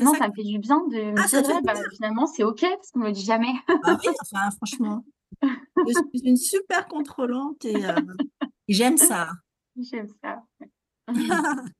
Non, 0.00 0.14
ça 0.14 0.28
me 0.28 0.34
fait 0.34 0.44
du 0.44 0.58
bien 0.58 0.86
de 0.86 0.96
me 0.96 1.16
ah, 1.16 1.28
ça 1.28 1.42
dire: 1.42 1.42
te 1.42 1.46
fait 1.46 1.54
«Ouais, 1.54 1.60
du 1.60 1.66
bah, 1.66 1.72
bien? 1.74 1.82
finalement, 1.94 2.26
c'est 2.26 2.44
OK» 2.44 2.60
parce 2.60 2.90
qu'on 2.90 3.00
me 3.00 3.06
le 3.06 3.12
dit 3.12 3.24
jamais. 3.24 3.52
Bah 3.68 3.98
oui, 3.98 4.08
enfin 4.22 4.50
franchement, 4.50 5.04
je 5.42 5.92
suis 5.92 6.28
une 6.28 6.36
super 6.36 6.86
contrôlante 6.88 7.64
et 7.64 7.84
heu, 7.84 7.96
j'aime 8.68 8.98
ça. 8.98 9.30
J'aime 9.76 10.08
ça. 10.22 10.42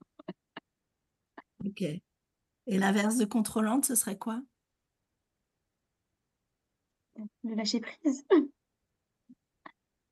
OK 1.64 1.84
et 2.66 2.78
l'inverse 2.78 3.16
de 3.16 3.24
contrôlante, 3.24 3.84
ce 3.84 3.94
serait 3.94 4.18
quoi? 4.18 4.40
De 7.44 7.54
lâcher 7.54 7.80
prise. 7.80 8.24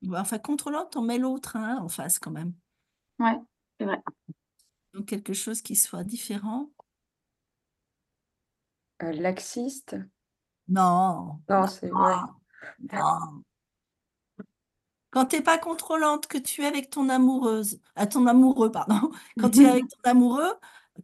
Bah, 0.03 0.21
enfin 0.21 0.39
contrôlante, 0.39 0.97
on 0.97 1.03
met 1.03 1.19
l'autre, 1.19 1.57
hein, 1.57 1.79
en 1.81 1.89
face 1.89 2.19
quand 2.19 2.31
même. 2.31 2.55
Ouais, 3.19 3.37
c'est 3.79 3.87
vrai. 3.87 3.99
Donc 4.95 5.07
quelque 5.07 5.33
chose 5.33 5.63
qui 5.63 5.77
soit 5.77 6.05
différent. 6.05 6.71
Heu, 9.03 9.13
laxiste? 9.13 9.97
Non, 10.69 11.43
Non, 11.49 11.67
c'est 11.67 11.91
non. 11.91 13.45
Quand 15.11 15.27
tu 15.27 15.37
es 15.37 15.43
pas 15.43 15.59
contrôlante, 15.59 16.27
que 16.29 16.39
tu 16.39 16.63
es 16.63 16.67
avec 16.67 16.91
ton 16.91 17.09
amoureuse 17.09 17.81
ah, 17.97 18.07
ton 18.07 18.27
amoureux, 18.27 18.71
pardon. 18.71 19.11
Quand 19.39 19.51
tu 19.51 19.63
es 19.65 19.67
avec 19.67 19.85
ton 19.89 20.11
amoureux, 20.11 20.53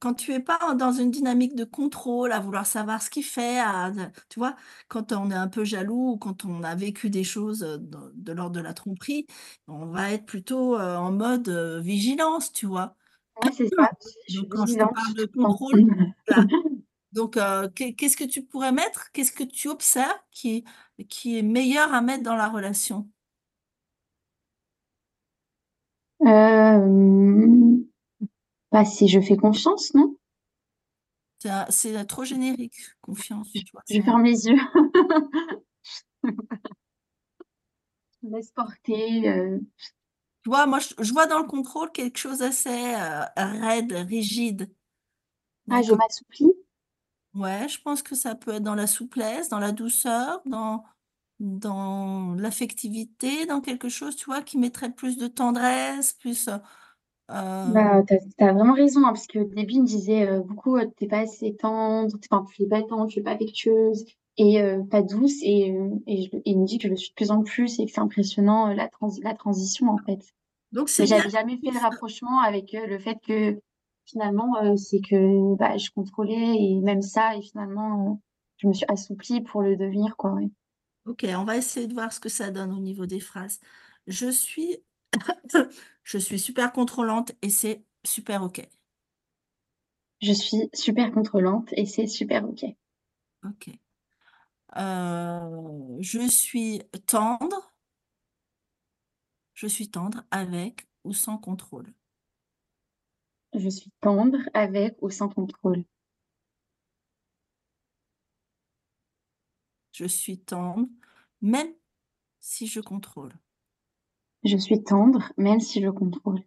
quand 0.00 0.14
tu 0.14 0.32
es 0.32 0.40
pas 0.40 0.74
dans 0.74 0.92
une 0.92 1.10
dynamique 1.10 1.54
de 1.56 1.64
contrôle, 1.64 2.30
à 2.32 2.38
vouloir 2.40 2.66
savoir 2.66 3.00
ce 3.02 3.08
qu'il 3.10 3.24
fait, 3.24 3.58
à 3.58 3.90
tu 4.28 4.38
vois? 4.38 4.54
Quand 4.88 5.12
on 5.12 5.30
est 5.30 5.34
un 5.34 5.48
peu 5.48 5.64
jaloux 5.64 6.12
ou 6.12 6.18
quand 6.18 6.44
on 6.44 6.62
a 6.62 6.74
vécu 6.74 7.08
des 7.10 7.24
choses, 7.24 7.62
heu, 7.64 7.78
de 7.78 8.12
de 8.14 8.32
l'ordre 8.32 8.54
de 8.56 8.60
la 8.60 8.74
tromperie, 8.74 9.26
on 9.68 9.86
va 9.86 10.12
être 10.12 10.26
plutôt, 10.26 10.78
en 10.78 11.12
mode, 11.12 11.48
vigilance, 11.82 12.52
tu 12.52 12.66
vois? 12.66 12.94
Ouais, 13.42 13.52
c'est 13.52 13.68
ça, 13.68 13.88
je 14.28 14.32
suis 14.32 14.42
Donc 14.42 14.48
quand 14.50 14.66
je 14.66 14.76
te 14.76 14.84
vigilante 14.84 14.94
parle 14.94 15.14
de 15.14 15.24
contrôle, 15.26 15.82
voilà. 16.28 16.46
Donc 17.16 17.38
qu'est 17.74 17.94
qu'est-ce 17.94 18.16
que 18.16 18.24
tu 18.24 18.44
pourrais 18.44 18.72
mettre? 18.72 19.10
Qu'est-ce 19.12 19.32
que 19.32 19.44
tu 19.44 19.68
observes 19.68 20.18
qui 20.30 20.64
qui 21.08 21.38
est 21.38 21.42
meilleur 21.42 21.92
à 21.94 22.00
mettre 22.02 22.22
dans 22.22 22.36
la 22.36 22.48
relation? 22.48 23.08
Bah, 28.70 28.84
si 28.84 29.08
je 29.08 29.20
fais 29.20 29.36
confiance, 29.36 29.92
non? 29.94 30.16
C'est 31.70 32.04
trop 32.06 32.24
générique, 32.24 32.76
confiance, 33.00 33.48
Je 33.54 33.60
tu 33.64 33.72
vois? 33.72 33.82
je 33.88 33.94
C'est 33.94 34.02
ferme 34.02 34.24
les 34.24 34.46
yeux. 34.46 34.56
Je 38.22 38.28
laisse 38.28 38.50
porter, 38.52 39.26
heu 39.26 39.60
tu 40.42 40.50
vois, 40.50 40.66
moi, 40.66 40.78
je 40.78 40.94
je 41.00 41.12
vois 41.12 41.26
dans 41.26 41.38
le 41.40 41.46
contrôle 41.46 41.90
quelque 41.92 42.18
chose 42.18 42.42
assez, 42.42 42.94
raide, 43.36 43.92
rigide. 44.08 44.70
ah, 45.70 45.82
je 45.82 45.92
m'assouplis? 45.94 46.52
Ouais, 47.36 47.68
je 47.68 47.80
pense 47.82 48.02
que 48.02 48.14
ça 48.14 48.34
peut 48.34 48.52
être 48.54 48.62
dans 48.62 48.74
la 48.74 48.86
souplesse, 48.86 49.48
dans 49.48 49.58
la 49.58 49.72
douceur, 49.72 50.42
dans 50.46 50.84
dans 51.38 52.34
l'affectivité, 52.34 53.44
dans 53.46 53.60
quelque 53.60 53.90
chose, 53.90 54.16
tu 54.16 54.24
vois, 54.26 54.40
qui 54.42 54.56
mettrait 54.58 54.92
plus 54.94 55.18
de 55.18 55.26
tendresse, 55.28 56.14
plus, 56.14 56.48
heu 56.48 56.54
heu 57.32 57.36
Bah, 57.64 58.02
tu 58.06 58.14
as 58.14 58.18
tu 58.20 58.44
as 58.44 58.52
vraiment 58.52 58.74
raison, 58.74 59.00
hein, 59.04 59.12
parce 59.12 59.26
début, 59.28 59.74
il 59.74 59.82
me 59.82 59.86
disait, 59.86 60.26
heu, 60.28 60.40
beaucoup, 60.42 60.76
heu: 60.76 60.88
«Tu 60.96 61.04
es 61.04 61.08
pas 61.08 61.20
assez 61.20 61.54
tendre, 61.56 62.16
enfin, 62.30 62.44
tu 62.54 62.62
es 62.62 62.66
pas 62.68 62.82
tendre, 62.82 63.06
tu 63.08 63.18
es 63.20 63.22
pas 63.22 63.32
affectueuse 63.32 64.04
et 64.36 64.60
heu, 64.62 64.84
pas 64.88 65.02
douce» 65.02 65.42
et 65.42 65.74
et 66.06 66.22
je 66.24 66.36
et 66.36 66.42
il 66.44 66.60
me 66.60 66.66
dit 66.66 66.78
que 66.78 66.84
je 66.84 66.88
le 66.90 66.96
suis 66.96 67.08
de 67.10 67.14
plus 67.14 67.30
en 67.30 67.42
plus 67.42 67.78
et 67.80 67.86
que 67.86 67.90
c'est 67.92 68.00
impressionnant, 68.00 68.68
la 68.72 68.88
trans 68.88 69.10
la 69.22 69.34
transition, 69.34 69.88
en 69.88 69.98
fait. 69.98 70.20
donc 70.72 70.88
Mais 70.98 71.06
c'est 71.06 71.06
bien 71.08 71.22
j'avais 71.22 71.30
jamais 71.30 71.58
fait 71.58 71.70
le 71.72 71.80
rapprochement 71.80 72.40
avec, 72.40 72.72
le 72.72 72.98
fait 72.98 73.18
que 73.26 73.60
finalement, 74.06 74.62
heu, 74.64 74.76
c'est 74.76 75.00
que, 75.00 75.54
bah, 75.56 75.76
je 75.78 75.90
contrôlais 75.90 76.56
et 76.58 76.80
même 76.82 77.02
ça 77.02 77.36
et 77.36 77.42
finalement, 77.42 78.14
heu, 78.14 78.16
je 78.58 78.68
me 78.68 78.72
suis 78.74 78.86
assouplie 78.88 79.42
pour 79.42 79.62
le 79.62 79.76
devenir, 79.76 80.16
quoi, 80.16 80.32
ouais. 80.34 80.50
OK, 81.06 81.24
on 81.36 81.44
va 81.44 81.56
essayer 81.56 81.86
de 81.86 81.94
voir 81.94 82.12
ce 82.12 82.18
que 82.20 82.28
ça 82.28 82.50
donne 82.50 82.72
au 82.72 82.80
niveau 82.80 83.06
des 83.06 83.20
phrases. 83.20 83.60
Je 84.08 84.28
suis 84.30 84.76
je 86.04 86.18
suis 86.18 86.38
super 86.40 86.72
contrôlante 86.72 87.32
et 87.42 87.50
c'est 87.50 87.84
super 88.04 88.42
OK. 88.42 88.68
Je 90.20 90.32
suis 90.32 90.68
super 90.74 91.10
contrôlante 91.10 91.68
et 91.72 91.84
c'est 91.86 92.06
super 92.06 92.48
OK. 92.48 92.64
OK. 93.44 93.78
Heu, 94.76 95.98
je 96.02 96.28
suis 96.28 96.80
tendre 97.06 97.72
je 99.54 99.66
suis 99.66 99.88
tendre 99.90 100.24
avec 100.30 100.86
ou 101.02 101.12
sans 101.14 101.38
contrôle. 101.38 101.92
Je 103.56 103.68
suis 103.68 103.90
tendre 104.00 104.38
avec 104.54 105.02
ou 105.02 105.10
sans 105.10 105.28
contrôle. 105.28 105.82
Je 109.92 110.04
suis 110.06 110.38
tendre 110.38 110.86
même 111.42 111.74
si 112.40 112.66
je 112.66 112.80
contrôle. 112.80 113.32
Je 114.44 114.56
suis 114.56 114.82
tendre 114.82 115.32
même 115.36 115.60
si 115.60 115.82
je 115.82 115.90
contrôle. 115.90 116.42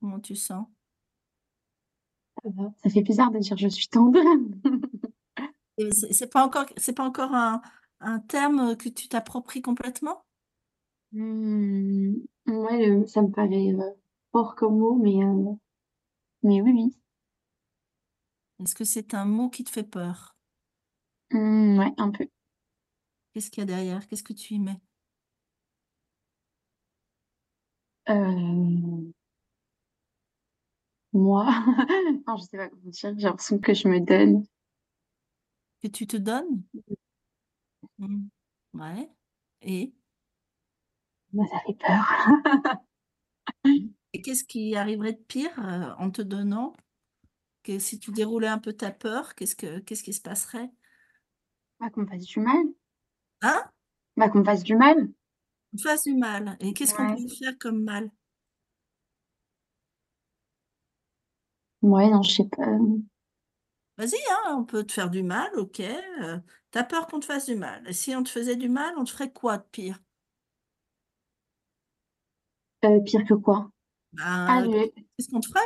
Comment 0.00 0.20
tu 0.20 0.34
sens? 0.36 0.66
Ça 2.82 2.90
fait 2.90 3.02
bizarre 3.02 3.30
de 3.30 3.38
dire 3.38 3.56
je 3.56 3.68
suis 3.68 3.88
tendre. 3.88 4.18
C'est 6.12 6.32
pas 6.32 6.44
encore 6.44 6.66
c'est 6.76 6.94
pas 6.94 7.04
encore 7.04 7.34
un 7.34 7.62
un 8.00 8.20
terme, 8.20 8.76
que 8.76 8.88
tu 8.88 9.08
t'appropries 9.08 9.62
complètement? 9.62 10.24
Mmh, 11.12 12.14
ouais, 12.46 13.06
ça 13.06 13.22
me 13.22 13.30
paraît, 13.30 13.72
heu, 13.72 13.94
fort 14.32 14.54
comme 14.56 14.78
mot, 14.78 14.94
mais 14.96 15.22
heu, 15.22 15.58
mais 16.42 16.60
oui, 16.62 16.72
oui. 16.72 16.96
Est-ce 18.62 18.76
que 18.76 18.84
c'est 18.84 19.14
un 19.14 19.24
mot 19.24 19.50
qui 19.50 19.64
te 19.64 19.70
fait 19.70 19.82
peur? 19.82 20.36
Mmh, 21.32 21.78
ouais, 21.78 21.92
un 21.98 22.10
peu. 22.10 22.28
Qu'est-ce 23.32 23.50
qu'il 23.50 23.62
y 23.62 23.64
a 23.64 23.66
derrière? 23.66 24.06
Qu'est-ce 24.06 24.22
que 24.22 24.34
tu 24.34 24.52
y 24.54 24.58
mets? 24.58 24.80
Hem, 28.06 29.12
moi, 31.12 31.44
non, 32.26 32.36
je 32.38 32.42
sais 32.44 32.56
pas 32.56 32.68
comment 32.68 32.80
dire, 32.90 33.14
j'ai 33.16 33.24
l'impression 33.26 33.58
que 33.58 33.74
je 33.74 33.88
me 33.88 34.00
donne. 34.00 34.44
Que 35.80 35.88
tu 35.88 36.06
te 36.06 36.16
donnes? 36.16 36.62
Mmh. 37.98 38.28
Ouais 38.74 39.08
et? 39.62 39.92
Moi, 41.32 41.46
ça 41.50 41.58
fait 41.66 41.74
peur. 41.74 42.06
Et 44.18 44.22
qu'est-ce 44.22 44.44
qui 44.44 44.76
arriverait 44.76 45.14
de 45.14 45.22
pire, 45.22 45.50
heu, 45.58 45.94
en 45.98 46.10
te 46.10 46.20
donnant? 46.20 46.74
Que 47.64 47.78
si 47.78 48.00
tu 48.00 48.12
déroulais 48.12 48.48
un 48.48 48.58
peu 48.58 48.72
ta 48.74 48.90
peur, 48.92 49.34
qu'est-ce 49.36 49.56
que 49.56 49.80
qu'est-ce 49.80 50.02
qui 50.04 50.12
se 50.14 50.20
passerait? 50.22 50.70
Bah, 51.80 51.90
qu'on 51.90 52.02
me 52.02 52.06
fasse 52.06 52.24
du 52.26 52.38
mal. 52.38 52.66
Hein? 53.42 53.64
Bah, 54.18 54.28
qu'on 54.28 54.40
me 54.40 54.44
fasse 54.44 54.64
du 54.64 54.76
mal. 54.76 55.08
Qu'on 55.72 55.78
fasse 55.78 56.02
du 56.04 56.14
mal 56.14 56.58
et 56.60 56.74
qu'est-ce 56.74 56.92
qu'on 56.92 57.06
peut 57.06 57.26
faire 57.38 57.56
comme 57.58 57.82
mal? 57.82 58.10
Ouais, 61.82 62.08
non, 62.10 62.22
je 62.22 62.30
sais 62.32 62.44
pas, 62.48 62.66
Vas-y, 63.98 64.16
hein, 64.30 64.56
on 64.58 64.64
peut 64.64 64.82
te 64.84 64.92
faire 64.92 65.08
du 65.10 65.22
mal, 65.22 65.50
OK, 65.56 65.80
heu, 65.80 66.42
tu 66.72 66.78
as 66.78 66.84
peur 66.84 67.06
qu'on 67.06 67.20
te 67.20 67.24
fasse 67.26 67.46
du 67.46 67.54
mal 67.56 67.86
et 67.88 67.92
si 67.92 68.14
on 68.16 68.22
te 68.24 68.28
faisait 68.30 68.56
du 68.56 68.68
mal, 68.68 68.94
on 68.96 69.04
te 69.04 69.10
ferait 69.10 69.32
quoi 69.32 69.58
de 69.58 69.64
pire? 69.70 70.00
heu, 72.82 73.00
pire 73.04 73.24
que 73.24 73.34
quoi? 73.34 73.70
Ah, 74.20 74.60
Ben, 74.62 74.62
le 74.62 74.90
qu'est-ce 75.16 75.28
qu'on 75.30 75.40
te 75.40 75.48
ferait? 75.48 75.60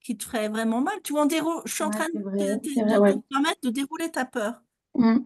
Qui 0.00 0.16
te 0.16 0.24
ferait 0.24 0.48
vraiment 0.48 0.80
mal? 0.80 1.00
Tu 1.02 1.12
vois, 1.12 1.26
dérou 1.26 1.62
je 1.66 1.72
suis 1.74 1.84
en 1.84 1.90
train 1.90 2.06
de 2.08 2.12
te 2.38 2.44
c'est 2.74 2.82
de 2.84 2.84
vrai, 2.84 2.98
de 2.98 2.98
ouais. 2.98 3.14
te 3.14 3.26
permettre 3.30 3.60
de 3.62 3.70
dérouler 3.70 4.10
ta 4.10 4.24
peur. 4.24 4.62
Mmh. 4.98 5.18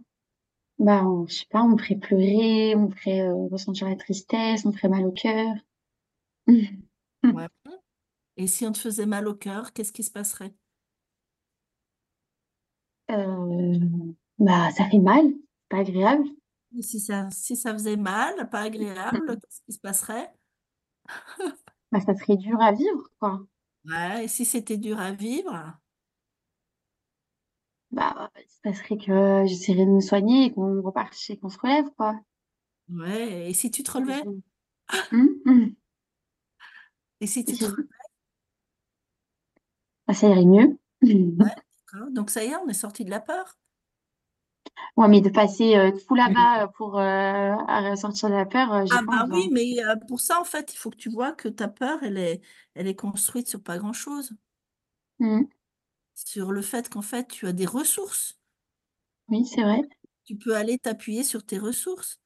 Bah, 0.79 1.05
on 1.07 1.27
je 1.29 1.35
sais 1.41 1.47
pas, 1.51 1.63
on 1.63 1.69
me 1.71 1.79
ferait 1.79 1.97
pleurer, 1.97 2.75
on 2.77 2.89
me 2.89 2.93
ferait, 2.95 3.23
heu, 3.29 3.49
ressentir 3.53 3.89
la 3.89 3.97
tristesse, 3.97 4.65
on 4.67 4.71
me 4.71 4.75
ferait 4.77 4.89
mal 4.91 5.07
au 5.07 5.13
cœur. 5.13 5.55
Ouais 7.33 7.49
et 8.39 8.47
si 8.49 8.67
on 8.67 8.73
te 8.73 8.79
faisait 8.79 9.07
mal 9.07 9.29
au 9.29 9.35
cœur, 9.37 9.73
qu'est-ce 9.75 9.93
qui 9.93 10.03
se 10.05 10.11
passerait? 10.13 10.55
euh, 13.11 13.79
bah, 14.39 14.71
ça 14.73 14.89
fait 14.89 14.99
mal, 14.99 15.33
pas 15.69 15.79
agréable. 15.79 16.25
si 16.83 17.01
ça, 17.01 17.29
si 17.31 17.57
ça 17.57 17.73
faisait 17.73 17.97
mal, 17.97 18.49
pas 18.51 18.61
agréable, 18.63 19.21
qu'est-ce 19.41 19.61
qui 19.63 19.73
se 19.73 19.81
passerait? 19.81 20.33
Bah, 21.93 22.01
ça 22.01 22.15
serait 22.17 22.37
dur 22.37 22.61
à 22.61 22.73
vivre, 22.73 23.09
quoi. 23.21 23.41
Ouais, 23.85 24.25
et 24.25 24.29
si 24.29 24.45
c'était 24.45 24.77
dur 24.77 24.99
à 25.01 25.13
vivre? 25.13 25.79
Bah, 27.93 28.31
ça 28.65 28.73
serait 28.75 28.97
que 28.99 29.45
j'essaierais 29.47 29.85
de 29.87 29.91
me 29.91 30.01
soigner 30.01 30.47
et 30.47 30.53
qu'on 30.53 30.81
reparte 30.83 31.15
et 31.29 31.37
qu'on 31.37 31.49
se 31.49 31.59
relève, 31.59 31.87
quoi. 31.97 32.21
Ouais, 32.91 33.51
et 33.51 33.55
si 33.55 33.71
tu 33.71 33.83
te 33.85 33.93
relevais? 33.93 34.23
Mmh, 35.13 35.29
mmh. 35.47 35.67
Et 37.21 37.27
si 37.27 37.45
tu 37.45 37.57
te 37.57 37.65
relevais? 37.65 37.89
Bah, 40.07 40.15
ça 40.15 40.29
irait 40.29 40.45
mieux. 40.45 40.79
Ouais, 41.39 41.47
d'accord. 41.93 42.11
Donc 42.13 42.31
ça 42.31 42.45
y 42.45 42.49
est, 42.49 42.57
on 42.57 42.69
est 42.69 42.75
sorti 42.75 43.05
de 43.05 43.11
la 43.11 43.21
peur? 43.21 43.57
Ouais, 44.97 45.09
mais 45.09 45.21
de 45.21 45.31
passer 45.31 45.77
euh, 45.77 45.91
tout 46.07 46.15
là-bas 46.15 46.69
pour 46.77 46.99
euh, 46.99 47.57
sortir 47.97 48.29
de 48.29 48.35
la 48.35 48.47
peur, 48.47 48.73
euh, 48.73 48.85
Ah 48.89 49.03
pas 49.07 49.13
bah 49.13 49.27
oui, 49.31 49.41
envie. 49.41 49.51
mais 49.53 49.83
euh, 49.85 49.97
pour 50.09 50.21
ça, 50.21 50.41
en 50.41 50.45
fait, 50.45 50.73
il 50.75 50.77
faut 50.77 50.91
que 50.91 50.97
tu 50.97 51.09
vois 51.11 51.33
que 51.33 51.49
ta 51.49 51.69
peur, 51.69 52.03
elle 52.03 52.19
est, 52.19 52.41
elle 52.75 52.87
est 52.89 52.95
construite 52.97 53.49
sur 53.49 53.63
pas 53.63 53.79
grand-chose. 53.79 54.33
Mmh. 55.19 55.45
Sur 56.15 56.53
le 56.53 56.63
fait 56.63 56.89
qu'en 56.89 57.03
fait, 57.03 57.27
tu 57.27 57.49
as 57.49 57.53
des 57.53 57.67
ressources. 57.67 58.39
Oui, 59.29 59.47
c'est 59.47 59.63
vrai. 59.63 59.81
Tu 60.25 60.37
peux 60.37 60.57
aller 60.57 60.79
t'appuyer 60.79 61.25
sur 61.25 61.45
tes 61.45 61.59
ressources. 61.59 62.21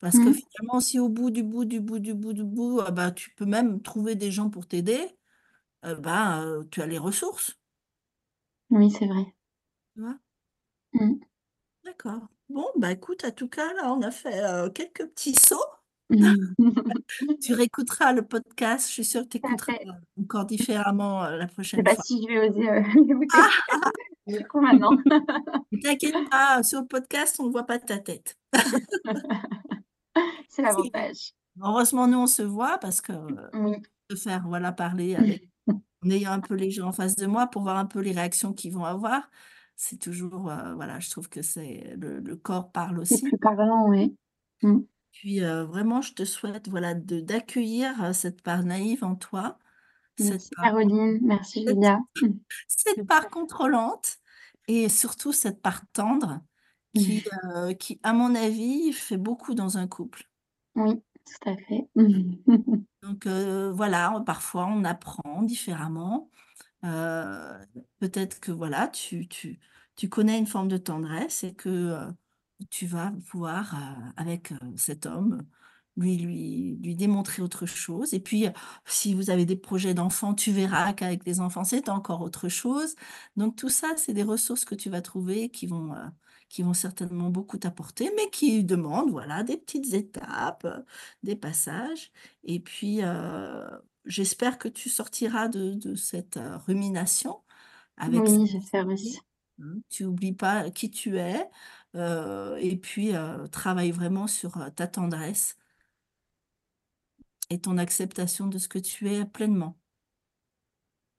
Parce 0.00 0.18
que 0.20 0.30
Mmh. 0.30 0.34
finalement, 0.34 0.80
si 0.80 0.98
au 1.00 1.08
bout 1.10 1.30
du 1.30 1.42
bout 1.44 1.64
du 1.66 1.80
bout 1.80 1.98
du 2.00 2.14
bout 2.14 2.32
du 2.34 2.44
bout, 2.44 2.80
ah 2.86 2.90
bah, 2.92 3.12
tu 3.12 3.30
peux 3.34 3.46
même 3.46 3.82
trouver 3.82 4.16
des 4.16 4.30
gens 4.32 4.50
pour 4.50 4.68
t'aider, 4.68 5.08
euh, 5.86 5.96
bah, 5.96 6.42
euh, 6.44 6.64
tu 6.70 6.82
as 6.82 6.86
les 6.88 6.98
ressources. 6.98 7.58
Oui, 8.70 8.90
c'est 8.90 9.06
vrai. 9.06 9.24
Tu 9.94 10.00
vois? 10.00 10.18
Mmh. 10.92 11.24
D'accord. 11.84 12.20
Bon, 12.48 12.66
bah 12.76 12.92
écoute, 12.92 13.24
en 13.24 13.30
tout 13.30 13.48
cas, 13.48 13.72
là, 13.74 13.92
on 13.92 14.02
a 14.02 14.10
fait 14.10 14.42
euh, 14.44 14.70
quelques 14.70 15.06
petits 15.08 15.34
sauts. 15.34 15.56
Tu 17.42 17.54
réécouteras 17.54 18.12
le 18.12 18.22
podcast, 18.22 18.88
je 18.88 18.92
suis 18.92 19.04
sûre 19.04 19.22
que 19.22 19.28
tu 19.28 19.36
écouteras 19.38 19.72
Parfait. 19.72 19.86
encore 20.20 20.44
différemment 20.44 21.24
euh, 21.24 21.36
la 21.38 21.46
sais 21.48 21.52
prochaine 21.54 21.82
pas 21.82 21.94
fois. 21.94 22.04
si 22.04 22.22
je 22.22 22.28
vais 22.28 22.48
oser 22.50 22.68
euh, 22.68 22.82
l'écouter. 23.06 23.38
Du 24.26 24.42
coup, 24.46 24.60
maintenant. 24.60 24.92
Ne 25.72 25.80
t'inquiète 25.82 26.30
pas, 26.30 26.62
sur 26.62 26.80
le 26.80 26.86
podcast, 26.86 27.36
on 27.40 27.46
ne 27.46 27.50
voit 27.50 27.66
pas 27.66 27.78
ta 27.78 27.98
tête. 27.98 28.38
C'est 30.48 30.62
l'avantage. 30.62 31.32
Heureusement, 31.62 32.06
nous, 32.06 32.18
on 32.18 32.26
se 32.26 32.42
voit 32.42 32.78
parce 32.78 33.00
que 33.02 33.12
euh, 33.12 33.50
Oui. 33.54 33.76
de 34.08 34.16
faire 34.16 34.44
voilà, 34.46 34.72
parler 34.72 35.14
avec, 35.14 35.48
en 35.68 36.10
ayant 36.10 36.32
un 36.32 36.40
peu 36.40 36.54
les 36.54 36.70
gens 36.70 36.88
en 36.88 36.92
face 36.92 37.16
de 37.16 37.26
moi 37.26 37.48
pour 37.48 37.62
voir 37.62 37.76
un 37.76 37.84
peu 37.86 38.00
les 38.00 38.12
réactions 38.12 38.54
qu'ils 38.54 38.72
vont 38.72 38.84
avoir, 38.84 39.30
c'est 39.76 39.98
toujours, 39.98 40.50
euh, 40.50 40.74
voilà, 40.74 41.00
je 41.00 41.10
trouve 41.10 41.28
que 41.28 41.42
c'est 41.42 41.94
le, 41.98 42.20
le 42.20 42.36
corps 42.36 42.70
parle 42.72 43.04
C'est 43.06 43.16
aussi. 43.16 43.22
plus 43.22 43.38
parlant, 43.38 43.88
oui. 43.88 44.16
Mmh. 44.62 44.80
Puis 45.12 45.42
euh, 45.44 45.64
vraiment, 45.64 46.02
je 46.02 46.12
te 46.12 46.24
souhaite 46.24 46.68
voilà, 46.68 46.94
de 46.94 47.20
d'accueillir 47.20 48.02
euh, 48.02 48.12
cette 48.12 48.42
part 48.42 48.64
naïve 48.64 49.04
en 49.04 49.14
toi, 49.14 49.58
cette 50.18 50.30
Merci 50.30 50.50
part, 50.56 50.64
Caroline, 50.66 51.18
merci 51.22 51.64
cette, 51.64 51.74
Julia. 51.74 51.98
cette 52.68 53.06
part 53.06 53.30
contrôlante 53.30 54.18
et 54.68 54.88
surtout 54.88 55.32
cette 55.32 55.60
part 55.62 55.82
tendre 55.92 56.40
qui, 56.94 57.24
euh, 57.56 57.74
qui, 57.74 58.00
à 58.02 58.12
mon 58.12 58.34
avis, 58.34 58.92
fait 58.92 59.16
beaucoup 59.16 59.54
dans 59.54 59.78
un 59.78 59.86
couple. 59.88 60.28
Oui, 60.76 61.00
tout 61.26 61.50
à 61.50 61.56
fait. 61.56 61.88
Donc 63.02 63.26
euh, 63.26 63.72
voilà, 63.72 64.22
parfois 64.26 64.66
on 64.66 64.84
apprend 64.84 65.42
différemment. 65.42 66.30
Euh, 66.84 67.64
peut-être 67.98 68.40
que 68.40 68.52
voilà, 68.52 68.88
tu, 68.88 69.26
tu, 69.28 69.58
tu 69.96 70.08
connais 70.08 70.38
une 70.38 70.46
forme 70.46 70.68
de 70.68 70.76
tendresse 70.76 71.44
et 71.44 71.54
que 71.54 71.68
euh, 71.68 72.12
tu 72.70 72.86
vas 72.86 73.12
pouvoir, 73.30 73.74
euh, 73.74 74.10
avec 74.16 74.52
cet 74.76 75.06
homme, 75.06 75.46
lui, 75.96 76.16
lui, 76.18 76.76
lui 76.82 76.96
démontrer 76.96 77.42
autre 77.42 77.66
chose. 77.66 78.12
Et 78.14 78.20
puis, 78.20 78.46
si 78.84 79.14
vous 79.14 79.30
avez 79.30 79.46
des 79.46 79.56
projets 79.56 79.94
d'enfants, 79.94 80.34
tu 80.34 80.52
verras 80.52 80.92
qu'avec 80.92 81.24
des 81.24 81.40
enfants, 81.40 81.64
c'est 81.64 81.88
encore 81.88 82.20
autre 82.20 82.48
chose. 82.48 82.96
Donc 83.36 83.56
tout 83.56 83.68
ça, 83.70 83.96
c'est 83.96 84.12
des 84.12 84.22
ressources 84.24 84.64
que 84.64 84.74
tu 84.74 84.90
vas 84.90 85.02
trouver 85.02 85.50
qui 85.50 85.66
vont, 85.66 85.94
qui 86.48 86.62
vont 86.62 86.74
certainement 86.74 87.30
beaucoup 87.30 87.58
t'apporter, 87.58 88.10
mais 88.16 88.28
qui 88.30 88.64
demandent 88.64 89.10
voilà, 89.10 89.44
des 89.44 89.56
petites 89.56 89.94
étapes, 89.94 90.66
des 91.22 91.36
passages. 91.36 92.10
Et 92.44 92.60
puis, 92.60 93.00
j'espère 94.04 94.58
que 94.58 94.68
tu 94.68 94.88
sortiras 94.88 95.48
de, 95.48 95.74
de 95.74 95.94
cette 95.94 96.36
euh, 96.36 96.56
rumination 96.58 97.42
avec 97.96 98.22
Oui, 98.22 98.46
j'espère 98.46 98.86
aussi. 98.86 99.18
Hein, 99.60 99.78
Tu 99.88 100.04
n'oublies 100.04 100.32
pas 100.32 100.70
qui 100.70 100.90
tu 100.90 101.18
es 101.18 101.48
euh, 101.94 102.56
et 102.56 102.76
puis 102.76 103.14
euh, 103.14 103.46
travaille 103.46 103.92
vraiment 103.92 104.26
sur 104.26 104.56
euh, 104.56 104.70
ta 104.70 104.86
tendresse 104.86 105.56
et 107.50 107.60
ton 107.60 107.78
acceptation 107.78 108.46
de 108.46 108.58
ce 108.58 108.68
que 108.68 108.78
tu 108.78 109.10
es 109.10 109.24
pleinement. 109.24 109.78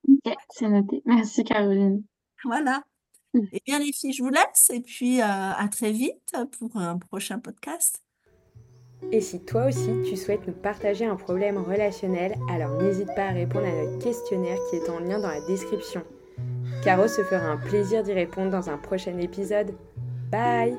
Ok, 0.08 0.34
c'est 0.50 0.68
noté. 0.68 1.02
Merci 1.04 1.44
Caroline. 1.44 2.04
Voilà. 2.44 2.82
Eh 3.52 3.60
bien, 3.66 3.78
les 3.78 3.92
filles, 3.92 4.12
je 4.12 4.22
vous 4.22 4.30
laisse 4.30 4.70
et 4.70 4.80
puis 4.80 5.20
euh, 5.20 5.24
à 5.24 5.68
très 5.68 5.92
vite 5.92 6.34
pour 6.58 6.76
un 6.76 6.98
prochain 6.98 7.38
podcast. 7.38 8.05
Et 9.12 9.20
si 9.20 9.40
toi 9.40 9.66
aussi 9.66 9.90
tu 10.08 10.16
souhaites 10.16 10.46
nous 10.46 10.52
partager 10.52 11.04
un 11.04 11.16
problème 11.16 11.58
relationnel, 11.58 12.34
alors 12.50 12.82
n'hésite 12.82 13.14
pas 13.14 13.26
à 13.26 13.32
répondre 13.32 13.66
à 13.66 13.84
notre 13.84 13.98
questionnaire 13.98 14.58
qui 14.70 14.76
est 14.76 14.90
en 14.90 15.00
lien 15.00 15.18
dans 15.20 15.28
la 15.28 15.46
description. 15.46 16.02
Caro 16.82 17.08
se 17.08 17.22
fera 17.22 17.46
un 17.46 17.56
plaisir 17.56 18.02
d'y 18.02 18.12
répondre 18.12 18.50
dans 18.50 18.70
un 18.70 18.78
prochain 18.78 19.16
épisode. 19.18 19.74
Bye 20.30 20.76